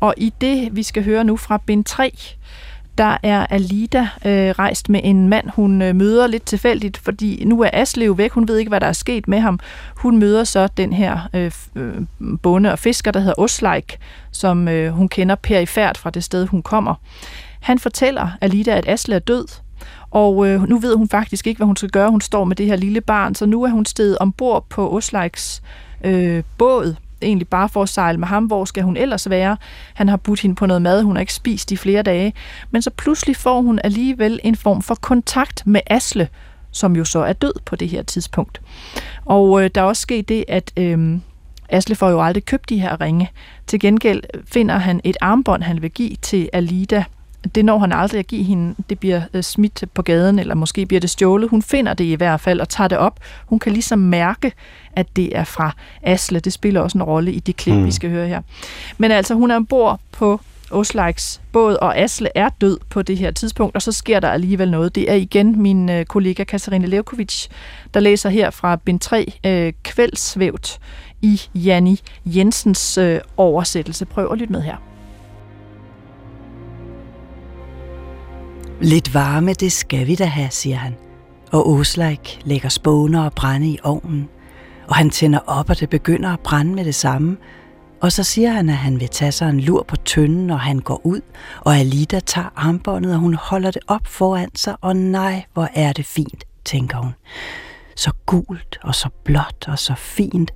Og 0.00 0.14
i 0.16 0.32
det, 0.40 0.68
vi 0.76 0.82
skal 0.82 1.04
høre 1.04 1.24
nu 1.24 1.36
fra 1.36 1.58
bind 1.66 1.84
3, 1.84 2.12
der 2.98 3.16
er 3.22 3.46
Alida 3.46 4.08
øh, 4.24 4.50
rejst 4.50 4.88
med 4.88 5.00
en 5.04 5.28
mand, 5.28 5.48
hun 5.48 5.82
øh, 5.82 5.96
møder 5.96 6.26
lidt 6.26 6.44
tilfældigt, 6.44 6.98
fordi 6.98 7.44
nu 7.44 7.62
er 7.62 7.70
Aslev 7.72 8.18
væk, 8.18 8.32
hun 8.32 8.48
ved 8.48 8.58
ikke, 8.58 8.68
hvad 8.68 8.80
der 8.80 8.86
er 8.86 8.92
sket 8.92 9.28
med 9.28 9.40
ham. 9.40 9.60
Hun 9.96 10.18
møder 10.18 10.44
så 10.44 10.68
den 10.76 10.92
her 10.92 11.28
øh, 11.34 11.52
øh 11.74 11.94
bonde 12.42 12.72
og 12.72 12.78
fisker, 12.78 13.10
der 13.10 13.20
hedder 13.20 13.38
Osleik, 13.38 13.98
som 14.32 14.68
øh, 14.68 14.92
hun 14.92 15.08
kender 15.08 15.34
perifært 15.34 15.98
fra 15.98 16.10
det 16.10 16.24
sted, 16.24 16.46
hun 16.46 16.62
kommer. 16.62 16.94
Han 17.60 17.78
fortæller 17.78 18.28
Alida, 18.40 18.70
at 18.70 18.88
Asle 18.88 19.14
er 19.14 19.18
død, 19.18 19.46
og 20.10 20.48
øh, 20.48 20.68
nu 20.68 20.78
ved 20.78 20.96
hun 20.96 21.08
faktisk 21.08 21.46
ikke, 21.46 21.58
hvad 21.58 21.66
hun 21.66 21.76
skal 21.76 21.90
gøre. 21.90 22.10
Hun 22.10 22.20
står 22.20 22.44
med 22.44 22.56
det 22.56 22.66
her 22.66 22.76
lille 22.76 23.00
barn, 23.00 23.34
så 23.34 23.46
nu 23.46 23.62
er 23.62 23.70
hun 23.70 23.86
steget 23.86 24.18
ombord 24.18 24.66
på 24.68 24.96
Osleiks 24.96 25.62
øh, 26.04 26.42
båd, 26.58 26.94
egentlig 27.22 27.48
bare 27.48 27.68
for 27.68 27.82
at 27.82 27.88
sejle 27.88 28.18
med 28.18 28.28
ham. 28.28 28.44
Hvor 28.44 28.64
skal 28.64 28.82
hun 28.82 28.96
ellers 28.96 29.30
være? 29.30 29.56
Han 29.94 30.08
har 30.08 30.16
budt 30.16 30.40
hende 30.40 30.56
på 30.56 30.66
noget 30.66 30.82
mad, 30.82 31.02
hun 31.02 31.16
har 31.16 31.20
ikke 31.20 31.34
spist 31.34 31.72
i 31.72 31.76
flere 31.76 32.02
dage. 32.02 32.32
Men 32.70 32.82
så 32.82 32.90
pludselig 32.90 33.36
får 33.36 33.60
hun 33.60 33.80
alligevel 33.84 34.40
en 34.44 34.56
form 34.56 34.82
for 34.82 34.94
kontakt 34.94 35.66
med 35.66 35.80
Asle, 35.86 36.28
som 36.70 36.96
jo 36.96 37.04
så 37.04 37.18
er 37.18 37.32
død 37.32 37.54
på 37.64 37.76
det 37.76 37.88
her 37.88 38.02
tidspunkt. 38.02 38.60
Og 39.24 39.64
øh, 39.64 39.70
der 39.74 39.80
er 39.80 39.84
også 39.84 40.02
sket 40.02 40.28
det, 40.28 40.44
at 40.48 40.72
øh, 40.76 41.18
Asle 41.68 41.94
får 41.94 42.10
jo 42.10 42.22
aldrig 42.22 42.44
købt 42.44 42.68
de 42.68 42.80
her 42.80 43.00
ringe. 43.00 43.30
Til 43.66 43.80
gengæld 43.80 44.22
finder 44.44 44.78
han 44.78 45.00
et 45.04 45.16
armbånd, 45.20 45.62
han 45.62 45.82
vil 45.82 45.90
give 45.90 46.16
til 46.22 46.48
Alida, 46.52 47.04
det 47.54 47.64
når 47.64 47.78
han 47.78 47.92
aldrig 47.92 48.18
at 48.18 48.26
give 48.26 48.42
hende. 48.42 48.74
Det 48.90 48.98
bliver 48.98 49.22
øh, 49.34 49.42
smidt 49.42 49.84
på 49.94 50.02
gaden, 50.02 50.38
eller 50.38 50.54
måske 50.54 50.86
bliver 50.86 51.00
det 51.00 51.10
stjålet. 51.10 51.50
Hun 51.50 51.62
finder 51.62 51.94
det 51.94 52.04
i 52.04 52.14
hvert 52.14 52.40
fald 52.40 52.60
og 52.60 52.68
tager 52.68 52.88
det 52.88 52.98
op. 52.98 53.20
Hun 53.46 53.58
kan 53.58 53.72
ligesom 53.72 53.98
mærke, 53.98 54.52
at 54.92 55.16
det 55.16 55.36
er 55.36 55.44
fra 55.44 55.72
Asle. 56.02 56.40
Det 56.40 56.52
spiller 56.52 56.80
også 56.80 56.98
en 56.98 57.02
rolle 57.02 57.32
i 57.32 57.40
det 57.40 57.56
klip, 57.56 57.76
mm. 57.76 57.86
vi 57.86 57.92
skal 57.92 58.10
høre 58.10 58.28
her. 58.28 58.42
Men 58.98 59.10
altså, 59.10 59.34
hun 59.34 59.50
er 59.50 59.56
ombord 59.56 60.00
på 60.12 60.40
Osleiks 60.70 61.40
båd, 61.52 61.74
og 61.74 61.98
Asle 61.98 62.28
er 62.34 62.48
død 62.48 62.78
på 62.90 63.02
det 63.02 63.18
her 63.18 63.30
tidspunkt, 63.30 63.74
og 63.74 63.82
så 63.82 63.92
sker 63.92 64.20
der 64.20 64.28
alligevel 64.28 64.70
noget. 64.70 64.94
Det 64.94 65.10
er 65.10 65.14
igen 65.14 65.62
min 65.62 65.90
øh, 65.90 66.04
kollega 66.04 66.44
Katarina 66.44 66.86
Levkovic, 66.86 67.46
der 67.94 68.00
læser 68.00 68.30
her 68.30 68.50
fra 68.50 68.76
Bind 68.76 69.00
3, 69.00 69.32
øh, 69.46 69.72
Kveldsvævt 69.82 70.78
i 71.22 71.40
Janni 71.54 72.00
Jensens 72.24 72.98
øh, 72.98 73.20
oversættelse. 73.36 74.04
Prøv 74.04 74.32
at 74.32 74.38
lytte 74.38 74.52
med 74.52 74.62
her. 74.62 74.89
Lidt 78.82 79.14
varme, 79.14 79.52
det 79.52 79.72
skal 79.72 80.06
vi 80.06 80.14
da 80.14 80.24
have, 80.24 80.50
siger 80.50 80.76
han. 80.76 80.96
Og 81.52 81.68
Osleik 81.68 82.40
lægger 82.44 82.68
spåner 82.68 83.24
og 83.24 83.32
brænde 83.32 83.68
i 83.68 83.78
ovnen. 83.82 84.28
Og 84.88 84.96
han 84.96 85.10
tænder 85.10 85.38
op, 85.46 85.70
og 85.70 85.80
det 85.80 85.90
begynder 85.90 86.32
at 86.32 86.40
brænde 86.40 86.74
med 86.74 86.84
det 86.84 86.94
samme. 86.94 87.36
Og 88.00 88.12
så 88.12 88.22
siger 88.22 88.50
han, 88.50 88.68
at 88.68 88.76
han 88.76 89.00
vil 89.00 89.08
tage 89.08 89.32
sig 89.32 89.50
en 89.50 89.60
lur 89.60 89.82
på 89.82 89.96
tønden, 89.96 90.50
og 90.50 90.60
han 90.60 90.78
går 90.78 91.00
ud. 91.04 91.20
Og 91.60 91.76
Alida 91.76 92.20
tager 92.20 92.48
armbåndet, 92.56 93.14
og 93.14 93.20
hun 93.20 93.34
holder 93.34 93.70
det 93.70 93.82
op 93.86 94.06
foran 94.06 94.50
sig. 94.54 94.76
Og 94.80 94.96
nej, 94.96 95.44
hvor 95.52 95.68
er 95.74 95.92
det 95.92 96.06
fint, 96.06 96.44
tænker 96.64 96.98
hun. 96.98 97.12
Så 97.96 98.10
gult 98.26 98.78
og 98.82 98.94
så 98.94 99.08
blåt 99.24 99.68
og 99.68 99.78
så 99.78 99.94
fint 99.94 100.50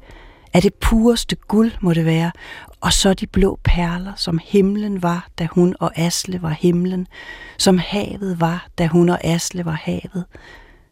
af 0.55 0.62
det 0.62 0.74
pureste 0.74 1.36
guld, 1.36 1.72
må 1.80 1.94
det 1.94 2.05
være, 2.05 2.32
og 2.80 2.92
så 2.92 3.14
de 3.14 3.26
blå 3.26 3.59
perler, 3.64 4.12
som 4.16 4.40
himlen 4.44 5.02
var, 5.02 5.28
da 5.38 5.48
hun 5.50 5.76
og 5.80 5.98
Asle 5.98 6.42
var 6.42 6.57
himlen, 6.61 7.07
som 7.59 7.78
havet 7.78 8.40
var, 8.40 8.66
da 8.78 8.86
hun 8.86 9.09
og 9.09 9.24
Asle 9.24 9.64
var 9.64 9.80
havet. 9.82 10.24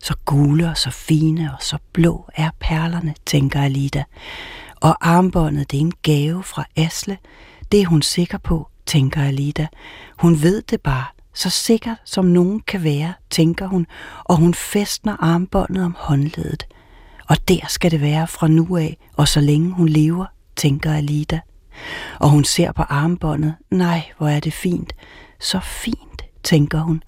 Så 0.02 0.14
gule 0.24 0.68
og 0.68 0.76
så 0.76 0.90
fine 0.90 1.50
og 1.52 1.62
så 1.62 1.78
blå 1.92 2.30
er 2.34 2.50
perlerne, 2.60 3.14
tænker 3.26 3.62
Alida. 3.62 4.04
Og 4.80 5.08
armbåndet, 5.08 5.70
det 5.70 5.76
er 5.76 5.80
en 5.80 5.92
gave 6.02 6.42
fra 6.42 6.64
Asle. 6.76 7.18
Det 7.72 7.80
er 7.80 7.86
hun 7.86 8.02
sikker 8.02 8.38
på, 8.38 8.68
tænker 8.86 9.22
Alida. 9.22 9.66
Hun 10.18 10.42
ved 10.42 10.62
det 10.62 10.80
bare, 10.80 11.04
så 11.34 11.50
sikkert 11.50 11.96
som 12.04 12.24
nogen 12.24 12.60
kan 12.60 12.84
være, 12.84 13.12
tænker 13.30 13.66
hun, 13.66 13.86
og 14.24 14.36
hun 14.36 14.54
festner 14.54 15.16
armbåndet 15.20 15.84
om 15.84 15.96
håndledet. 15.98 16.66
Og 17.32 17.48
der 17.48 17.66
skal 17.68 17.90
det 17.90 18.00
være 18.00 18.26
fra 18.26 18.48
nu 18.48 18.76
af, 18.76 18.96
og 19.16 19.28
så 19.28 19.40
længe 19.40 19.70
hun 19.70 19.88
lever, 19.88 20.26
tænker 20.56 20.92
Alida. 20.92 21.40
Og 22.20 22.30
hun 22.30 22.44
ser 22.44 22.72
på 22.72 22.82
armbåndet. 22.82 23.54
Nej, 23.70 24.02
hvor 24.18 24.28
er 24.28 24.40
det 24.40 24.52
fint. 24.52 24.92
Så 25.40 25.60
fint, 25.60 26.22
tænker 26.42 26.80
hun. 26.80 27.02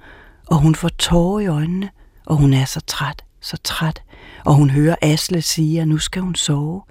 Og 0.46 0.56
hun 0.56 0.74
får 0.74 0.88
tårer 0.88 1.40
i 1.40 1.46
øjnene, 1.46 1.90
og 2.26 2.36
hun 2.36 2.52
er 2.52 2.64
så 2.64 2.80
træt, 2.80 3.24
så 3.40 3.56
træt. 3.64 4.02
Og 4.44 4.54
hun 4.54 4.70
hører 4.70 4.96
Asle 5.02 5.42
sige, 5.42 5.80
at 5.80 5.88
nu 5.88 5.98
skal 5.98 6.22
hun 6.22 6.34
sove. 6.34 6.82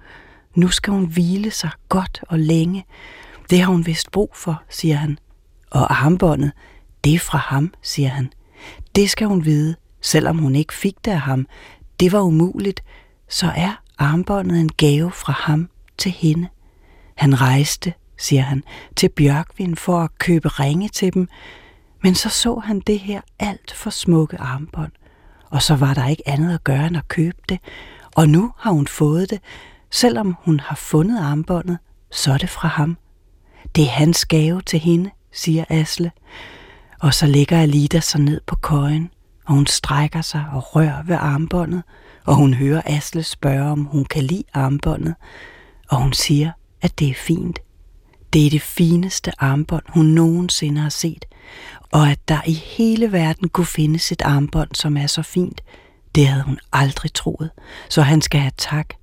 Nu 0.56 0.68
skal 0.68 0.94
hun 0.94 1.06
hvile 1.06 1.52
sig 1.52 1.72
godt 1.90 2.24
og 2.30 2.40
længe. 2.40 2.86
Det 3.50 3.60
har 3.60 3.72
hun 3.72 3.86
vist 3.86 4.12
brug 4.12 4.32
for, 4.36 4.64
siger 4.70 4.96
han. 4.96 5.18
Og 5.72 6.04
armbåndet, 6.04 6.52
det 7.04 7.14
er 7.14 7.20
fra 7.20 7.38
ham, 7.38 7.74
siger 7.82 8.10
han. 8.10 8.34
Det 8.96 9.10
skal 9.10 9.28
hun 9.28 9.46
vide, 9.46 9.76
selvom 10.02 10.38
hun 10.38 10.56
ikke 10.56 10.74
fik 10.74 10.96
det 11.06 11.12
af 11.12 11.22
ham. 11.22 11.48
Det 12.00 12.12
var 12.12 12.22
umuligt. 12.22 12.84
Så 13.30 13.52
er 13.56 13.82
armbåndet 13.98 14.60
en 14.60 14.70
gave 14.78 15.12
fra 15.12 15.34
ham 15.34 15.70
til 15.98 16.12
hende. 16.12 16.48
Han 17.16 17.42
rejste, 17.42 17.94
siger 18.18 18.42
han, 18.42 18.64
til 18.96 19.10
Bjørkvin 19.10 19.76
for 19.76 20.00
at 20.00 20.18
købe 20.18 20.48
ringe 20.48 20.90
til 20.90 21.14
dem, 21.14 21.28
men 22.04 22.16
så 22.16 22.30
så 22.30 22.60
han 22.60 22.80
det 22.80 23.00
her 23.00 23.22
alt 23.40 23.74
for 23.74 23.90
smukke 23.90 24.38
armbånd, 24.38 24.92
og 25.50 25.62
så 25.62 25.76
var 25.76 25.94
der 25.94 26.08
ikke 26.08 26.30
andet 26.30 26.54
at 26.54 26.64
gøre 26.64 26.88
end 26.88 26.98
at 26.98 27.08
købe 27.08 27.38
det, 27.50 27.60
og 28.16 28.30
nu 28.30 28.54
har 28.58 28.72
hun 28.72 28.88
fået 28.88 29.30
det, 29.30 29.40
selvom 29.92 30.36
hun 30.40 30.60
har 30.60 30.76
fundet 30.76 31.20
armbåndet, 31.20 31.78
så 32.12 32.34
er 32.34 32.38
det 32.38 32.50
fra 32.50 32.68
ham. 32.68 32.98
Det 33.76 33.84
er 33.84 33.90
hans 33.90 34.26
gave 34.26 34.62
til 34.62 34.80
hende, 34.80 35.10
siger 35.32 35.66
Asle. 35.70 36.12
Og 37.00 37.14
så 37.14 37.28
ligger 37.28 37.62
Alida 37.62 38.00
sig 38.00 38.22
ned 38.22 38.42
på 38.46 38.56
køjen, 38.56 39.10
og 39.46 39.54
hun 39.54 39.66
strækker 39.66 40.22
sig 40.22 40.46
og 40.54 40.76
rører 40.76 41.04
ved 41.04 41.16
armbåndet, 41.16 41.84
og 42.26 42.36
hun 42.36 42.54
hører 42.54 42.82
Asle 42.86 43.24
spørge, 43.24 43.72
om 43.72 43.84
hun 43.84 44.06
kan 44.06 44.24
lide 44.24 44.44
armbåndet, 44.54 45.16
og 45.90 46.02
hun 46.02 46.14
siger, 46.14 46.52
at 46.82 47.00
det 47.00 47.10
er 47.10 47.14
fint. 47.14 47.60
Det 48.34 48.46
er 48.46 48.50
det 48.50 48.62
fineste 48.62 49.32
armbånd, 49.38 49.84
hun 49.90 50.06
nogensinde 50.06 50.82
har 50.82 50.90
set, 50.90 51.26
og 51.92 52.10
at 52.12 52.28
der 52.28 52.42
i 52.48 52.54
hele 52.54 53.12
verden 53.12 53.50
kunne 53.50 53.66
findes 53.66 54.12
et 54.12 54.22
armbånd, 54.22 54.70
som 54.74 54.98
er 54.98 55.08
så 55.08 55.22
fint, 55.22 55.62
det 56.16 56.28
havde 56.28 56.44
hun 56.44 56.60
aldrig 56.74 57.14
troet. 57.14 57.50
Så 57.90 58.02
han 58.02 58.22
skal 58.22 58.40
have 58.40 58.52
tak. 58.58 58.94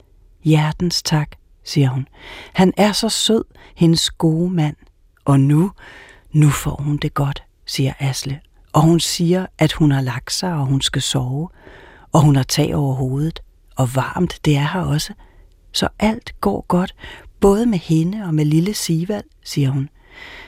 Hjertens 0.44 1.02
tak, 1.02 1.30
siger 1.64 1.88
hun. 1.88 2.08
Han 2.52 2.72
er 2.76 2.92
så 2.92 3.08
sød, 3.08 3.44
hendes 3.76 4.10
gode 4.10 4.50
mand. 4.50 4.76
Og 5.24 5.40
nu, 5.40 5.72
nu 6.32 6.50
får 6.50 6.82
hun 6.82 6.96
det 6.96 7.14
godt, 7.14 7.42
siger 7.66 7.92
Asle. 7.98 8.40
Og 8.72 8.82
hun 8.82 9.00
siger, 9.00 9.46
at 9.58 9.72
hun 9.72 9.90
har 9.90 10.00
lagt 10.00 10.32
sig, 10.32 10.52
og 10.52 10.66
hun 10.66 10.80
skal 10.80 11.02
sove. 11.02 11.48
Og 12.12 12.22
hun 12.22 12.36
har 12.36 12.42
tag 12.42 12.74
over 12.74 12.94
hovedet. 12.94 13.40
Og 13.76 13.94
varmt, 13.94 14.40
det 14.44 14.56
er 14.56 14.68
her 14.72 14.80
også. 14.80 15.12
Så 15.72 15.88
alt 15.98 16.40
går 16.40 16.64
godt, 16.68 16.94
Både 17.40 17.66
med 17.66 17.78
hende 17.78 18.24
og 18.24 18.34
med 18.34 18.44
lille 18.44 18.74
Sival, 18.74 19.22
siger 19.44 19.70
hun. 19.70 19.88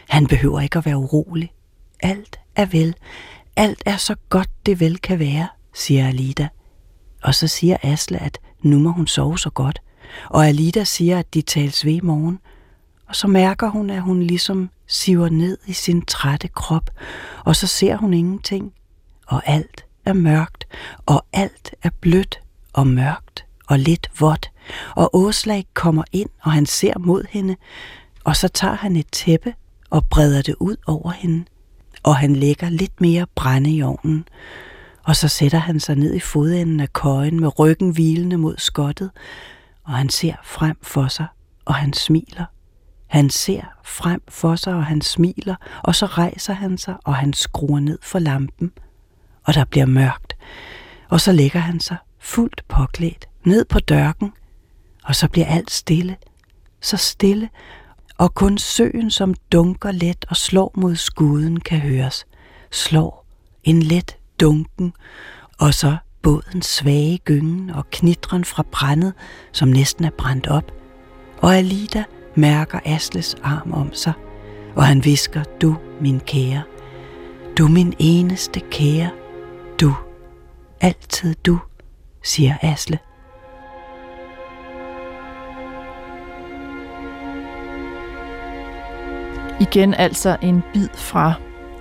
Han 0.09 0.27
behøver 0.27 0.61
ikke 0.61 0.79
at 0.79 0.87
være 0.87 0.97
urolig. 0.97 1.53
Alt 2.01 2.41
er 2.57 2.67
vel. 2.67 2.95
Alt 3.57 3.83
er 3.87 3.97
så 3.97 4.15
godt 4.29 4.49
det 4.67 4.81
vel 4.81 4.99
kan 4.99 5.19
være, 5.19 5.49
siger 5.75 6.09
Alida. 6.09 6.49
Og 7.23 7.35
så 7.35 7.49
siger 7.49 7.77
Asle, 7.83 8.19
at 8.19 8.39
nu 8.63 8.79
må 8.79 8.91
hun 8.91 9.07
sove 9.07 9.39
så 9.39 9.51
godt. 9.51 9.83
Og 10.31 10.47
Alida 10.47 10.85
siger, 10.85 11.19
at 11.19 11.35
de 11.35 11.43
tales 11.43 11.85
ved 11.85 11.93
i 11.93 12.01
morgen. 12.01 12.39
Og 13.09 13.17
så 13.17 13.29
mærker 13.29 13.69
hun, 13.69 13.91
at 13.91 14.03
hun 14.03 14.23
ligesom 14.23 14.71
siver 14.87 15.29
ned 15.29 15.59
i 15.67 15.73
sin 15.73 16.03
trætte 16.03 16.49
krop, 16.49 16.91
og 17.45 17.57
så 17.57 17.67
ser 17.67 17.97
hun 17.97 18.15
ingenting. 18.15 18.73
Og 19.27 19.43
alt 19.47 19.85
er 20.05 20.13
mørkt, 20.13 20.65
og 21.07 21.27
alt 21.33 21.75
er 21.83 21.91
blødt 22.01 22.41
og 22.73 22.87
mørkt 22.87 23.45
og 23.69 23.79
lidt 23.79 24.11
vådt, 24.21 24.51
og 24.97 25.17
Åslag 25.17 25.67
kommer 25.75 26.03
ind, 26.13 26.29
og 26.43 26.53
han 26.53 26.67
ser 26.67 26.99
mod 26.99 27.25
hende, 27.31 27.57
og 28.25 28.37
så 28.37 28.49
tager 28.49 28.75
han 28.75 28.97
et 28.97 29.07
tæppe 29.13 29.55
og 29.91 30.07
breder 30.07 30.43
det 30.43 30.55
ud 30.61 30.77
over 30.87 31.11
hende, 31.11 31.45
og 32.03 32.17
han 32.17 32.37
lægger 32.37 32.69
lidt 32.69 33.01
mere 33.01 33.27
brænde 33.35 33.71
i 33.71 33.83
ovnen, 33.83 34.25
og 35.05 35.17
så 35.17 35.29
sætter 35.29 35.59
han 35.59 35.81
sig 35.81 35.97
ned 35.97 36.15
i 36.15 36.21
fodenden 36.21 36.81
af 36.81 36.93
køjen 36.93 37.41
med 37.41 37.59
ryggen 37.59 37.91
hvilende 37.91 38.37
mod 38.39 38.55
skottet, 38.59 39.11
og 39.85 39.93
han 39.93 40.09
ser 40.09 40.35
frem 40.45 40.77
for 40.83 41.09
sig, 41.09 41.27
og 41.65 41.75
han 41.75 41.93
smiler. 41.93 42.45
Han 43.07 43.31
ser 43.31 43.63
frem 43.85 44.23
for 44.29 44.57
sig, 44.57 44.75
og 44.75 44.85
han 44.85 45.01
smiler, 45.01 45.55
og 45.83 45.95
så 45.95 46.07
rejser 46.07 46.53
han 46.53 46.79
sig, 46.79 46.97
og 47.05 47.15
han 47.15 47.33
skruer 47.33 47.81
ned 47.81 47.99
for 48.03 48.19
lampen, 48.19 48.73
og 49.45 49.55
der 49.55 49.65
bliver 49.65 49.87
mørkt. 49.87 50.37
Og 51.09 51.21
så 51.21 51.33
lægger 51.33 51.61
han 51.61 51.81
sig, 51.81 51.97
fuldt 52.19 52.63
påklædt, 52.69 53.29
ned 53.45 53.65
på 53.65 53.79
dørken, 53.79 54.33
og 55.05 55.17
så 55.17 55.29
bliver 55.29 55.47
alt 55.47 55.71
stille, 55.71 56.17
så 56.81 56.97
stille, 56.97 57.49
og 58.19 58.35
kun 58.35 58.59
søen, 58.59 59.11
som 59.11 59.35
dunker 59.53 59.93
let 59.93 60.25
og 60.29 60.37
slår 60.37 60.73
mod 60.75 60.97
skuden, 60.97 61.61
kan 61.61 61.79
høres. 61.79 62.27
Slår 62.71 63.27
en 63.65 63.83
let 63.83 64.17
dunken, 64.41 64.93
og 65.59 65.75
så 65.75 65.97
båden 66.23 66.63
svage 66.63 67.19
gyngen 67.19 67.71
og 67.71 67.91
knitren 67.91 68.45
fra 68.45 68.65
brændet, 68.73 69.13
som 69.53 69.69
næsten 69.69 70.05
er 70.05 70.11
brændt 70.11 70.47
op. 70.47 70.73
Og 71.39 71.57
Alida 71.57 72.05
mærker 72.35 72.81
Asles 72.85 73.37
arm 73.43 73.73
om 73.73 73.95
sig, 73.95 74.13
og 74.77 74.87
han 74.87 75.05
visker, 75.05 75.45
du, 75.61 75.77
min 76.01 76.21
kære, 76.21 76.63
du 77.59 77.69
min 77.69 77.95
eneste 77.99 78.61
kære, 78.61 79.11
du, 79.83 79.95
altid 80.81 81.35
du, 81.35 81.59
siger 82.23 82.55
Asle. 82.63 82.99
Igen 89.61 89.95
altså 89.95 90.37
en 90.43 90.63
bid 90.73 90.89
fra 90.95 91.35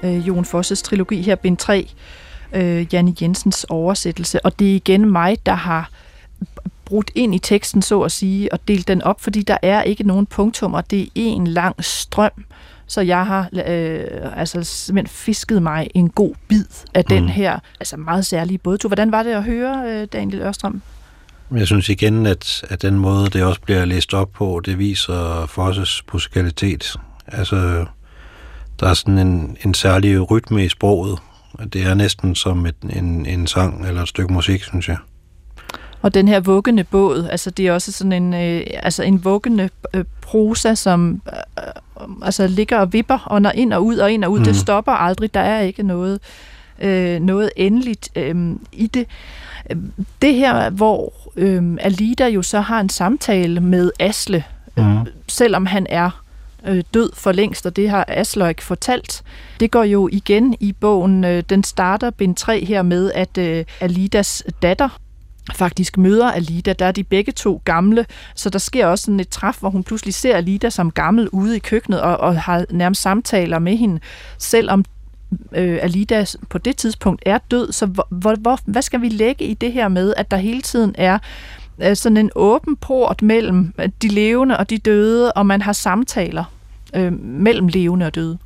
øh, 0.04 0.28
Jon 0.28 0.46
Fosses 0.46 0.82
trilogi 0.82 1.22
her, 1.22 1.36
bind 1.36 1.58
3, 1.58 1.90
øh, 2.54 2.94
Janne 2.94 3.16
Jensens 3.22 3.64
oversættelse. 3.70 4.46
Og 4.46 4.60
det 4.60 4.72
er 4.72 4.76
igen 4.76 5.12
mig, 5.12 5.46
der 5.46 5.54
har 5.54 5.90
brudt 6.86 7.12
ind 7.16 7.36
i 7.36 7.40
teksten, 7.40 7.82
så 7.82 8.02
at 8.02 8.12
sige, 8.12 8.54
og 8.54 8.68
delt 8.68 8.88
den 8.88 9.02
op, 9.02 9.22
fordi 9.22 9.42
der 9.42 9.58
er 9.62 9.82
ikke 9.82 10.04
nogen 10.04 10.26
punktum, 10.26 10.74
og 10.74 10.92
det 10.92 11.02
er 11.02 11.10
en 11.16 11.48
lang 11.48 11.86
strøm. 11.86 12.46
Så 12.92 13.02
jeg 13.02 13.26
har 13.26 13.50
øh, 13.68 14.06
altså 14.36 14.64
simpelthen 14.64 15.08
fisket 15.08 15.64
mig 15.64 15.88
en 15.96 16.10
god 16.10 16.34
bid 16.48 16.66
af 16.94 17.04
mm. 17.10 17.16
den 17.16 17.30
her 17.30 17.60
altså 17.80 17.98
meget 17.98 18.26
særlige 18.26 18.58
bådtur. 18.58 18.90
Hvordan 18.90 19.12
var 19.12 19.24
det 19.24 19.32
at 19.32 19.44
høre, 19.44 19.84
øh, 19.88 20.08
Daniel 20.14 20.42
Ørstrøm? 20.42 20.82
Jeg 21.52 21.68
synes 21.68 21.90
igen, 21.90 22.26
at, 22.26 22.64
at 22.70 22.82
den 22.82 23.00
måde, 23.00 23.30
det 23.30 23.44
også 23.44 23.62
bliver 23.62 23.86
læst 23.86 24.14
op 24.14 24.32
på, 24.34 24.62
det 24.66 24.80
viser 24.80 25.46
Fosses 25.46 26.04
musikalitet. 26.14 26.96
Altså, 27.28 27.86
der 28.80 28.88
er 28.88 28.94
sådan 28.94 29.18
en, 29.18 29.58
en 29.66 29.74
særlig 29.74 30.32
rytme 30.32 30.66
i 30.66 30.70
sproget. 30.70 31.20
Det 31.74 31.84
er 31.84 31.94
næsten 31.94 32.36
som 32.36 32.66
et, 32.66 32.76
en, 32.90 33.26
en 33.26 33.48
sang 33.48 33.88
eller 33.88 34.02
et 34.02 34.10
stykke 34.10 34.34
musik, 34.34 34.64
synes 34.64 34.88
jeg. 34.88 34.98
Og 36.02 36.14
den 36.14 36.28
her 36.28 36.40
vuggende 36.40 36.84
båd, 36.84 37.28
altså 37.32 37.50
det 37.50 37.68
er 37.68 37.74
også 37.74 37.92
sådan 37.92 38.12
en, 38.12 38.34
øh, 38.34 38.62
altså 38.74 39.04
en 39.04 39.26
vuggende 39.26 39.70
øh, 39.94 40.06
prosa, 40.22 40.76
som 40.76 41.22
øh, 41.28 41.64
altså 42.22 42.48
ligger 42.48 42.78
og 42.78 42.94
vipper 42.94 43.18
og 43.26 43.42
når 43.42 43.52
ind 43.52 43.74
og 43.74 43.86
ud 43.86 43.98
og 43.98 44.12
ind 44.12 44.24
og 44.24 44.32
ud. 44.32 44.40
Mm. 44.40 44.46
Det 44.46 44.56
stopper 44.56 44.92
aldrig. 44.92 45.34
Der 45.34 45.40
er 45.40 45.62
ikke 45.62 45.84
noget, 45.84 46.20
øh, 46.82 47.20
noget 47.20 47.50
endeligt 47.56 48.10
øh, 48.16 48.56
i 48.72 48.88
det. 48.88 49.08
Det 50.22 50.36
her, 50.36 50.70
hvor 50.70 51.14
øh, 51.36 51.78
Alida 51.82 52.28
jo 52.28 52.42
så 52.42 52.60
har 52.60 52.80
en 52.80 52.90
samtale 52.90 53.60
med 53.60 53.92
Asle, 54.00 54.44
øh, 54.78 54.86
mm. 54.86 55.08
selvom 55.28 55.66
han 55.66 55.88
er 55.90 56.24
øh, 56.68 56.84
død 56.94 57.10
for 57.14 57.32
længst, 57.32 57.66
og 57.66 57.76
det 57.76 57.90
har 57.90 58.06
Asløg 58.08 58.56
fortalt. 58.62 59.24
Det 59.60 59.72
går 59.72 59.84
jo 59.84 60.10
igen 60.12 60.56
i 60.60 60.72
bogen. 60.72 61.24
Øh, 61.24 61.44
den 61.50 61.64
starter 61.64 62.10
bind 62.10 62.36
3 62.36 62.66
her 62.66 62.82
med, 62.82 63.12
at 63.16 63.38
øh, 63.38 63.66
Alidas 63.80 64.44
datter 64.62 64.90
faktisk 65.56 65.98
møder 65.98 66.32
Alida. 66.32 66.74
Der 66.74 66.86
er 66.86 66.92
de 66.92 67.04
begge 67.04 67.32
to 67.32 67.62
gamle, 67.66 68.06
så 68.36 68.50
der 68.50 68.60
sker 68.60 68.86
også 68.88 69.06
sådan 69.06 69.20
et 69.20 69.30
træf, 69.30 69.58
hvor 69.60 69.70
hun 69.70 69.84
pludselig 69.84 70.14
ser 70.14 70.36
Alida 70.36 70.70
som 70.70 70.92
gammel 70.92 71.30
ude 71.30 71.56
i 71.56 71.60
køkkenet 71.60 72.02
og, 72.02 72.18
og 72.18 72.42
har 72.42 72.66
nærmest 72.70 73.02
samtaler 73.02 73.60
med 73.60 73.78
hende, 73.78 74.00
selvom 74.38 74.86
øh, 75.56 75.80
Alida 75.82 76.26
på 76.50 76.58
det 76.58 76.78
tidspunkt 76.78 77.24
er 77.26 77.38
død. 77.52 77.72
Så 77.72 77.86
hvor, 77.86 78.36
hvor, 78.36 78.60
hvad 78.66 78.82
skal 78.82 79.02
vi 79.02 79.10
lægge 79.10 79.46
i 79.46 79.54
det 79.54 79.74
her 79.74 79.88
med, 79.88 80.14
at 80.18 80.32
der 80.32 80.38
hele 80.38 80.62
tiden 80.62 80.96
er 80.98 81.20
øh, 81.84 81.96
sådan 81.96 82.18
en 82.18 82.32
åben 82.36 82.76
port 82.76 83.22
mellem 83.22 83.74
øh, 83.80 83.90
de 84.02 84.08
levende 84.08 84.58
og 84.58 84.70
de 84.70 84.78
døde, 84.78 85.32
og 85.32 85.46
man 85.46 85.62
har 85.62 85.74
samtaler 85.74 86.44
øh, 86.96 87.14
mellem 87.24 87.68
levende 87.68 88.06
og 88.06 88.16
døde? 88.16 88.38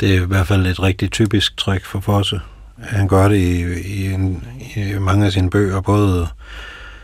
Det 0.00 0.16
er 0.16 0.22
i 0.22 0.26
hvert 0.26 0.46
fald 0.46 0.66
et 0.66 0.82
rigtig 0.82 1.10
typisk 1.10 1.56
træk 1.56 1.84
for 1.84 2.00
Fosse. 2.00 2.40
Han 2.86 3.08
gør 3.08 3.28
det 3.28 3.36
i, 3.36 3.62
i, 3.80 4.12
en, 4.12 4.44
i 4.76 4.98
mange 4.98 5.26
af 5.26 5.32
sine 5.32 5.50
bøger, 5.50 5.80
både 5.80 6.28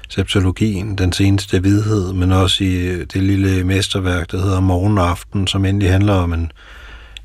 septologien, 0.08 0.98
den 0.98 1.12
seneste 1.12 1.62
vidhed, 1.62 2.12
men 2.12 2.32
også 2.32 2.64
i 2.64 3.04
det 3.04 3.22
lille 3.22 3.64
mesterværk, 3.64 4.30
der 4.30 4.40
hedder 4.40 4.60
Morgenaften, 4.60 5.46
som 5.46 5.64
endelig 5.64 5.90
handler 5.90 6.14
om 6.14 6.32
en, 6.32 6.52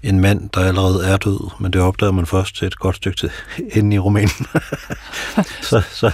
en 0.03 0.19
mand, 0.19 0.49
der 0.49 0.59
allerede 0.59 1.07
er 1.07 1.17
død, 1.17 1.49
men 1.59 1.73
det 1.73 1.81
opdager 1.81 2.11
man 2.11 2.25
først 2.25 2.55
til 2.55 2.67
et 2.67 2.79
godt 2.79 2.95
stykke 2.95 3.17
til 3.17 3.31
inde 3.77 3.95
i 3.95 3.99
romanen. 3.99 4.29
så, 5.69 5.81
så, 5.91 6.11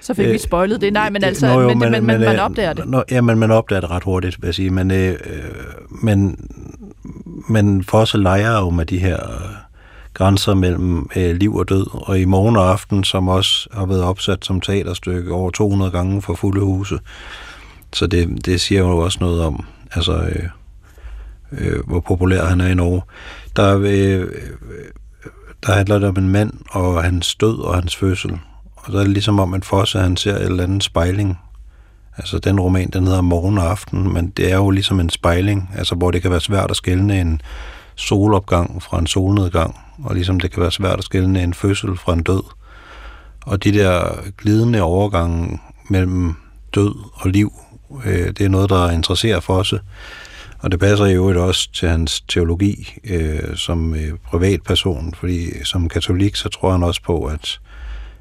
så 0.00 0.14
fik 0.14 0.26
vi 0.26 0.38
spoilet 0.38 0.80
det. 0.80 0.92
Nej, 0.92 1.10
men 1.10 1.24
altså, 1.24 1.46
nå, 1.46 1.60
jo, 1.60 1.68
men, 1.68 1.78
men, 1.78 1.92
men, 1.92 2.06
men, 2.06 2.20
man 2.20 2.36
øh, 2.36 2.44
opdager 2.44 2.72
det. 2.72 2.88
Nå, 2.88 3.04
ja, 3.10 3.20
men 3.20 3.38
man 3.38 3.50
opdager 3.50 3.80
det 3.80 3.90
ret 3.90 4.02
hurtigt, 4.02 4.42
vil 4.42 4.48
jeg 4.48 4.54
sige. 4.54 4.70
Men, 4.70 4.90
øh, 4.90 5.18
men, 6.02 6.50
men 7.48 7.84
for 7.84 7.98
os 7.98 8.14
leger 8.14 8.58
jo 8.58 8.70
med 8.70 8.86
de 8.86 8.98
her 8.98 9.18
grænser 10.14 10.54
mellem 10.54 11.08
øh, 11.16 11.36
liv 11.36 11.54
og 11.54 11.68
død, 11.68 11.86
og 11.92 12.20
i 12.20 12.24
morgen 12.24 12.56
og 12.56 12.70
aften, 12.70 13.04
som 13.04 13.28
også 13.28 13.68
har 13.72 13.86
været 13.86 14.02
opsat 14.02 14.44
som 14.44 14.60
teaterstykke 14.60 15.32
over 15.32 15.50
200 15.50 15.90
gange 15.90 16.22
for 16.22 16.34
fulde 16.34 16.60
huse. 16.60 16.98
Så 17.92 18.06
det, 18.06 18.46
det 18.46 18.60
siger 18.60 18.80
jo 18.80 18.98
også 18.98 19.18
noget 19.20 19.42
om, 19.42 19.66
altså, 19.94 20.12
øh, 20.12 20.48
øh, 21.52 21.86
hvor 21.86 22.00
populær 22.00 22.44
han 22.44 22.60
er 22.60 22.68
i 22.68 22.74
Norge. 22.74 23.02
Der, 23.56 23.78
øh, 23.78 24.20
øh 24.20 24.28
der 25.66 25.72
handler 25.72 25.98
det 25.98 26.08
om 26.08 26.16
en 26.16 26.28
mand 26.28 26.52
og 26.70 27.04
hans 27.04 27.34
død 27.34 27.58
og 27.58 27.74
hans 27.74 27.96
fødsel. 27.96 28.38
Og 28.76 28.92
der 28.92 28.98
er 28.98 29.02
det 29.02 29.12
ligesom 29.12 29.40
om, 29.40 29.54
at 29.54 29.64
Fosse 29.64 29.98
han 29.98 30.16
ser 30.16 30.36
en 30.36 30.42
eller 30.42 30.62
anden 30.62 30.80
spejling. 30.80 31.38
Altså 32.16 32.38
den 32.38 32.60
roman, 32.60 32.90
den 32.90 33.06
hedder 33.06 33.20
Morgen 33.20 33.58
og 33.58 33.70
Aften, 33.70 34.12
men 34.12 34.30
det 34.30 34.52
er 34.52 34.56
jo 34.56 34.70
ligesom 34.70 35.00
en 35.00 35.10
spejling, 35.10 35.70
altså 35.76 35.94
hvor 35.94 36.10
det 36.10 36.22
kan 36.22 36.30
være 36.30 36.40
svært 36.40 36.70
at 36.70 36.76
skelne 36.76 37.20
en 37.20 37.40
solopgang 37.96 38.82
fra 38.82 38.98
en 38.98 39.06
solnedgang 39.06 39.76
og 40.02 40.14
ligesom 40.14 40.40
det 40.40 40.50
kan 40.50 40.62
være 40.62 40.72
svært 40.72 40.98
at 40.98 41.04
skille 41.04 41.42
en 41.42 41.54
fødsel 41.54 41.96
fra 41.96 42.12
en 42.12 42.22
død. 42.22 42.42
Og 43.40 43.64
de 43.64 43.72
der 43.72 44.02
glidende 44.38 44.82
overgange 44.82 45.60
mellem 45.88 46.34
død 46.74 46.94
og 47.12 47.30
liv, 47.30 47.52
øh, 48.04 48.26
det 48.26 48.40
er 48.40 48.48
noget, 48.48 48.70
der 48.70 48.90
interesserer 48.90 49.40
for 49.40 49.54
os. 49.54 49.74
Og 50.58 50.70
det 50.70 50.80
passer 50.80 51.06
jo 51.06 51.46
også 51.46 51.72
til 51.72 51.88
hans 51.88 52.20
teologi 52.20 52.94
øh, 53.04 53.56
som 53.56 53.94
øh, 53.94 54.12
privatperson, 54.26 55.14
fordi 55.14 55.64
som 55.64 55.88
katolik, 55.88 56.36
så 56.36 56.48
tror 56.48 56.72
han 56.72 56.82
også 56.82 57.02
på, 57.02 57.24
at, 57.24 57.60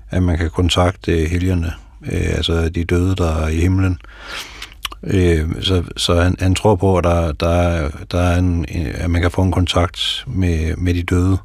at 0.10 0.24
man 0.24 0.38
kan 0.38 0.50
kontakte 0.50 1.28
helgerne, 1.28 1.74
øh, 2.12 2.36
altså 2.36 2.70
de 2.70 2.84
døde, 2.84 3.16
der 3.16 3.36
er 3.36 3.48
i 3.48 3.56
himlen. 3.56 3.92
Øh, 3.92 4.51
Øh, 5.04 5.62
så 5.62 5.84
så 5.98 6.22
han, 6.22 6.36
han 6.40 6.56
tror 6.56 6.76
på, 6.76 6.98
at, 6.98 7.04
der, 7.04 7.32
der, 7.32 7.90
der 8.12 8.20
er 8.20 8.38
en, 8.38 8.66
at 8.94 9.10
man 9.10 9.22
kan 9.22 9.32
få 9.32 9.42
en 9.42 9.52
kontakt 9.52 10.26
med, 10.28 10.76
med 10.76 10.94
de 10.94 11.04
døde. 11.04 11.38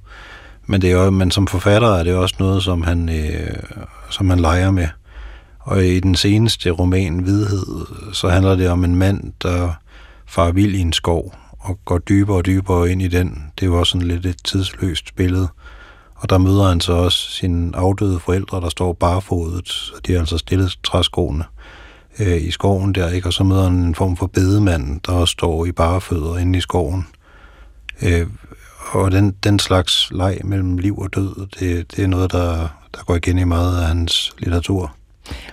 Men, 0.66 0.82
det 0.82 0.90
er 0.90 1.04
jo, 1.04 1.10
men 1.10 1.30
som 1.30 1.46
forfatter 1.46 1.88
er 1.88 2.02
det 2.02 2.14
også 2.14 2.34
noget, 2.38 2.62
som 2.62 2.82
han, 2.82 3.08
øh, 3.08 3.56
som 4.10 4.30
han 4.30 4.40
leger 4.40 4.70
med. 4.70 4.88
Og 5.60 5.84
i 5.84 6.00
den 6.00 6.14
seneste 6.14 6.70
roman, 6.70 7.18
Hvidhed, 7.18 7.86
så 8.12 8.28
handler 8.28 8.54
det 8.54 8.68
om 8.68 8.84
en 8.84 8.96
mand, 8.96 9.32
der 9.42 9.70
farer 10.26 10.52
vild 10.52 10.74
i 10.74 10.80
en 10.80 10.92
skov 10.92 11.34
og 11.58 11.78
går 11.84 11.98
dybere 11.98 12.36
og 12.36 12.46
dybere 12.46 12.90
ind 12.90 13.02
i 13.02 13.08
den. 13.08 13.52
Det 13.58 13.66
er 13.66 13.70
jo 13.70 13.78
også 13.78 13.90
sådan 13.90 14.08
lidt 14.08 14.26
et 14.26 14.44
tidsløst 14.44 15.16
billede. 15.16 15.48
Og 16.14 16.30
der 16.30 16.38
møder 16.38 16.68
han 16.68 16.80
så 16.80 16.92
også 16.92 17.30
sine 17.30 17.76
afdøde 17.76 18.20
forældre, 18.20 18.60
der 18.60 18.68
står 18.68 18.92
barefodet, 18.92 19.92
og 19.96 20.06
de 20.06 20.12
har 20.12 20.20
altså 20.20 20.38
stillet 20.38 20.78
træskoene 20.84 21.44
øh, 22.18 22.42
i 22.42 22.50
skoven 22.50 22.92
der, 22.92 23.10
ikke? 23.10 23.28
og 23.28 23.32
så 23.32 23.44
møder 23.44 23.62
han 23.62 23.72
en 23.72 23.94
form 23.94 24.16
for 24.16 24.26
bedemand, 24.26 25.00
der 25.06 25.24
står 25.24 25.66
i 25.66 25.72
barefødder 25.72 26.36
inde 26.36 26.58
i 26.58 26.60
skoven. 26.60 27.06
Øh, 28.02 28.26
og 28.90 29.10
den, 29.10 29.34
den 29.44 29.58
slags 29.58 30.08
leg 30.12 30.40
mellem 30.44 30.78
liv 30.78 30.98
og 30.98 31.14
død, 31.14 31.46
det, 31.60 31.96
det 31.96 32.04
er 32.04 32.08
noget, 32.08 32.32
der, 32.32 32.68
der 32.94 33.04
går 33.06 33.14
igen 33.16 33.38
i 33.38 33.44
meget 33.44 33.80
af 33.80 33.86
hans 33.86 34.34
litteratur. 34.38 34.96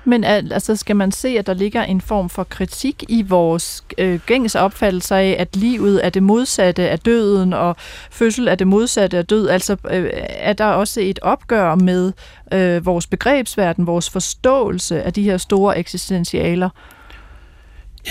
Men 0.06 0.24
altså, 0.24 0.76
skal 0.76 0.96
man 0.96 1.12
se, 1.12 1.28
at 1.28 1.48
der 1.48 1.54
ligger 1.54 1.84
en 1.84 2.02
form 2.02 2.30
for 2.30 2.44
kritik 2.44 3.04
i 3.10 3.22
vores 3.22 3.84
øh, 3.98 4.20
gængse 4.26 4.60
opfattelse 4.60 5.16
af, 5.16 5.36
at 5.40 5.56
livet 5.56 6.06
er 6.06 6.10
det 6.10 6.24
modsatte 6.24 6.90
af 6.90 7.00
døden, 7.00 7.54
og 7.54 7.76
fødsel 8.12 8.48
er 8.48 8.56
det 8.56 8.68
modsatte 8.68 9.18
af 9.18 9.26
død? 9.26 9.50
Altså, 9.50 9.78
øh, 9.90 10.10
er 10.30 10.54
der 10.54 10.66
også 10.66 11.02
et 11.02 11.20
opgør 11.22 11.76
med 11.76 12.14
øh, 12.54 12.86
vores 12.86 13.08
begrebsverden, 13.08 13.88
vores 13.88 14.10
forståelse 14.10 15.04
af 15.04 15.14
de 15.14 15.24
her 15.24 15.38
store 15.38 15.78
eksistentialer? 15.78 16.70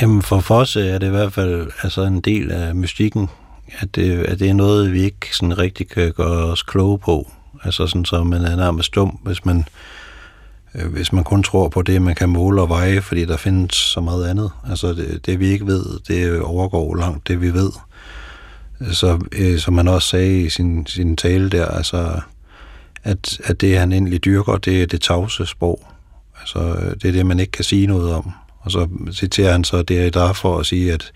Jamen, 0.02 0.22
for 0.22 0.54
os 0.54 0.76
øh, 0.76 0.86
er 0.86 0.98
det 0.98 1.06
i 1.06 1.10
hvert 1.10 1.32
fald 1.32 1.70
altså 1.82 2.02
en 2.02 2.20
del 2.20 2.52
af 2.52 2.74
mystikken, 2.74 3.28
at 3.78 3.94
det, 3.94 4.24
at 4.24 4.40
det 4.40 4.48
er 4.48 4.54
noget, 4.54 4.92
vi 4.92 5.02
ikke 5.02 5.36
sådan 5.36 5.58
rigtig 5.58 5.88
kan 5.88 6.12
gøre 6.12 6.44
os 6.44 6.62
kloge 6.62 6.98
på. 6.98 7.30
Altså 7.64 7.86
sådan, 7.86 8.04
så 8.04 8.24
man 8.24 8.44
er 8.44 8.56
nærmest 8.56 8.94
dum, 8.94 9.18
hvis 9.22 9.44
man, 9.44 9.64
Øh, 10.74 10.92
hvis 10.92 11.12
man 11.12 11.24
kun 11.24 11.42
tror 11.42 11.68
på 11.68 11.82
det, 11.82 12.02
man 12.02 12.14
kan 12.14 12.28
måle 12.28 12.62
og 12.62 12.68
veje, 12.68 13.00
fordi 13.00 13.24
der 13.24 13.36
findes 13.36 13.74
så 13.74 14.00
meget 14.00 14.26
andet. 14.26 14.50
Altså 14.70 14.92
det, 14.92 15.26
det 15.26 15.40
vi 15.40 15.46
ikke 15.46 15.66
ved, 15.66 15.84
det 16.08 16.40
overgår 16.40 16.94
langt 16.94 17.28
det, 17.28 17.40
vi 17.40 17.54
ved. 17.54 17.70
Så 18.92 19.18
øh, 19.32 19.58
som 19.58 19.76
han 19.76 19.88
også 19.88 20.08
sagde 20.08 20.40
i 20.40 20.48
sin, 20.48 20.86
sin 20.86 21.16
tale 21.16 21.50
der, 21.50 21.66
altså 21.66 22.20
at, 23.04 23.40
at 23.44 23.60
det, 23.60 23.78
han 23.78 23.92
endelig 23.92 24.24
dyrker, 24.24 24.56
det 24.56 24.82
er 24.82 24.86
det 24.86 25.00
tavse 25.00 25.46
sprog. 25.46 25.86
Altså, 26.40 26.58
øh, 26.58 26.94
det 26.94 27.04
er 27.04 27.12
det, 27.12 27.26
man 27.26 27.40
ikke 27.40 27.52
kan 27.52 27.64
sige 27.64 27.86
noget 27.86 28.14
om. 28.14 28.32
Og 28.60 28.70
så 28.70 28.88
citerer 29.12 29.52
han 29.52 29.64
så 29.64 29.82
det 29.82 30.16
er 30.16 30.32
for 30.32 30.58
at 30.58 30.66
sige, 30.66 30.92
at 30.92 31.12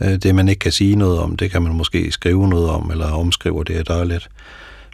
øh, 0.00 0.16
det, 0.16 0.34
man 0.34 0.48
ikke 0.48 0.58
kan 0.58 0.72
sige 0.72 0.96
noget 0.96 1.18
om, 1.18 1.36
det 1.36 1.50
kan 1.50 1.62
man 1.62 1.72
måske 1.74 2.12
skrive 2.12 2.48
noget 2.48 2.68
om, 2.68 2.90
eller 2.90 3.10
omskrive 3.10 3.64
det 3.64 3.76
er 3.76 3.82
dejligt. 3.82 4.28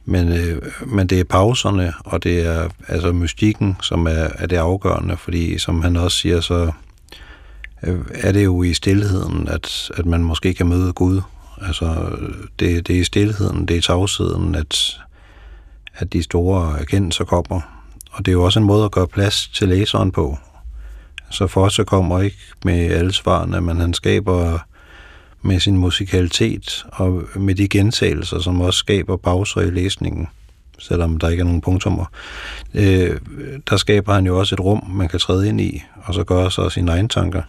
Men, 0.09 0.29
øh, 0.29 0.63
men 0.87 1.07
det 1.07 1.21
er 1.21 1.25
pauserne, 1.25 1.93
og 2.05 2.23
det 2.23 2.47
er 2.47 2.69
altså 2.89 3.13
mystikken, 3.13 3.77
som 3.83 4.07
er, 4.07 4.29
er 4.35 4.47
det 4.47 4.57
afgørende, 4.57 5.17
fordi 5.17 5.59
som 5.59 5.83
han 5.83 5.97
også 5.97 6.17
siger, 6.17 6.41
så 6.41 6.73
øh, 7.83 7.99
er 8.15 8.33
det 8.33 8.45
jo 8.45 8.63
i 8.63 8.75
stillheden, 8.75 9.49
at, 9.49 9.91
at 9.97 10.07
man 10.07 10.25
måske 10.25 10.55
kan 10.55 10.69
møde 10.69 10.93
Gud. 10.93 11.21
Altså, 11.63 12.17
det, 12.59 12.89
det 12.89 12.97
er 12.97 13.01
i 13.01 13.05
stillheden, 13.05 13.69
det 13.69 13.75
er 13.75 13.79
i 13.79 13.83
tavsheden, 13.83 14.55
at, 14.55 15.01
at 15.95 16.13
de 16.13 16.23
store 16.23 16.81
erkendelser 16.81 17.25
kommer. 17.25 17.61
Og 18.11 18.27
det 18.27 18.33
er 18.33 18.37
jo 18.37 18.45
også 18.45 18.61
en 18.61 18.67
måde 18.67 18.85
at 18.85 18.91
gøre 18.91 19.07
plads 19.07 19.49
til 19.49 19.69
læseren 19.69 20.13
på. 20.13 20.39
Så 21.31 21.47
for 21.47 21.69
så 21.69 21.85
kommer 21.85 22.21
ikke 22.21 22.39
med 22.65 22.91
alle 22.91 23.13
svarene, 23.13 23.61
men 23.61 23.77
han 23.77 23.95
skaber 23.95 24.59
med 25.43 25.61
sin 25.61 25.77
musikalitet 25.77 26.87
og 26.93 27.23
med 27.37 27.55
de 27.55 27.69
gentagelser, 27.69 28.41
som 28.41 28.61
også 28.61 28.79
skaber 28.79 29.17
pauser 29.17 29.61
i 29.61 29.71
læsningen, 29.71 30.29
selvom 30.79 31.19
der 31.19 31.29
ikke 31.29 31.41
er 31.41 31.45
nogen 31.45 31.61
punktummer. 31.61 32.05
Øh, 32.75 33.21
der 33.71 33.77
skaber 33.77 34.15
han 34.15 34.27
jo 34.27 34.39
også 34.39 34.55
et 34.55 34.61
rum, 34.61 34.91
man 34.91 35.09
kan 35.09 35.21
træde 35.21 35.49
ind 35.49 35.61
i, 35.61 35.83
og 36.05 36.15
så 36.15 36.25
gøre 36.25 36.51
sig 36.51 36.73
sine 36.73 36.93
egne 36.93 37.09
tanker. 37.09 37.43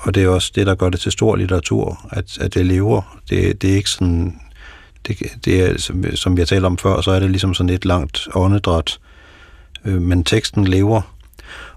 Og 0.00 0.14
det 0.14 0.22
er 0.22 0.28
også 0.28 0.52
det, 0.54 0.66
der 0.66 0.74
gør 0.74 0.88
det 0.88 1.00
til 1.00 1.12
stor 1.12 1.36
litteratur, 1.36 2.06
at, 2.10 2.38
at 2.38 2.54
det 2.54 2.66
lever. 2.66 3.20
Det, 3.30 3.62
det 3.62 3.72
er 3.72 3.76
ikke 3.76 3.90
sådan 3.90 4.40
det, 5.08 5.18
det 5.44 5.62
er, 5.62 5.78
som, 5.78 6.04
som 6.14 6.36
vi 6.36 6.40
har 6.40 6.46
talt 6.46 6.64
om 6.64 6.78
før, 6.78 7.00
så 7.00 7.10
er 7.10 7.20
det 7.20 7.30
ligesom 7.30 7.54
sådan 7.54 7.70
et 7.70 7.84
langt 7.84 8.28
åndedræt. 8.34 8.98
Øh, 9.84 10.02
men 10.02 10.24
teksten 10.24 10.68
lever. 10.68 11.13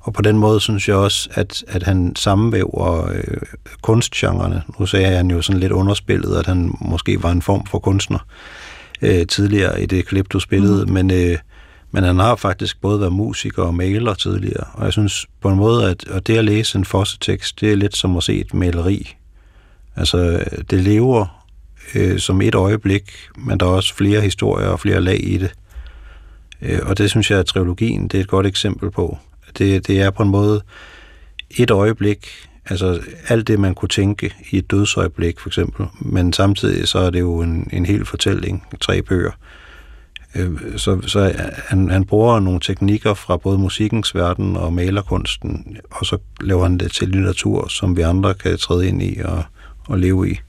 Og 0.08 0.14
på 0.14 0.22
den 0.22 0.38
måde 0.38 0.60
synes 0.60 0.88
jeg 0.88 0.96
også, 0.96 1.30
at, 1.34 1.64
at 1.68 1.84
han 1.84 2.16
sammenvæver 2.16 3.12
øh, 3.12 3.38
kunstgenrerne. 3.82 4.64
Nu 4.80 4.86
sagde 4.86 5.16
han 5.16 5.32
jo 5.32 5.42
sådan 5.42 5.60
lidt 5.60 5.72
underspillet, 5.72 6.36
at 6.38 6.46
han 6.46 6.72
måske 6.82 7.24
var 7.24 7.32
en 7.32 7.42
form 7.42 7.66
for 7.66 7.80
kunstner 7.80 8.20
øh, 9.02 9.28
tidligere 9.28 9.82
i 9.82 9.86
det 9.86 10.06
klip, 10.06 10.26
du 10.30 10.40
spillede. 10.40 10.86
Mm. 10.86 10.92
Men, 10.92 11.12
øh, 11.12 11.38
men 11.92 12.04
han 12.04 12.20
har 12.20 12.36
faktisk 12.36 12.82
både 12.82 13.00
været 13.00 13.14
musiker 13.14 13.64
og 13.64 13.76
maler 13.76 14.14
tidligere. 14.14 14.64
Og 14.74 14.86
jeg 14.86 14.94
synes 14.94 15.26
på 15.42 15.50
en 15.50 15.56
måde, 15.56 15.90
at, 15.90 16.08
at 16.08 16.28
det 16.28 16.38
at 16.38 16.46
læse 16.46 16.78
en 16.78 16.86
fossetekst, 16.86 17.62
det 17.62 17.72
er 17.72 17.76
lidt 17.76 17.96
som 17.96 18.18
at 18.18 18.24
se 18.24 18.40
et 18.40 18.54
maleri. 18.54 19.16
Altså, 19.96 20.44
det 20.70 20.80
lever 20.80 21.46
øh, 21.96 22.20
som 22.20 22.42
et 22.42 22.56
øjeblik, 22.56 23.04
men 23.38 23.60
der 23.60 23.66
er 23.66 23.70
også 23.70 23.96
flere 23.96 24.22
historier 24.22 24.68
og 24.68 24.80
flere 24.80 25.02
lag 25.02 25.20
i 25.24 25.38
det. 25.38 25.52
Øh, 26.62 26.80
og 26.84 26.98
det 26.98 27.10
synes 27.10 27.32
jeg, 27.32 27.40
at 27.40 27.46
trilogien 27.46 28.08
det 28.08 28.18
er 28.18 28.22
et 28.22 28.28
godt 28.28 28.46
eksempel 28.46 28.92
på. 28.92 29.18
Det, 29.58 29.88
det 29.88 30.02
er 30.02 30.10
på 30.10 30.24
en 30.24 30.30
måde 30.30 30.62
et 31.50 31.72
øjeblik, 31.72 32.28
altså 32.66 33.02
alt 33.28 33.48
det, 33.48 33.60
man 33.60 33.76
kunne 33.76 33.90
tænke 33.90 34.34
i 34.50 34.58
et 34.58 34.72
dødsøjeblik 34.72 35.40
for 35.40 35.50
eksempel, 35.50 35.86
men 36.00 36.34
samtidig 36.34 36.88
så 36.88 37.00
er 37.00 37.10
det 37.10 37.20
jo 37.20 37.42
en, 37.42 37.70
en 37.74 37.86
hel 37.86 38.06
fortælling, 38.06 38.64
tre 38.82 39.02
bøger. 39.02 39.32
Øh, 40.36 40.78
så, 40.78 41.02
så 41.02 41.34
han, 41.68 41.90
han 41.90 42.06
bruger 42.06 42.40
nogle 42.40 42.60
teknikker 42.60 43.14
fra 43.14 43.38
både 43.38 43.58
musikkens 43.58 44.16
verden 44.16 44.58
og 44.58 44.74
malerkunsten, 44.74 45.78
og 45.92 46.06
så 46.06 46.18
laver 46.42 46.64
han 46.64 46.78
det 46.78 46.92
til 46.92 47.10
litteratur, 47.10 47.68
som 47.68 47.98
vi 47.98 48.02
andre 48.02 48.34
kan 48.34 48.58
træde 48.58 48.88
ind 48.88 49.04
i 49.04 49.20
og, 49.26 49.44
og 49.88 50.00
leve 50.00 50.32
i. 50.32 50.40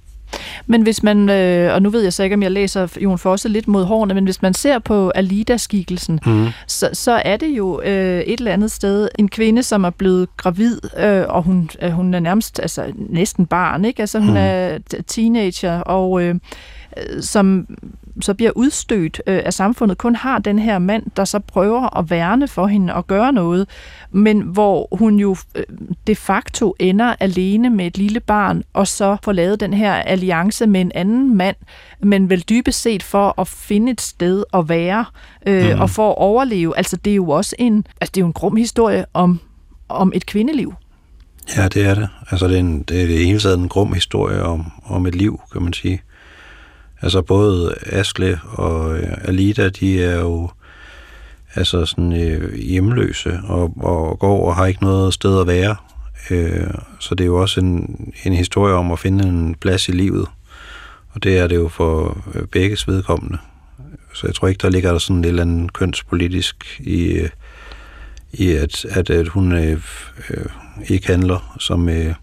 Men 0.66 0.82
hvis 0.82 1.02
man, 1.02 1.28
øh, 1.28 1.74
og 1.74 1.82
nu 1.82 1.90
ved 1.90 2.02
jeg 2.02 2.12
så 2.12 2.22
ikke, 2.22 2.34
om 2.34 2.42
jeg 2.42 2.50
læser 2.50 2.98
Jon 3.00 3.18
Fosse 3.18 3.48
lidt 3.48 3.68
mod 3.68 3.84
hårene, 3.84 4.14
men 4.14 4.24
hvis 4.24 4.42
man 4.42 4.54
ser 4.54 4.78
på 4.78 5.12
Alida-skikkelsen, 5.14 6.20
mm. 6.26 6.46
så, 6.66 6.90
så 6.92 7.22
er 7.24 7.36
det 7.36 7.48
jo 7.48 7.80
øh, 7.80 8.20
et 8.20 8.38
eller 8.38 8.52
andet 8.52 8.70
sted 8.70 9.08
en 9.18 9.28
kvinde, 9.28 9.62
som 9.62 9.84
er 9.84 9.90
blevet 9.90 10.36
gravid, 10.36 10.80
øh, 10.98 11.24
og 11.28 11.42
hun, 11.42 11.70
øh, 11.82 11.90
hun 11.90 12.14
er 12.14 12.20
nærmest 12.20 12.60
altså, 12.60 12.92
næsten 12.96 13.46
barn, 13.46 13.84
ikke? 13.84 14.00
Altså 14.00 14.18
hun 14.18 14.30
mm. 14.30 14.36
er 14.36 14.78
teenager, 15.06 15.80
og 15.80 16.22
øh, 16.22 16.34
som 17.20 17.66
så 18.20 18.34
bliver 18.34 18.50
udstødt 18.54 19.22
øh, 19.26 19.40
af 19.44 19.54
samfundet, 19.54 19.98
kun 19.98 20.16
har 20.16 20.38
den 20.38 20.58
her 20.58 20.78
mand, 20.78 21.02
der 21.16 21.24
så 21.24 21.38
prøver 21.38 21.98
at 21.98 22.10
værne 22.10 22.48
for 22.48 22.66
hende 22.66 22.94
og 22.94 23.06
gøre 23.06 23.32
noget, 23.32 23.68
men 24.10 24.40
hvor 24.40 24.88
hun 24.92 25.18
jo 25.18 25.36
øh, 25.54 25.64
de 26.06 26.16
facto 26.16 26.74
ender 26.78 27.14
alene 27.20 27.70
med 27.70 27.86
et 27.86 27.98
lille 27.98 28.20
barn, 28.20 28.62
og 28.72 28.86
så 28.86 29.16
får 29.22 29.32
lavet 29.32 29.60
den 29.60 29.74
her 29.74 29.94
alliance 29.94 30.66
med 30.66 30.80
en 30.80 30.92
anden 30.94 31.36
mand, 31.36 31.56
men 32.00 32.30
vel 32.30 32.44
dybest 32.48 32.82
set 32.82 33.02
for 33.02 33.40
at 33.40 33.48
finde 33.48 33.92
et 33.92 34.00
sted 34.00 34.44
at 34.54 34.68
være, 34.68 35.04
øh, 35.46 35.74
mm. 35.74 35.80
og 35.80 35.90
for 35.90 36.10
at 36.10 36.18
overleve. 36.18 36.76
Altså 36.76 36.96
det 36.96 37.10
er 37.10 37.16
jo 37.16 37.30
også 37.30 37.56
en, 37.58 37.86
altså 38.00 38.12
det 38.14 38.20
er 38.20 38.22
jo 38.22 38.26
en 38.26 38.32
grum 38.32 38.56
historie 38.56 39.04
om, 39.14 39.40
om 39.88 40.12
et 40.14 40.26
kvindeliv. 40.26 40.74
Ja, 41.56 41.68
det 41.68 41.86
er 41.86 41.94
det. 41.94 42.08
Altså 42.30 42.48
det 42.48 42.54
er, 42.54 42.60
en, 42.60 42.82
det 42.82 43.02
er 43.02 43.06
det 43.06 43.26
hele 43.26 43.40
taget 43.40 43.58
en 43.58 43.68
grum 43.68 43.92
historie 43.92 44.42
om, 44.42 44.72
om 44.84 45.06
et 45.06 45.14
liv, 45.14 45.40
kan 45.52 45.62
man 45.62 45.72
sige. 45.72 46.02
Altså 47.02 47.22
både 47.22 47.74
Asle 47.86 48.40
og 48.44 48.98
øh, 48.98 49.12
Alida, 49.24 49.68
de 49.68 50.04
er 50.04 50.20
jo 50.20 50.50
altså 51.54 51.86
sådan 51.86 52.12
øh, 52.12 52.54
hjemløse 52.54 53.40
og, 53.44 53.72
og 53.76 54.18
går 54.18 54.46
og 54.46 54.56
har 54.56 54.66
ikke 54.66 54.82
noget 54.82 55.14
sted 55.14 55.40
at 55.40 55.46
være. 55.46 55.76
Øh, 56.30 56.70
så 57.00 57.14
det 57.14 57.24
er 57.24 57.28
jo 57.28 57.40
også 57.40 57.60
en, 57.60 58.14
en 58.24 58.32
historie 58.32 58.74
om 58.74 58.92
at 58.92 58.98
finde 58.98 59.24
en 59.24 59.54
plads 59.54 59.88
i 59.88 59.92
livet. 59.92 60.26
Og 61.10 61.22
det 61.22 61.38
er 61.38 61.46
det 61.46 61.56
jo 61.56 61.68
for 61.68 62.22
begge 62.34 62.46
begges 62.46 62.88
vedkommende. 62.88 63.38
Så 64.14 64.26
jeg 64.26 64.34
tror 64.34 64.48
ikke, 64.48 64.62
der 64.62 64.70
ligger 64.70 64.92
der 64.92 64.98
sådan 64.98 65.20
et 65.24 65.28
eller 65.28 65.42
andet 65.42 65.72
kønspolitisk 65.72 66.80
i, 66.80 67.04
øh, 67.04 67.30
i 68.32 68.50
at, 68.50 68.84
at, 68.84 69.10
at 69.10 69.28
hun 69.28 69.52
øh, 69.52 69.82
øh, 70.30 70.46
ikke 70.88 71.06
handler 71.06 71.56
som... 71.58 71.88
Øh, 71.88 72.14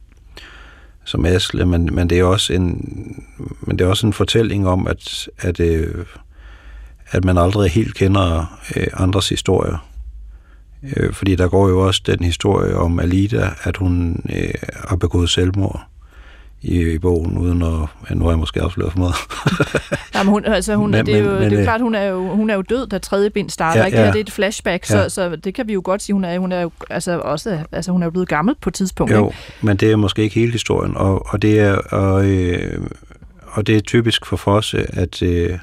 som 1.06 1.26
Asle, 1.26 1.66
men, 1.66 1.90
men, 1.92 2.10
det 2.10 2.20
er 2.20 2.24
også 2.24 2.54
en, 2.54 3.24
men 3.62 3.80
det 3.80 3.86
er 3.86 3.90
også 3.90 4.08
en 4.08 4.14
fortælling 4.14 4.68
om, 4.68 4.88
at, 4.88 5.30
at, 5.38 5.60
øh, 5.60 6.06
at 7.12 7.26
man 7.26 7.38
aldrig 7.38 7.72
helt 7.72 7.96
kender 7.96 8.60
øh, 8.76 8.88
andres 8.94 9.30
historier. 9.30 9.88
Øh, 10.98 11.14
fordi 11.14 11.36
der 11.36 11.48
går 11.48 11.70
jo 11.70 11.80
også 11.80 12.02
den 12.06 12.24
historie 12.24 12.76
om 12.76 13.00
Alida, 13.00 13.50
at 13.64 13.78
hun 13.78 14.24
øh, 14.36 14.54
har 14.90 14.96
begået 14.96 15.30
selvmord 15.30 15.88
i, 16.66 16.94
i 16.94 17.00
bogen, 17.00 17.38
uden 17.38 17.62
at... 17.62 17.88
Ja, 18.10 18.16
nu 18.16 18.24
har 18.24 18.32
jeg 18.32 18.40
måske 18.40 18.62
afsløret 18.62 18.92
for 18.92 19.00
meget. 19.00 19.16
Jamen, 20.16 20.32
hun, 20.32 20.46
altså, 20.46 20.76
hun, 20.76 20.92
men, 20.92 21.06
det 21.06 21.16
er 21.16 21.20
jo, 21.20 21.32
men, 21.32 21.42
det 21.42 21.48
er 21.48 21.52
jo 21.52 21.58
øh, 21.58 21.64
klart, 21.64 21.82
hun 21.82 21.96
er 21.96 22.04
jo, 22.04 22.36
hun 22.36 22.50
er 22.50 22.56
jo 22.56 22.62
død, 22.62 22.88
da 22.88 22.98
tredje 22.98 23.30
bind 23.30 23.50
starter. 23.50 23.80
Ja, 23.80 23.86
ikke? 23.86 23.98
Det, 23.98 24.06
her, 24.06 24.12
det 24.12 24.20
er 24.20 24.24
et 24.24 24.32
flashback, 24.32 24.90
ja. 24.90 25.10
så, 25.10 25.16
så 25.16 25.36
det 25.36 25.54
kan 25.54 25.68
vi 25.68 25.74
jo 25.74 25.82
godt 25.84 26.02
sige. 26.02 26.14
Hun 26.14 26.24
er, 26.24 26.40
hun 26.40 26.52
er 26.52 26.62
jo 26.62 26.72
altså, 26.90 27.20
også 27.20 27.60
altså, 27.72 27.92
hun 27.92 28.04
er 28.04 28.10
blevet 28.10 28.28
gammel 28.28 28.56
på 28.62 28.70
et 28.70 28.74
tidspunkt. 28.74 29.14
Jo, 29.14 29.28
ikke? 29.28 29.38
men 29.62 29.78
det 29.78 29.92
er 29.92 29.96
måske 29.96 30.22
ikke 30.22 30.36
hele 30.36 30.52
historien. 30.52 30.98
Og, 30.98 31.26
og, 31.34 31.42
det, 31.42 31.60
er, 31.60 31.74
og, 31.76 32.26
øh, 32.26 32.82
og 33.46 33.68
det 33.68 33.78
er 33.78 33.82
typisk 33.82 34.26
for 34.26 34.36
Fosse, 34.36 34.86
at, 35.00 35.22
øh, 35.22 35.60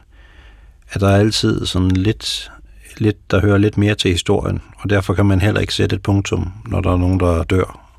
at 0.90 1.00
der 1.00 1.08
er 1.08 1.16
altid 1.16 1.66
sådan 1.66 1.90
lidt, 1.90 2.50
lidt, 2.98 3.30
der 3.30 3.40
hører 3.40 3.58
lidt 3.58 3.78
mere 3.78 3.94
til 3.94 4.10
historien, 4.10 4.62
og 4.78 4.90
derfor 4.90 5.14
kan 5.14 5.26
man 5.26 5.40
heller 5.40 5.60
ikke 5.60 5.74
sætte 5.74 5.96
et 5.96 6.02
punktum, 6.02 6.52
når 6.66 6.80
der 6.80 6.92
er 6.92 6.96
nogen, 6.96 7.20
der 7.20 7.42
dør 7.42 7.91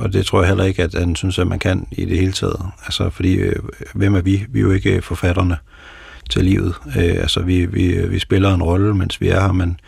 og 0.00 0.12
det 0.12 0.26
tror 0.26 0.40
jeg 0.40 0.48
heller 0.48 0.64
ikke, 0.64 0.82
at 0.82 0.94
han 0.94 1.16
synes, 1.16 1.38
at 1.38 1.46
man 1.46 1.58
kan 1.58 1.86
i 1.90 2.04
det 2.04 2.18
hele 2.18 2.32
taget. 2.32 2.66
Altså, 2.84 3.10
fordi 3.10 3.34
øh, 3.34 3.56
hvem 3.94 4.14
er 4.14 4.20
vi? 4.20 4.46
Vi 4.48 4.58
er 4.58 4.62
jo 4.62 4.72
ikke 4.72 4.96
øh, 4.96 5.02
forfatterne 5.02 5.56
til 6.30 6.44
livet. 6.44 6.74
Øh, 6.86 7.16
altså, 7.16 7.40
vi, 7.40 7.66
vi, 7.66 7.86
øh, 7.86 8.10
vi 8.10 8.18
spiller 8.18 8.54
en 8.54 8.62
rolle, 8.62 8.94
mens 8.94 9.20
vi 9.20 9.28
er 9.28 9.40
her, 9.40 9.52
men, 9.52 9.80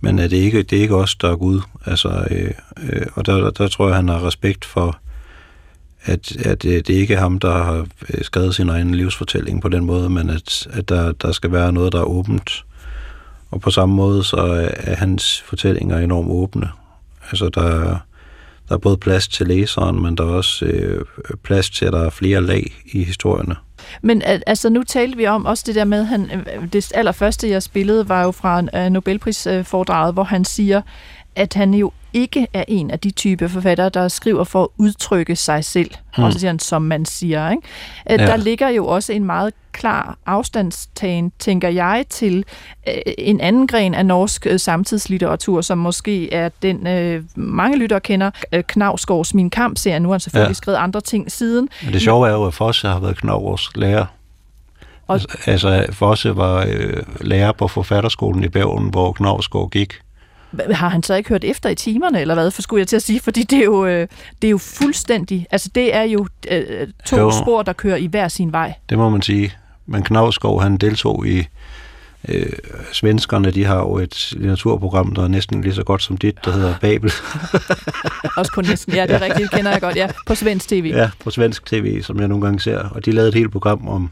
men 0.00 0.18
øh, 0.18 0.24
er 0.24 0.28
det, 0.28 0.36
ikke, 0.36 0.62
det 0.62 0.78
er 0.78 0.82
ikke 0.82 0.96
os, 0.96 1.14
der 1.14 1.30
er 1.30 1.36
Gud. 1.36 1.60
Altså, 1.86 2.26
øh, 2.30 2.50
øh, 2.82 3.06
og 3.14 3.26
der, 3.26 3.50
der 3.50 3.68
tror 3.68 3.86
jeg, 3.86 3.96
han 3.96 4.08
har 4.08 4.26
respekt 4.26 4.64
for, 4.64 4.98
at, 6.02 6.36
at 6.36 6.64
øh, 6.64 6.72
det 6.72 6.90
ikke 6.90 7.14
er 7.14 7.20
ham, 7.20 7.38
der 7.38 7.64
har 7.64 7.86
skrevet 8.22 8.54
sin 8.54 8.68
egen 8.68 8.94
livsfortælling 8.94 9.62
på 9.62 9.68
den 9.68 9.84
måde, 9.84 10.10
men 10.10 10.30
at, 10.30 10.68
at 10.72 10.88
der, 10.88 11.12
der 11.12 11.32
skal 11.32 11.52
være 11.52 11.72
noget, 11.72 11.92
der 11.92 11.98
er 12.00 12.04
åbent. 12.04 12.64
Og 13.50 13.60
på 13.60 13.70
samme 13.70 13.94
måde, 13.94 14.24
så 14.24 14.70
er 14.76 14.94
hans 14.94 15.42
fortællinger 15.46 15.98
enormt 15.98 16.30
åbne. 16.30 16.68
Altså, 17.30 17.48
der 17.48 17.96
der 18.70 18.76
er 18.76 18.80
både 18.80 18.96
plads 18.96 19.28
til 19.28 19.46
læseren, 19.46 20.02
men 20.02 20.16
der 20.16 20.24
er 20.24 20.28
også 20.28 20.64
øh, 20.64 21.04
plads 21.42 21.70
til, 21.70 21.84
at 21.84 21.92
der 21.92 22.04
er 22.04 22.10
flere 22.10 22.40
lag 22.40 22.72
i 22.92 23.04
historierne. 23.04 23.56
Men 24.02 24.22
altså, 24.24 24.68
nu 24.68 24.82
talte 24.82 25.16
vi 25.16 25.26
om 25.26 25.46
også 25.46 25.64
det 25.66 25.74
der 25.74 25.84
med, 25.84 26.04
han, 26.04 26.30
øh, 26.30 26.72
det 26.72 26.92
allerførste, 26.94 27.50
jeg 27.50 27.62
spillede, 27.62 28.08
var 28.08 28.22
jo 28.22 28.30
fra 28.30 28.60
uh, 28.60 28.84
øh, 28.84 28.90
Nobelprisforedraget, 28.90 30.14
hvor 30.14 30.24
han 30.24 30.44
siger, 30.44 30.82
at 31.36 31.54
han 31.54 31.74
jo 31.74 31.92
ikke 32.12 32.46
er 32.52 32.64
en 32.68 32.90
af 32.90 33.00
de 33.00 33.10
type 33.10 33.48
forfattere, 33.48 33.88
der 33.88 34.08
skriver 34.08 34.44
for 34.44 34.62
at 34.62 34.68
udtrykke 34.76 35.36
sig 35.36 35.64
selv. 35.64 35.90
Hmm. 36.16 36.24
Også 36.24 36.38
siger 36.38 36.50
han, 36.50 36.58
som 36.58 36.82
man 36.82 37.04
siger. 37.04 37.50
Ikke? 37.50 37.62
Ja. 38.10 38.16
Der 38.16 38.36
ligger 38.36 38.68
jo 38.68 38.86
også 38.86 39.12
en 39.12 39.24
meget 39.24 39.54
klar 39.72 40.18
afstandstagen, 40.26 41.32
tænker 41.38 41.68
jeg, 41.68 42.04
til 42.08 42.44
øh, 42.88 42.94
en 43.18 43.40
anden 43.40 43.66
gren 43.66 43.94
af 43.94 44.06
norsk 44.06 44.46
øh, 44.46 44.60
samtidslitteratur, 44.60 45.60
som 45.60 45.78
måske 45.78 46.32
er 46.32 46.48
den, 46.62 46.86
øh, 46.86 47.22
mange 47.34 47.78
lyttere 47.78 48.00
kender, 48.00 48.30
øh, 48.52 48.62
Knavsgaards 48.62 49.34
Min 49.34 49.50
Kamp-serien. 49.50 50.02
Nu 50.02 50.08
har 50.08 50.14
han 50.14 50.20
selvfølgelig 50.20 50.50
ja. 50.50 50.54
skrevet 50.54 50.78
andre 50.78 51.00
ting 51.00 51.32
siden. 51.32 51.68
Men 51.84 51.92
det 51.92 52.02
sjove 52.02 52.28
er 52.28 52.32
jo, 52.32 52.46
at 52.46 52.54
Fosse 52.54 52.88
har 52.88 53.00
været 53.00 53.16
Knavsgaards 53.16 53.76
lærer. 53.76 54.06
Og... 55.06 55.20
Altså, 55.46 55.86
Fosse 55.92 56.36
var 56.36 56.66
øh, 56.68 57.02
lærer 57.20 57.52
på 57.52 57.68
forfatterskolen 57.68 58.44
i 58.44 58.48
Bergen, 58.48 58.88
hvor 58.88 59.12
Knavsgaard 59.12 59.70
gik. 59.70 59.94
Har 60.70 60.88
han 60.88 61.02
så 61.02 61.14
ikke 61.14 61.28
hørt 61.28 61.44
efter 61.44 61.68
i 61.68 61.74
timerne, 61.74 62.20
eller 62.20 62.34
hvad, 62.34 62.50
for 62.50 62.62
skulle 62.62 62.80
jeg 62.80 62.88
til 62.88 62.96
at 62.96 63.02
sige? 63.02 63.20
Fordi 63.20 63.42
det 63.42 63.58
er 63.58 63.64
jo, 63.64 63.86
øh, 63.86 64.08
det 64.42 64.48
er 64.48 64.50
jo 64.50 64.58
fuldstændig... 64.58 65.46
Altså, 65.50 65.70
det 65.74 65.94
er 65.94 66.02
jo 66.02 66.26
øh, 66.50 66.88
to 67.06 67.16
jo, 67.16 67.30
spor, 67.30 67.62
der 67.62 67.72
kører 67.72 67.96
i 67.96 68.06
hver 68.06 68.28
sin 68.28 68.52
vej. 68.52 68.74
Det 68.88 68.98
må 68.98 69.08
man 69.08 69.22
sige. 69.22 69.52
Men 69.86 70.02
Knavsgaard, 70.02 70.62
han 70.62 70.76
deltog 70.76 71.26
i... 71.26 71.46
Øh, 72.28 72.52
svenskerne, 72.92 73.50
de 73.50 73.64
har 73.64 73.76
jo 73.76 73.98
et 73.98 74.32
litteraturprogram, 74.32 75.14
der 75.14 75.22
er 75.22 75.28
næsten 75.28 75.62
lige 75.62 75.74
så 75.74 75.82
godt 75.82 76.02
som 76.02 76.16
dit, 76.16 76.44
der 76.44 76.52
hedder 76.52 76.74
Babel. 76.80 77.12
Også 78.38 78.52
på 78.54 78.60
næsten, 78.60 78.94
ja, 78.94 79.02
det 79.06 79.14
er 79.14 79.20
rigtigt, 79.20 79.42
det 79.42 79.50
kender 79.50 79.70
jeg 79.70 79.80
godt, 79.80 79.96
ja. 79.96 80.08
På 80.26 80.34
svensk 80.34 80.68
tv. 80.68 80.92
Ja, 80.94 81.10
på 81.24 81.30
svensk 81.30 81.66
tv, 81.66 82.02
som 82.02 82.20
jeg 82.20 82.28
nogle 82.28 82.44
gange 82.44 82.60
ser. 82.60 82.78
Og 82.78 83.04
de 83.04 83.12
lavede 83.12 83.28
et 83.28 83.34
helt 83.34 83.52
program 83.52 83.88
om 83.88 84.10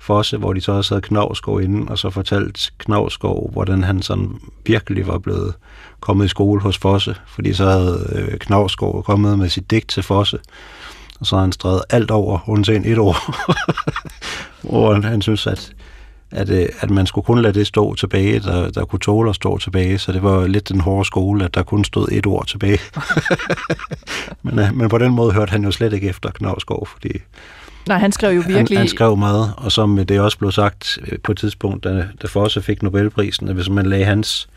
Fosse, 0.00 0.36
hvor 0.36 0.52
de 0.52 0.60
så 0.60 0.72
også 0.72 0.94
havde 0.94 1.02
Knavsgaard 1.02 1.62
inden, 1.62 1.88
og 1.88 1.98
så 1.98 2.10
fortalt 2.10 2.72
Knavsgaard, 2.78 3.52
hvordan 3.52 3.84
han 3.84 4.02
sådan 4.02 4.40
virkelig 4.66 5.06
var 5.06 5.18
blevet 5.18 5.54
kommet 6.00 6.24
i 6.24 6.28
skole 6.28 6.60
hos 6.60 6.78
Fosse, 6.78 7.16
fordi 7.26 7.52
så 7.52 7.64
havde 7.64 8.12
øh, 8.14 8.38
Knavsgaard 8.38 9.04
kommet 9.04 9.38
med 9.38 9.48
sit 9.48 9.70
digt 9.70 9.88
til 9.88 10.02
Fosse, 10.02 10.38
og 11.20 11.26
så 11.26 11.36
har 11.36 11.40
han 11.42 11.52
streget 11.52 11.82
alt 11.90 12.10
over, 12.10 12.48
undtagen 12.48 12.84
et 12.84 12.98
år, 12.98 13.16
hvor 14.70 14.92
han, 14.92 15.04
han 15.04 15.22
synes, 15.22 15.46
at, 15.46 15.72
at, 16.30 16.50
øh, 16.50 16.68
at 16.80 16.90
man 16.90 17.06
skulle 17.06 17.24
kun 17.24 17.42
lade 17.42 17.58
det 17.58 17.66
stå 17.66 17.94
tilbage, 17.94 18.40
der, 18.40 18.70
der 18.70 18.84
kunne 18.84 19.00
tåle 19.00 19.28
at 19.30 19.36
stå 19.36 19.58
tilbage, 19.58 19.98
så 19.98 20.12
det 20.12 20.22
var 20.22 20.46
lidt 20.46 20.68
den 20.68 20.80
hårde 20.80 21.04
skole, 21.04 21.44
at 21.44 21.54
der 21.54 21.62
kun 21.62 21.84
stod 21.84 22.08
et 22.12 22.26
ord 22.26 22.46
tilbage. 22.46 22.78
men, 24.42 24.58
øh, 24.58 24.74
men 24.74 24.88
på 24.88 24.98
den 24.98 25.12
måde 25.12 25.32
hørte 25.32 25.50
han 25.50 25.64
jo 25.64 25.70
slet 25.70 25.92
ikke 25.92 26.08
efter 26.08 26.30
Knavsgaard, 26.30 26.88
fordi 26.92 27.18
Nej, 27.88 27.98
han 27.98 28.12
skrev 28.12 28.34
jo 28.34 28.42
virkelig... 28.46 28.68
Han, 28.68 28.76
han 28.76 28.88
skrev 28.88 29.16
meget, 29.16 29.52
og 29.56 29.72
som 29.72 30.06
det 30.06 30.20
også 30.20 30.38
blev 30.38 30.52
sagt 30.52 30.98
øh, 31.08 31.18
på 31.18 31.32
et 31.32 31.38
tidspunkt, 31.38 31.84
da, 31.84 32.06
da 32.22 32.26
Fosse 32.26 32.62
fik 32.62 32.82
Nobelprisen, 32.82 33.48
at 33.48 33.54
hvis 33.54 33.68
man 33.68 33.86
lagde 33.86 34.04
hans 34.04 34.48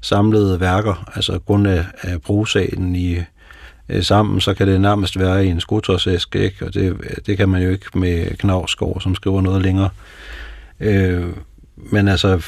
samlede 0.00 0.60
værker, 0.60 1.10
altså 1.14 1.38
grund 1.38 1.66
af, 1.68 1.84
af 2.02 2.22
brugsalen 2.22 2.96
i, 2.96 3.18
øh, 3.88 4.02
sammen, 4.02 4.40
så 4.40 4.54
kan 4.54 4.68
det 4.68 4.80
nærmest 4.80 5.18
være 5.18 5.46
i 5.46 5.48
en 5.48 5.60
skotøjsæske, 5.60 6.44
ikke? 6.44 6.66
og 6.66 6.74
det, 6.74 6.96
det 7.26 7.36
kan 7.36 7.48
man 7.48 7.62
jo 7.62 7.70
ikke 7.70 7.98
med 7.98 8.36
Knavsgaard, 8.36 9.00
som 9.00 9.14
skriver 9.14 9.40
noget 9.40 9.62
længere. 9.62 9.90
Øh, 10.80 11.26
men 11.76 12.08
altså, 12.08 12.42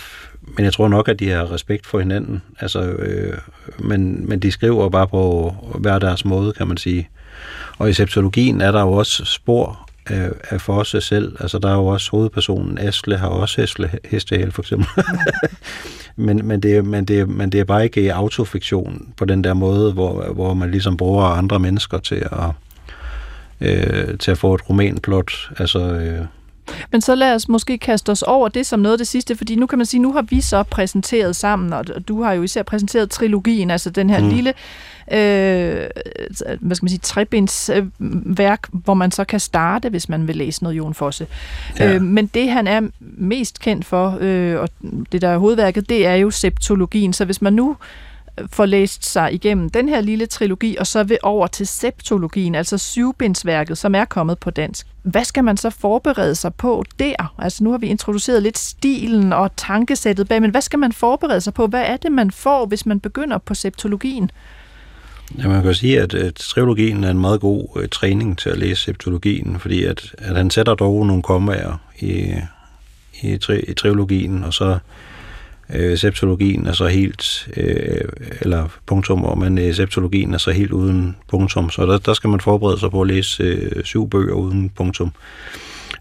men 0.56 0.64
jeg 0.64 0.72
tror 0.72 0.88
nok, 0.88 1.08
at 1.08 1.20
de 1.20 1.30
har 1.30 1.52
respekt 1.52 1.86
for 1.86 1.98
hinanden. 1.98 2.42
Altså, 2.60 2.82
øh, 2.82 3.38
men, 3.78 4.28
men 4.28 4.40
de 4.40 4.50
skriver 4.50 4.88
bare 4.88 5.08
på 5.08 5.54
hver 5.78 5.98
deres 5.98 6.24
måde, 6.24 6.52
kan 6.52 6.68
man 6.68 6.76
sige. 6.76 7.08
Og 7.78 7.90
i 7.90 7.92
septologien 7.92 8.60
er 8.60 8.72
der 8.72 8.80
jo 8.80 8.92
også 8.92 9.24
spor 9.24 9.81
er, 10.06 10.30
er 10.50 10.58
for 10.58 10.82
sig 10.82 11.02
selv. 11.02 11.36
Altså, 11.40 11.58
der 11.58 11.68
er 11.68 11.74
jo 11.74 11.86
også 11.86 12.10
hovedpersonen, 12.10 12.78
Asle 12.78 13.16
har 13.16 13.28
også 13.28 13.62
Asle 13.62 13.90
hestehæl, 14.04 14.52
for 14.52 14.62
eksempel. 14.62 14.86
men, 16.26 16.46
men, 16.46 16.60
det, 16.60 16.84
men, 16.84 17.04
det, 17.04 17.28
men 17.28 17.52
det 17.52 17.60
er 17.60 17.64
bare 17.64 17.84
ikke 17.84 18.14
autofiktion 18.14 19.12
på 19.16 19.24
den 19.24 19.44
der 19.44 19.54
måde, 19.54 19.92
hvor, 19.92 20.32
hvor 20.32 20.54
man 20.54 20.70
ligesom 20.70 20.96
bruger 20.96 21.24
andre 21.24 21.58
mennesker 21.58 21.98
til 21.98 22.26
at, 22.32 22.50
øh, 23.60 24.18
til 24.18 24.30
at 24.30 24.38
få 24.38 24.54
et 24.54 24.70
romanplot. 24.70 25.50
Altså, 25.58 25.80
øh, 25.80 26.24
men 26.92 27.00
så 27.00 27.14
lad 27.14 27.34
os 27.34 27.48
måske 27.48 27.78
kaste 27.78 28.10
os 28.10 28.22
over 28.22 28.48
det 28.48 28.66
som 28.66 28.80
noget 28.80 28.92
af 28.92 28.98
det 28.98 29.08
sidste, 29.08 29.36
fordi 29.36 29.54
nu 29.54 29.66
kan 29.66 29.78
man 29.78 29.86
sige, 29.86 30.00
nu 30.00 30.12
har 30.12 30.22
vi 30.22 30.40
så 30.40 30.62
præsenteret 30.62 31.36
sammen, 31.36 31.72
og 31.72 32.08
du 32.08 32.22
har 32.22 32.32
jo 32.32 32.42
især 32.42 32.62
præsenteret 32.62 33.10
trilogien, 33.10 33.70
altså 33.70 33.90
den 33.90 34.10
her 34.10 34.20
mm. 34.20 34.28
lille 34.28 34.54
øh, 35.12 35.86
hvad 36.60 36.76
skal 36.76 36.84
man 36.84 36.88
sige, 36.88 36.98
trebinds 36.98 37.70
øh, 37.70 37.86
værk, 38.38 38.68
hvor 38.72 38.94
man 38.94 39.10
så 39.10 39.24
kan 39.24 39.40
starte, 39.40 39.88
hvis 39.88 40.08
man 40.08 40.28
vil 40.28 40.36
læse 40.36 40.62
noget 40.62 40.76
Jon 40.76 40.94
Fosse. 40.94 41.26
Ja. 41.78 41.94
Øh, 41.94 42.02
men 42.02 42.26
det, 42.26 42.48
han 42.48 42.66
er 42.66 42.80
mest 43.00 43.60
kendt 43.60 43.84
for, 43.84 44.18
øh, 44.20 44.60
og 44.60 44.68
det 45.12 45.22
der 45.22 45.28
er 45.28 45.38
hovedværket, 45.38 45.88
det 45.88 46.06
er 46.06 46.14
jo 46.14 46.30
septologien. 46.30 47.12
Så 47.12 47.24
hvis 47.24 47.42
man 47.42 47.52
nu 47.52 47.76
får 48.46 48.66
læst 48.66 49.04
sig 49.04 49.34
igennem 49.34 49.70
den 49.70 49.88
her 49.88 50.00
lille 50.00 50.26
trilogi, 50.26 50.76
og 50.76 50.86
så 50.86 51.02
vil 51.02 51.18
over 51.22 51.46
til 51.46 51.66
septologien, 51.66 52.54
altså 52.54 52.78
syvbindsværket, 52.78 53.78
som 53.78 53.94
er 53.94 54.04
kommet 54.04 54.38
på 54.38 54.50
dansk. 54.50 54.86
Hvad 55.02 55.24
skal 55.24 55.44
man 55.44 55.56
så 55.56 55.70
forberede 55.70 56.34
sig 56.34 56.54
på 56.54 56.84
der? 56.98 57.34
Altså 57.38 57.64
nu 57.64 57.70
har 57.70 57.78
vi 57.78 57.86
introduceret 57.86 58.42
lidt 58.42 58.58
stilen 58.58 59.32
og 59.32 59.56
tankesættet 59.56 60.28
bag, 60.28 60.42
men 60.42 60.50
hvad 60.50 60.60
skal 60.60 60.78
man 60.78 60.92
forberede 60.92 61.40
sig 61.40 61.54
på? 61.54 61.66
Hvad 61.66 61.82
er 61.82 61.96
det, 61.96 62.12
man 62.12 62.30
får, 62.30 62.66
hvis 62.66 62.86
man 62.86 63.00
begynder 63.00 63.38
på 63.38 63.54
septologien? 63.54 64.30
Ja, 65.38 65.48
man 65.48 65.62
kan 65.62 65.74
sige, 65.74 66.00
at, 66.00 66.14
at 66.14 66.34
trilogien 66.34 67.04
er 67.04 67.10
en 67.10 67.18
meget 67.18 67.40
god 67.40 67.66
uh, 67.76 67.84
træning 67.92 68.38
til 68.38 68.50
at 68.50 68.58
læse 68.58 68.82
septologien, 68.82 69.60
fordi 69.60 69.84
at, 69.84 70.14
at 70.18 70.36
han 70.36 70.50
sætter 70.50 70.74
dog 70.74 71.06
nogle 71.06 71.22
kommaer 71.22 71.80
i, 71.98 72.34
i, 73.22 73.38
tri, 73.38 73.60
i 73.60 73.74
trilogien, 73.74 74.44
og 74.44 74.54
så 74.54 74.78
øh, 75.70 75.98
septologien 75.98 76.66
er 76.66 76.72
så 76.72 76.86
helt, 76.86 77.48
øh, 77.56 78.08
eller 78.40 78.68
punktum, 78.86 79.20
hvor 79.20 79.34
man 79.34 79.58
øh, 79.58 79.74
septologien 79.74 80.34
er 80.34 80.38
så 80.38 80.50
helt 80.50 80.72
uden 80.72 81.16
punktum, 81.28 81.70
så 81.70 81.86
der, 81.86 81.98
der 81.98 82.14
skal 82.14 82.30
man 82.30 82.40
forberede 82.40 82.80
sig 82.80 82.90
på 82.90 83.00
at 83.00 83.08
læse 83.08 83.42
øh, 83.42 83.84
syv 83.84 84.10
bøger 84.10 84.34
uden 84.34 84.70
punktum. 84.70 85.12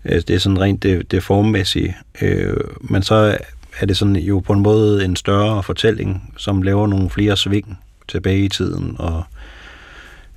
Øh, 0.05 0.15
det 0.15 0.29
er 0.29 0.39
sådan 0.39 0.61
rent 0.61 0.83
det, 0.83 1.11
det 1.11 1.23
formmæssige, 1.23 1.95
Øh, 2.21 2.57
men 2.81 3.03
så 3.03 3.37
er 3.79 3.85
det 3.85 3.97
sådan 3.97 4.15
jo 4.15 4.39
på 4.39 4.53
en 4.53 4.59
måde 4.59 5.05
en 5.05 5.15
større 5.15 5.63
fortælling, 5.63 6.33
som 6.37 6.61
laver 6.61 6.87
nogle 6.87 7.09
flere 7.09 7.37
sving 7.37 7.79
tilbage 8.07 8.45
i 8.45 8.49
tiden, 8.49 8.95
og 8.99 9.23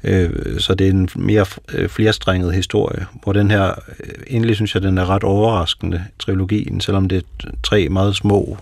øh, 0.05 0.61
så 0.61 0.75
det 0.75 0.87
er 0.87 0.91
en 0.91 1.09
mere 1.17 1.47
øh, 1.69 1.89
flerstrenget 1.89 2.55
historie, 2.55 3.07
hvor 3.23 3.33
den 3.33 3.51
her, 3.51 3.67
øh, 4.01 4.11
endelig 4.27 4.57
synes 4.57 4.75
jeg, 4.75 4.83
den 4.83 4.99
er 4.99 5.11
ret 5.11 5.25
overraskende, 5.25 6.05
trilogien, 6.19 6.81
selvom 6.81 7.09
det 7.09 7.19
er 7.19 7.51
tre 7.63 7.89
meget 7.89 8.17
små 8.17 8.59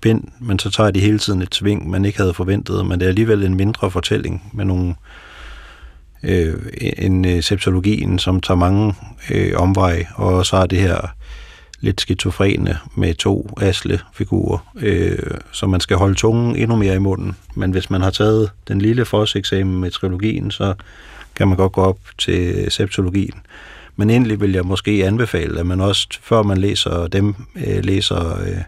bind, 0.00 0.24
men 0.40 0.58
så 0.58 0.70
tager 0.70 0.90
de 0.90 1.00
hele 1.00 1.18
tiden 1.18 1.42
et 1.42 1.54
sving, 1.54 1.90
man 1.90 2.04
ikke 2.04 2.18
havde 2.18 2.34
forventet, 2.34 2.86
men 2.86 3.00
det 3.00 3.06
er 3.06 3.08
alligevel 3.08 3.44
en 3.44 3.56
mindre 3.56 3.90
fortælling 3.90 4.50
med 4.52 4.64
nogle 4.64 4.94
øh, 6.22 6.54
en 6.98 7.24
øh, 7.24 7.42
septologien, 7.42 8.18
som 8.18 8.40
tager 8.40 8.58
mange 8.58 8.94
øh, 9.30 9.52
omveje, 9.56 10.06
og 10.14 10.46
så 10.46 10.56
er 10.56 10.66
det 10.66 10.78
her 10.78 11.14
lidt 11.80 12.00
skizofrene 12.00 12.78
med 12.94 13.14
to 13.14 13.50
asle-figurer, 13.60 14.58
øh, 14.76 15.18
så 15.52 15.66
man 15.66 15.80
skal 15.80 15.96
holde 15.96 16.14
tungen 16.14 16.56
endnu 16.56 16.76
mere 16.76 16.94
i 16.94 16.98
munden. 16.98 17.36
Men 17.54 17.70
hvis 17.70 17.90
man 17.90 18.00
har 18.00 18.10
taget 18.10 18.50
den 18.68 18.80
lille 18.80 19.06
eksamen 19.36 19.80
med 19.80 19.90
trilogien, 19.90 20.50
så 20.50 20.74
kan 21.34 21.48
man 21.48 21.56
godt 21.56 21.72
gå 21.72 21.80
op 21.82 21.98
til 22.18 22.66
septologien. 22.70 23.34
Men 23.96 24.10
endelig 24.10 24.40
vil 24.40 24.52
jeg 24.52 24.64
måske 24.64 25.06
anbefale, 25.06 25.60
at 25.60 25.66
man 25.66 25.80
også, 25.80 26.08
før 26.22 26.42
man 26.42 26.58
læser 26.58 27.06
dem, 27.06 27.34
øh, 27.66 27.84
læser 27.84 28.40
øh, 28.40 28.62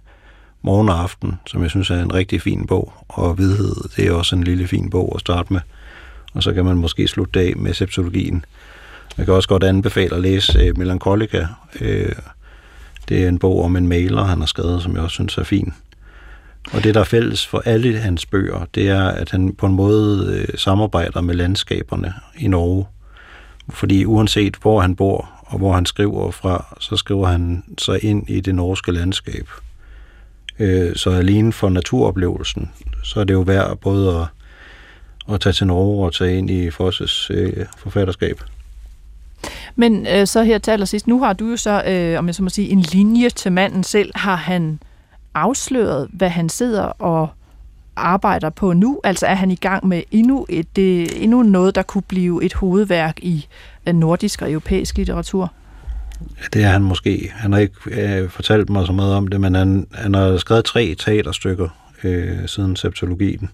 Morgen 0.62 0.88
og 0.88 1.02
Aften, 1.02 1.34
som 1.46 1.62
jeg 1.62 1.70
synes 1.70 1.90
er 1.90 2.02
en 2.02 2.14
rigtig 2.14 2.42
fin 2.42 2.66
bog, 2.66 2.92
og 3.08 3.38
Vidhed, 3.38 3.74
det 3.96 4.06
er 4.06 4.12
også 4.12 4.36
en 4.36 4.44
lille 4.44 4.66
fin 4.66 4.90
bog 4.90 5.12
at 5.14 5.20
starte 5.20 5.52
med. 5.52 5.60
Og 6.34 6.42
så 6.42 6.52
kan 6.52 6.64
man 6.64 6.76
måske 6.76 7.08
slutte 7.08 7.40
af 7.40 7.52
med 7.56 7.74
septologien. 7.74 8.44
Jeg 9.18 9.24
kan 9.24 9.34
også 9.34 9.48
godt 9.48 9.64
anbefale 9.64 10.14
at 10.14 10.22
læse 10.22 10.58
øh, 10.58 10.78
Melancholica, 10.78 11.46
øh, 11.80 12.12
det 13.08 13.24
er 13.24 13.28
en 13.28 13.38
bog 13.38 13.64
om 13.64 13.76
en 13.76 13.88
maler, 13.88 14.22
han 14.22 14.38
har 14.38 14.46
skrevet, 14.46 14.82
som 14.82 14.94
jeg 14.94 15.02
også 15.02 15.14
synes 15.14 15.38
er 15.38 15.44
fin. 15.44 15.74
Og 16.72 16.84
det, 16.84 16.94
der 16.94 17.00
er 17.00 17.04
fælles 17.04 17.46
for 17.46 17.62
alle 17.64 17.98
hans 17.98 18.26
bøger, 18.26 18.66
det 18.74 18.88
er, 18.88 19.04
at 19.04 19.30
han 19.30 19.54
på 19.54 19.66
en 19.66 19.74
måde 19.74 20.26
øh, 20.32 20.58
samarbejder 20.58 21.20
med 21.20 21.34
landskaberne 21.34 22.14
i 22.38 22.48
Norge. 22.48 22.86
Fordi 23.70 24.04
uanset 24.04 24.56
hvor 24.62 24.80
han 24.80 24.96
bor 24.96 25.28
og 25.46 25.58
hvor 25.58 25.72
han 25.72 25.86
skriver 25.86 26.30
fra, 26.30 26.76
så 26.80 26.96
skriver 26.96 27.26
han 27.26 27.64
sig 27.78 28.04
ind 28.04 28.30
i 28.30 28.40
det 28.40 28.54
norske 28.54 28.92
landskab. 28.92 29.48
Øh, 30.62 30.96
så 30.96 31.10
alene 31.10 31.52
for 31.52 31.68
naturoplevelsen, 31.68 32.70
så 33.04 33.20
er 33.20 33.24
det 33.24 33.34
jo 33.34 33.40
værd 33.40 33.76
både 33.76 34.20
at, 34.20 34.26
at 35.34 35.40
tage 35.40 35.52
til 35.52 35.66
Norge 35.66 36.06
og 36.06 36.14
tage 36.14 36.38
ind 36.38 36.50
i 36.50 36.70
Fosses 36.70 37.30
øh, 37.30 37.66
forfatterskab. 37.78 38.40
Men 39.76 40.06
øh, 40.06 40.26
så 40.26 40.42
her 40.42 40.58
til 40.58 40.70
allersidst, 40.70 41.06
nu 41.06 41.22
har 41.22 41.32
du 41.32 41.50
jo 41.50 41.56
så, 41.56 41.82
øh, 41.86 42.18
om 42.18 42.26
jeg 42.26 42.34
så 42.34 42.42
må 42.42 42.48
sige, 42.48 42.68
en 42.68 42.80
linje 42.80 43.30
til 43.30 43.52
manden 43.52 43.84
selv. 43.84 44.10
Har 44.14 44.36
han 44.36 44.80
afsløret, 45.34 46.08
hvad 46.12 46.28
han 46.28 46.48
sidder 46.48 46.82
og 46.82 47.28
arbejder 47.96 48.50
på 48.50 48.72
nu? 48.72 49.00
Altså 49.04 49.26
er 49.26 49.34
han 49.34 49.50
i 49.50 49.56
gang 49.56 49.86
med 49.86 50.02
endnu, 50.10 50.46
et, 50.48 50.76
det, 50.76 51.22
endnu 51.22 51.42
noget, 51.42 51.74
der 51.74 51.82
kunne 51.82 52.02
blive 52.02 52.44
et 52.44 52.54
hovedværk 52.54 53.18
i 53.22 53.46
øh, 53.86 53.94
nordisk 53.94 54.42
og 54.42 54.50
europæisk 54.50 54.96
litteratur? 54.96 55.52
Det 56.52 56.64
er 56.64 56.68
han 56.68 56.82
måske. 56.82 57.32
Han 57.34 57.52
har 57.52 57.60
ikke 57.60 57.74
øh, 57.86 58.30
fortalt 58.30 58.70
mig 58.70 58.86
så 58.86 58.92
meget 58.92 59.14
om 59.14 59.28
det, 59.28 59.40
men 59.40 59.54
han, 59.54 59.86
han 59.92 60.14
har 60.14 60.36
skrevet 60.36 60.64
tre 60.64 60.94
teaterstykker 60.98 61.68
øh, 62.04 62.48
siden 62.48 62.76
septologien. 62.76 63.50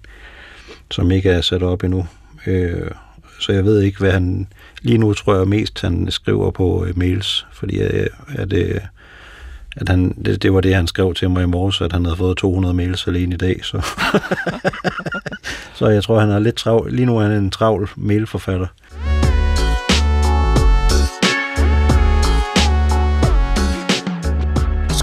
som 0.91 1.11
ikke 1.11 1.31
er 1.31 1.41
sat 1.41 1.63
op 1.63 1.85
endnu. 1.85 2.07
Øh, 2.47 2.91
så 3.41 3.53
jeg 3.53 3.65
ved 3.65 3.81
ikke, 3.81 3.99
hvad 3.99 4.13
han... 4.13 4.47
Lige 4.83 4.99
nu 4.99 5.15
tror 5.15 5.37
jeg 5.37 5.49
mest, 5.49 5.81
han 5.81 6.11
skriver 6.11 6.51
på 6.51 6.85
øh, 6.85 6.99
mails, 6.99 7.47
fordi 7.53 7.81
øh, 7.81 8.07
at, 8.29 8.53
øh, 8.53 8.81
at 9.77 9.89
han, 9.89 10.15
det, 10.25 10.43
det 10.43 10.53
var 10.53 10.61
det, 10.61 10.75
han 10.75 10.87
skrev 10.87 11.15
til 11.15 11.31
mig 11.31 11.43
i 11.43 11.47
morges, 11.47 11.81
at 11.81 11.93
han 11.93 12.05
havde 12.05 12.17
fået 12.17 12.37
200 12.37 12.75
mails 12.75 13.07
alene 13.07 13.35
i 13.35 13.39
dag. 13.39 13.65
Så, 13.65 13.87
så 15.79 15.89
jeg 15.89 16.03
tror, 16.03 16.21
han 16.21 16.31
er 16.31 16.39
lidt 16.39 16.57
travl. 16.57 16.93
Lige 16.93 17.07
nu 17.07 17.19
er 17.19 17.23
han 17.23 17.33
en 17.33 17.51
travl 17.51 17.91
mailforfatter. 17.97 18.67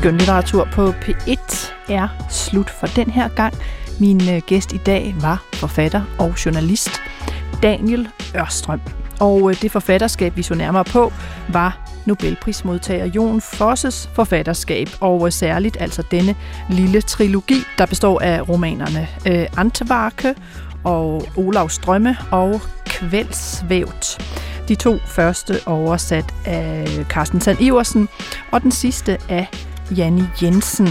Skønlitteratur 0.05 0.67
på 0.71 0.89
P1 0.89 1.73
er 1.89 2.07
slut 2.29 2.69
for 2.69 2.87
den 2.87 3.09
her 3.09 3.27
gang. 3.27 3.53
Min 3.99 4.29
øh, 4.29 4.41
gæst 4.47 4.73
i 4.73 4.77
dag 4.77 5.15
var 5.21 5.43
forfatter 5.53 6.01
og 6.19 6.45
journalist 6.45 6.89
Daniel 7.63 8.09
Ørstrøm. 8.35 8.81
Og 9.19 9.49
øh, 9.49 9.61
det 9.61 9.71
forfatterskab, 9.71 10.37
vi 10.37 10.43
så 10.43 10.55
nærmere 10.55 10.83
på, 10.83 11.13
var 11.49 11.89
Nobelprismodtager 12.05 13.05
Jon 13.05 13.41
Fosses 13.41 14.09
forfatterskab, 14.13 14.89
og 15.01 15.25
øh, 15.25 15.31
særligt 15.31 15.77
altså 15.79 16.03
denne 16.11 16.35
lille 16.69 17.01
trilogi, 17.01 17.63
der 17.77 17.85
består 17.85 18.19
af 18.19 18.49
romanerne 18.49 19.07
Antvarke 19.57 20.35
og 20.83 21.27
Olav 21.35 21.69
Strømme 21.69 22.17
og 22.31 22.61
Kveldsvævt. 22.85 24.17
De 24.67 24.75
to 24.75 24.97
første 25.07 25.59
oversat 25.65 26.33
af 26.45 26.87
Carsten 27.09 27.41
Sand 27.41 27.61
Iversen, 27.61 28.09
og 28.51 28.61
den 28.61 28.71
sidste 28.71 29.17
af 29.29 29.47
Janni 29.97 30.23
Jensen. 30.43 30.89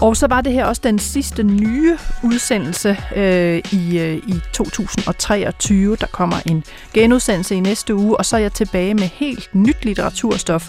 Og 0.00 0.16
så 0.16 0.26
var 0.26 0.40
det 0.40 0.52
her 0.52 0.64
også 0.64 0.80
den 0.84 0.98
sidste 0.98 1.42
nye 1.42 1.98
udsendelse 2.24 2.96
øh, 3.16 3.62
i, 3.72 3.98
øh, 3.98 4.16
i 4.16 4.40
2023. 4.52 5.96
Der 5.96 6.06
kommer 6.06 6.36
en 6.46 6.64
genudsendelse 6.94 7.54
i 7.54 7.60
næste 7.60 7.94
uge, 7.94 8.16
og 8.16 8.24
så 8.24 8.36
er 8.36 8.40
jeg 8.40 8.52
tilbage 8.52 8.94
med 8.94 9.02
helt 9.02 9.54
nyt 9.54 9.84
litteraturstof 9.84 10.68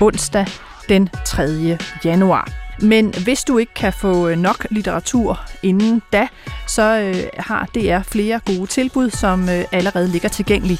onsdag 0.00 0.46
den 0.88 1.08
3. 1.26 1.78
januar. 2.04 2.52
Men 2.80 3.14
hvis 3.24 3.44
du 3.44 3.58
ikke 3.58 3.74
kan 3.74 3.92
få 3.92 4.28
øh, 4.28 4.38
nok 4.38 4.66
litteratur 4.70 5.40
inden 5.62 6.02
da, 6.12 6.28
så 6.66 6.98
øh, 7.00 7.16
har 7.38 7.68
DR 7.74 8.02
flere 8.02 8.40
gode 8.46 8.66
tilbud, 8.66 9.10
som 9.10 9.48
øh, 9.48 9.64
allerede 9.72 10.08
ligger 10.08 10.28
tilgængelige. 10.28 10.78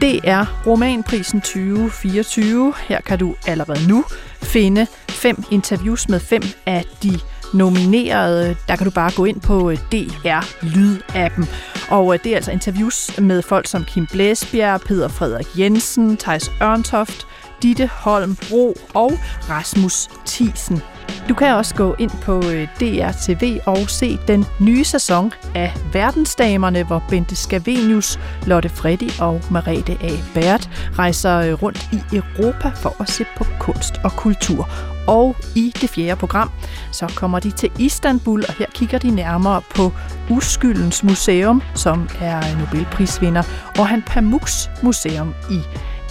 Det 0.00 0.20
er 0.24 0.62
Romanprisen 0.66 1.40
2024. 1.40 2.74
Her 2.88 3.00
kan 3.00 3.18
du 3.18 3.34
allerede 3.46 3.88
nu 3.88 4.04
finde 4.42 4.86
fem 5.08 5.44
interviews 5.50 6.08
med 6.08 6.20
fem 6.20 6.42
af 6.66 6.84
de 7.02 7.20
nomineret, 7.54 8.56
der 8.68 8.76
kan 8.76 8.84
du 8.84 8.90
bare 8.90 9.10
gå 9.16 9.24
ind 9.24 9.40
på 9.40 9.70
øh, 9.70 9.78
DR 9.92 10.44
Lyd-appen. 10.62 11.46
Og 11.90 12.14
øh, 12.14 12.20
det 12.24 12.32
er 12.32 12.36
altså 12.36 12.50
interviews 12.50 13.18
med 13.18 13.42
folk 13.42 13.66
som 13.66 13.84
Kim 13.84 14.06
Blæsbjerg, 14.06 14.80
Peter 14.80 15.08
Frederik 15.08 15.58
Jensen, 15.58 16.16
Thijs 16.16 16.52
Ørntoft, 16.62 17.26
Ditte 17.62 17.86
Holm 17.86 18.36
Bro 18.48 18.76
og 18.94 19.12
Rasmus 19.50 20.08
Thiesen. 20.26 20.82
Du 21.28 21.34
kan 21.34 21.54
også 21.54 21.74
gå 21.74 21.94
ind 21.98 22.10
på 22.22 22.36
øh, 22.36 22.68
DRTV 22.80 23.58
og 23.66 23.90
se 23.90 24.18
den 24.28 24.44
nye 24.60 24.84
sæson 24.84 25.32
af 25.54 25.72
Verdensdamerne, 25.92 26.82
hvor 26.84 27.04
Bente 27.08 27.36
Scavenius, 27.36 28.18
Lotte 28.46 28.68
Freddy 28.68 29.10
og 29.20 29.40
Marete 29.50 29.96
A. 30.02 30.10
Bært 30.34 30.70
rejser 30.98 31.52
rundt 31.54 31.88
i 31.92 32.16
Europa 32.16 32.68
for 32.68 32.96
at 33.00 33.10
se 33.10 33.24
på 33.36 33.44
kunst 33.60 33.94
og 34.04 34.12
kultur. 34.12 34.93
Og 35.06 35.36
i 35.54 35.72
det 35.80 35.90
fjerde 35.90 36.16
program, 36.16 36.50
så 36.92 37.12
kommer 37.16 37.38
de 37.38 37.50
til 37.50 37.70
Istanbul, 37.78 38.44
og 38.48 38.54
her 38.54 38.66
kigger 38.74 38.98
de 38.98 39.10
nærmere 39.10 39.62
på 39.74 39.92
Uskyldens 40.30 41.04
Museum, 41.04 41.62
som 41.74 42.08
er 42.20 42.58
Nobelprisvinder, 42.58 43.42
og 43.78 43.88
Han 43.88 44.02
Pamuks 44.02 44.70
Museum 44.82 45.34
i 45.50 45.60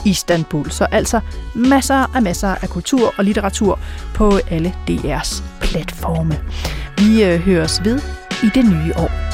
Istanbul. 0.06 0.72
Så 0.72 0.86
altså 0.92 1.20
masser 1.56 2.16
af 2.16 2.22
masser 2.22 2.56
af 2.62 2.70
kultur 2.70 3.14
og 3.18 3.24
litteratur 3.24 3.80
på 4.14 4.40
alle 4.52 4.74
DR's 4.90 5.44
platforme. 5.62 6.40
Vi 6.98 7.24
øh, 7.24 7.40
høres 7.40 7.84
ved 7.84 8.02
i 8.44 8.50
det 8.56 8.66
nye 8.66 8.94
år. 8.98 9.34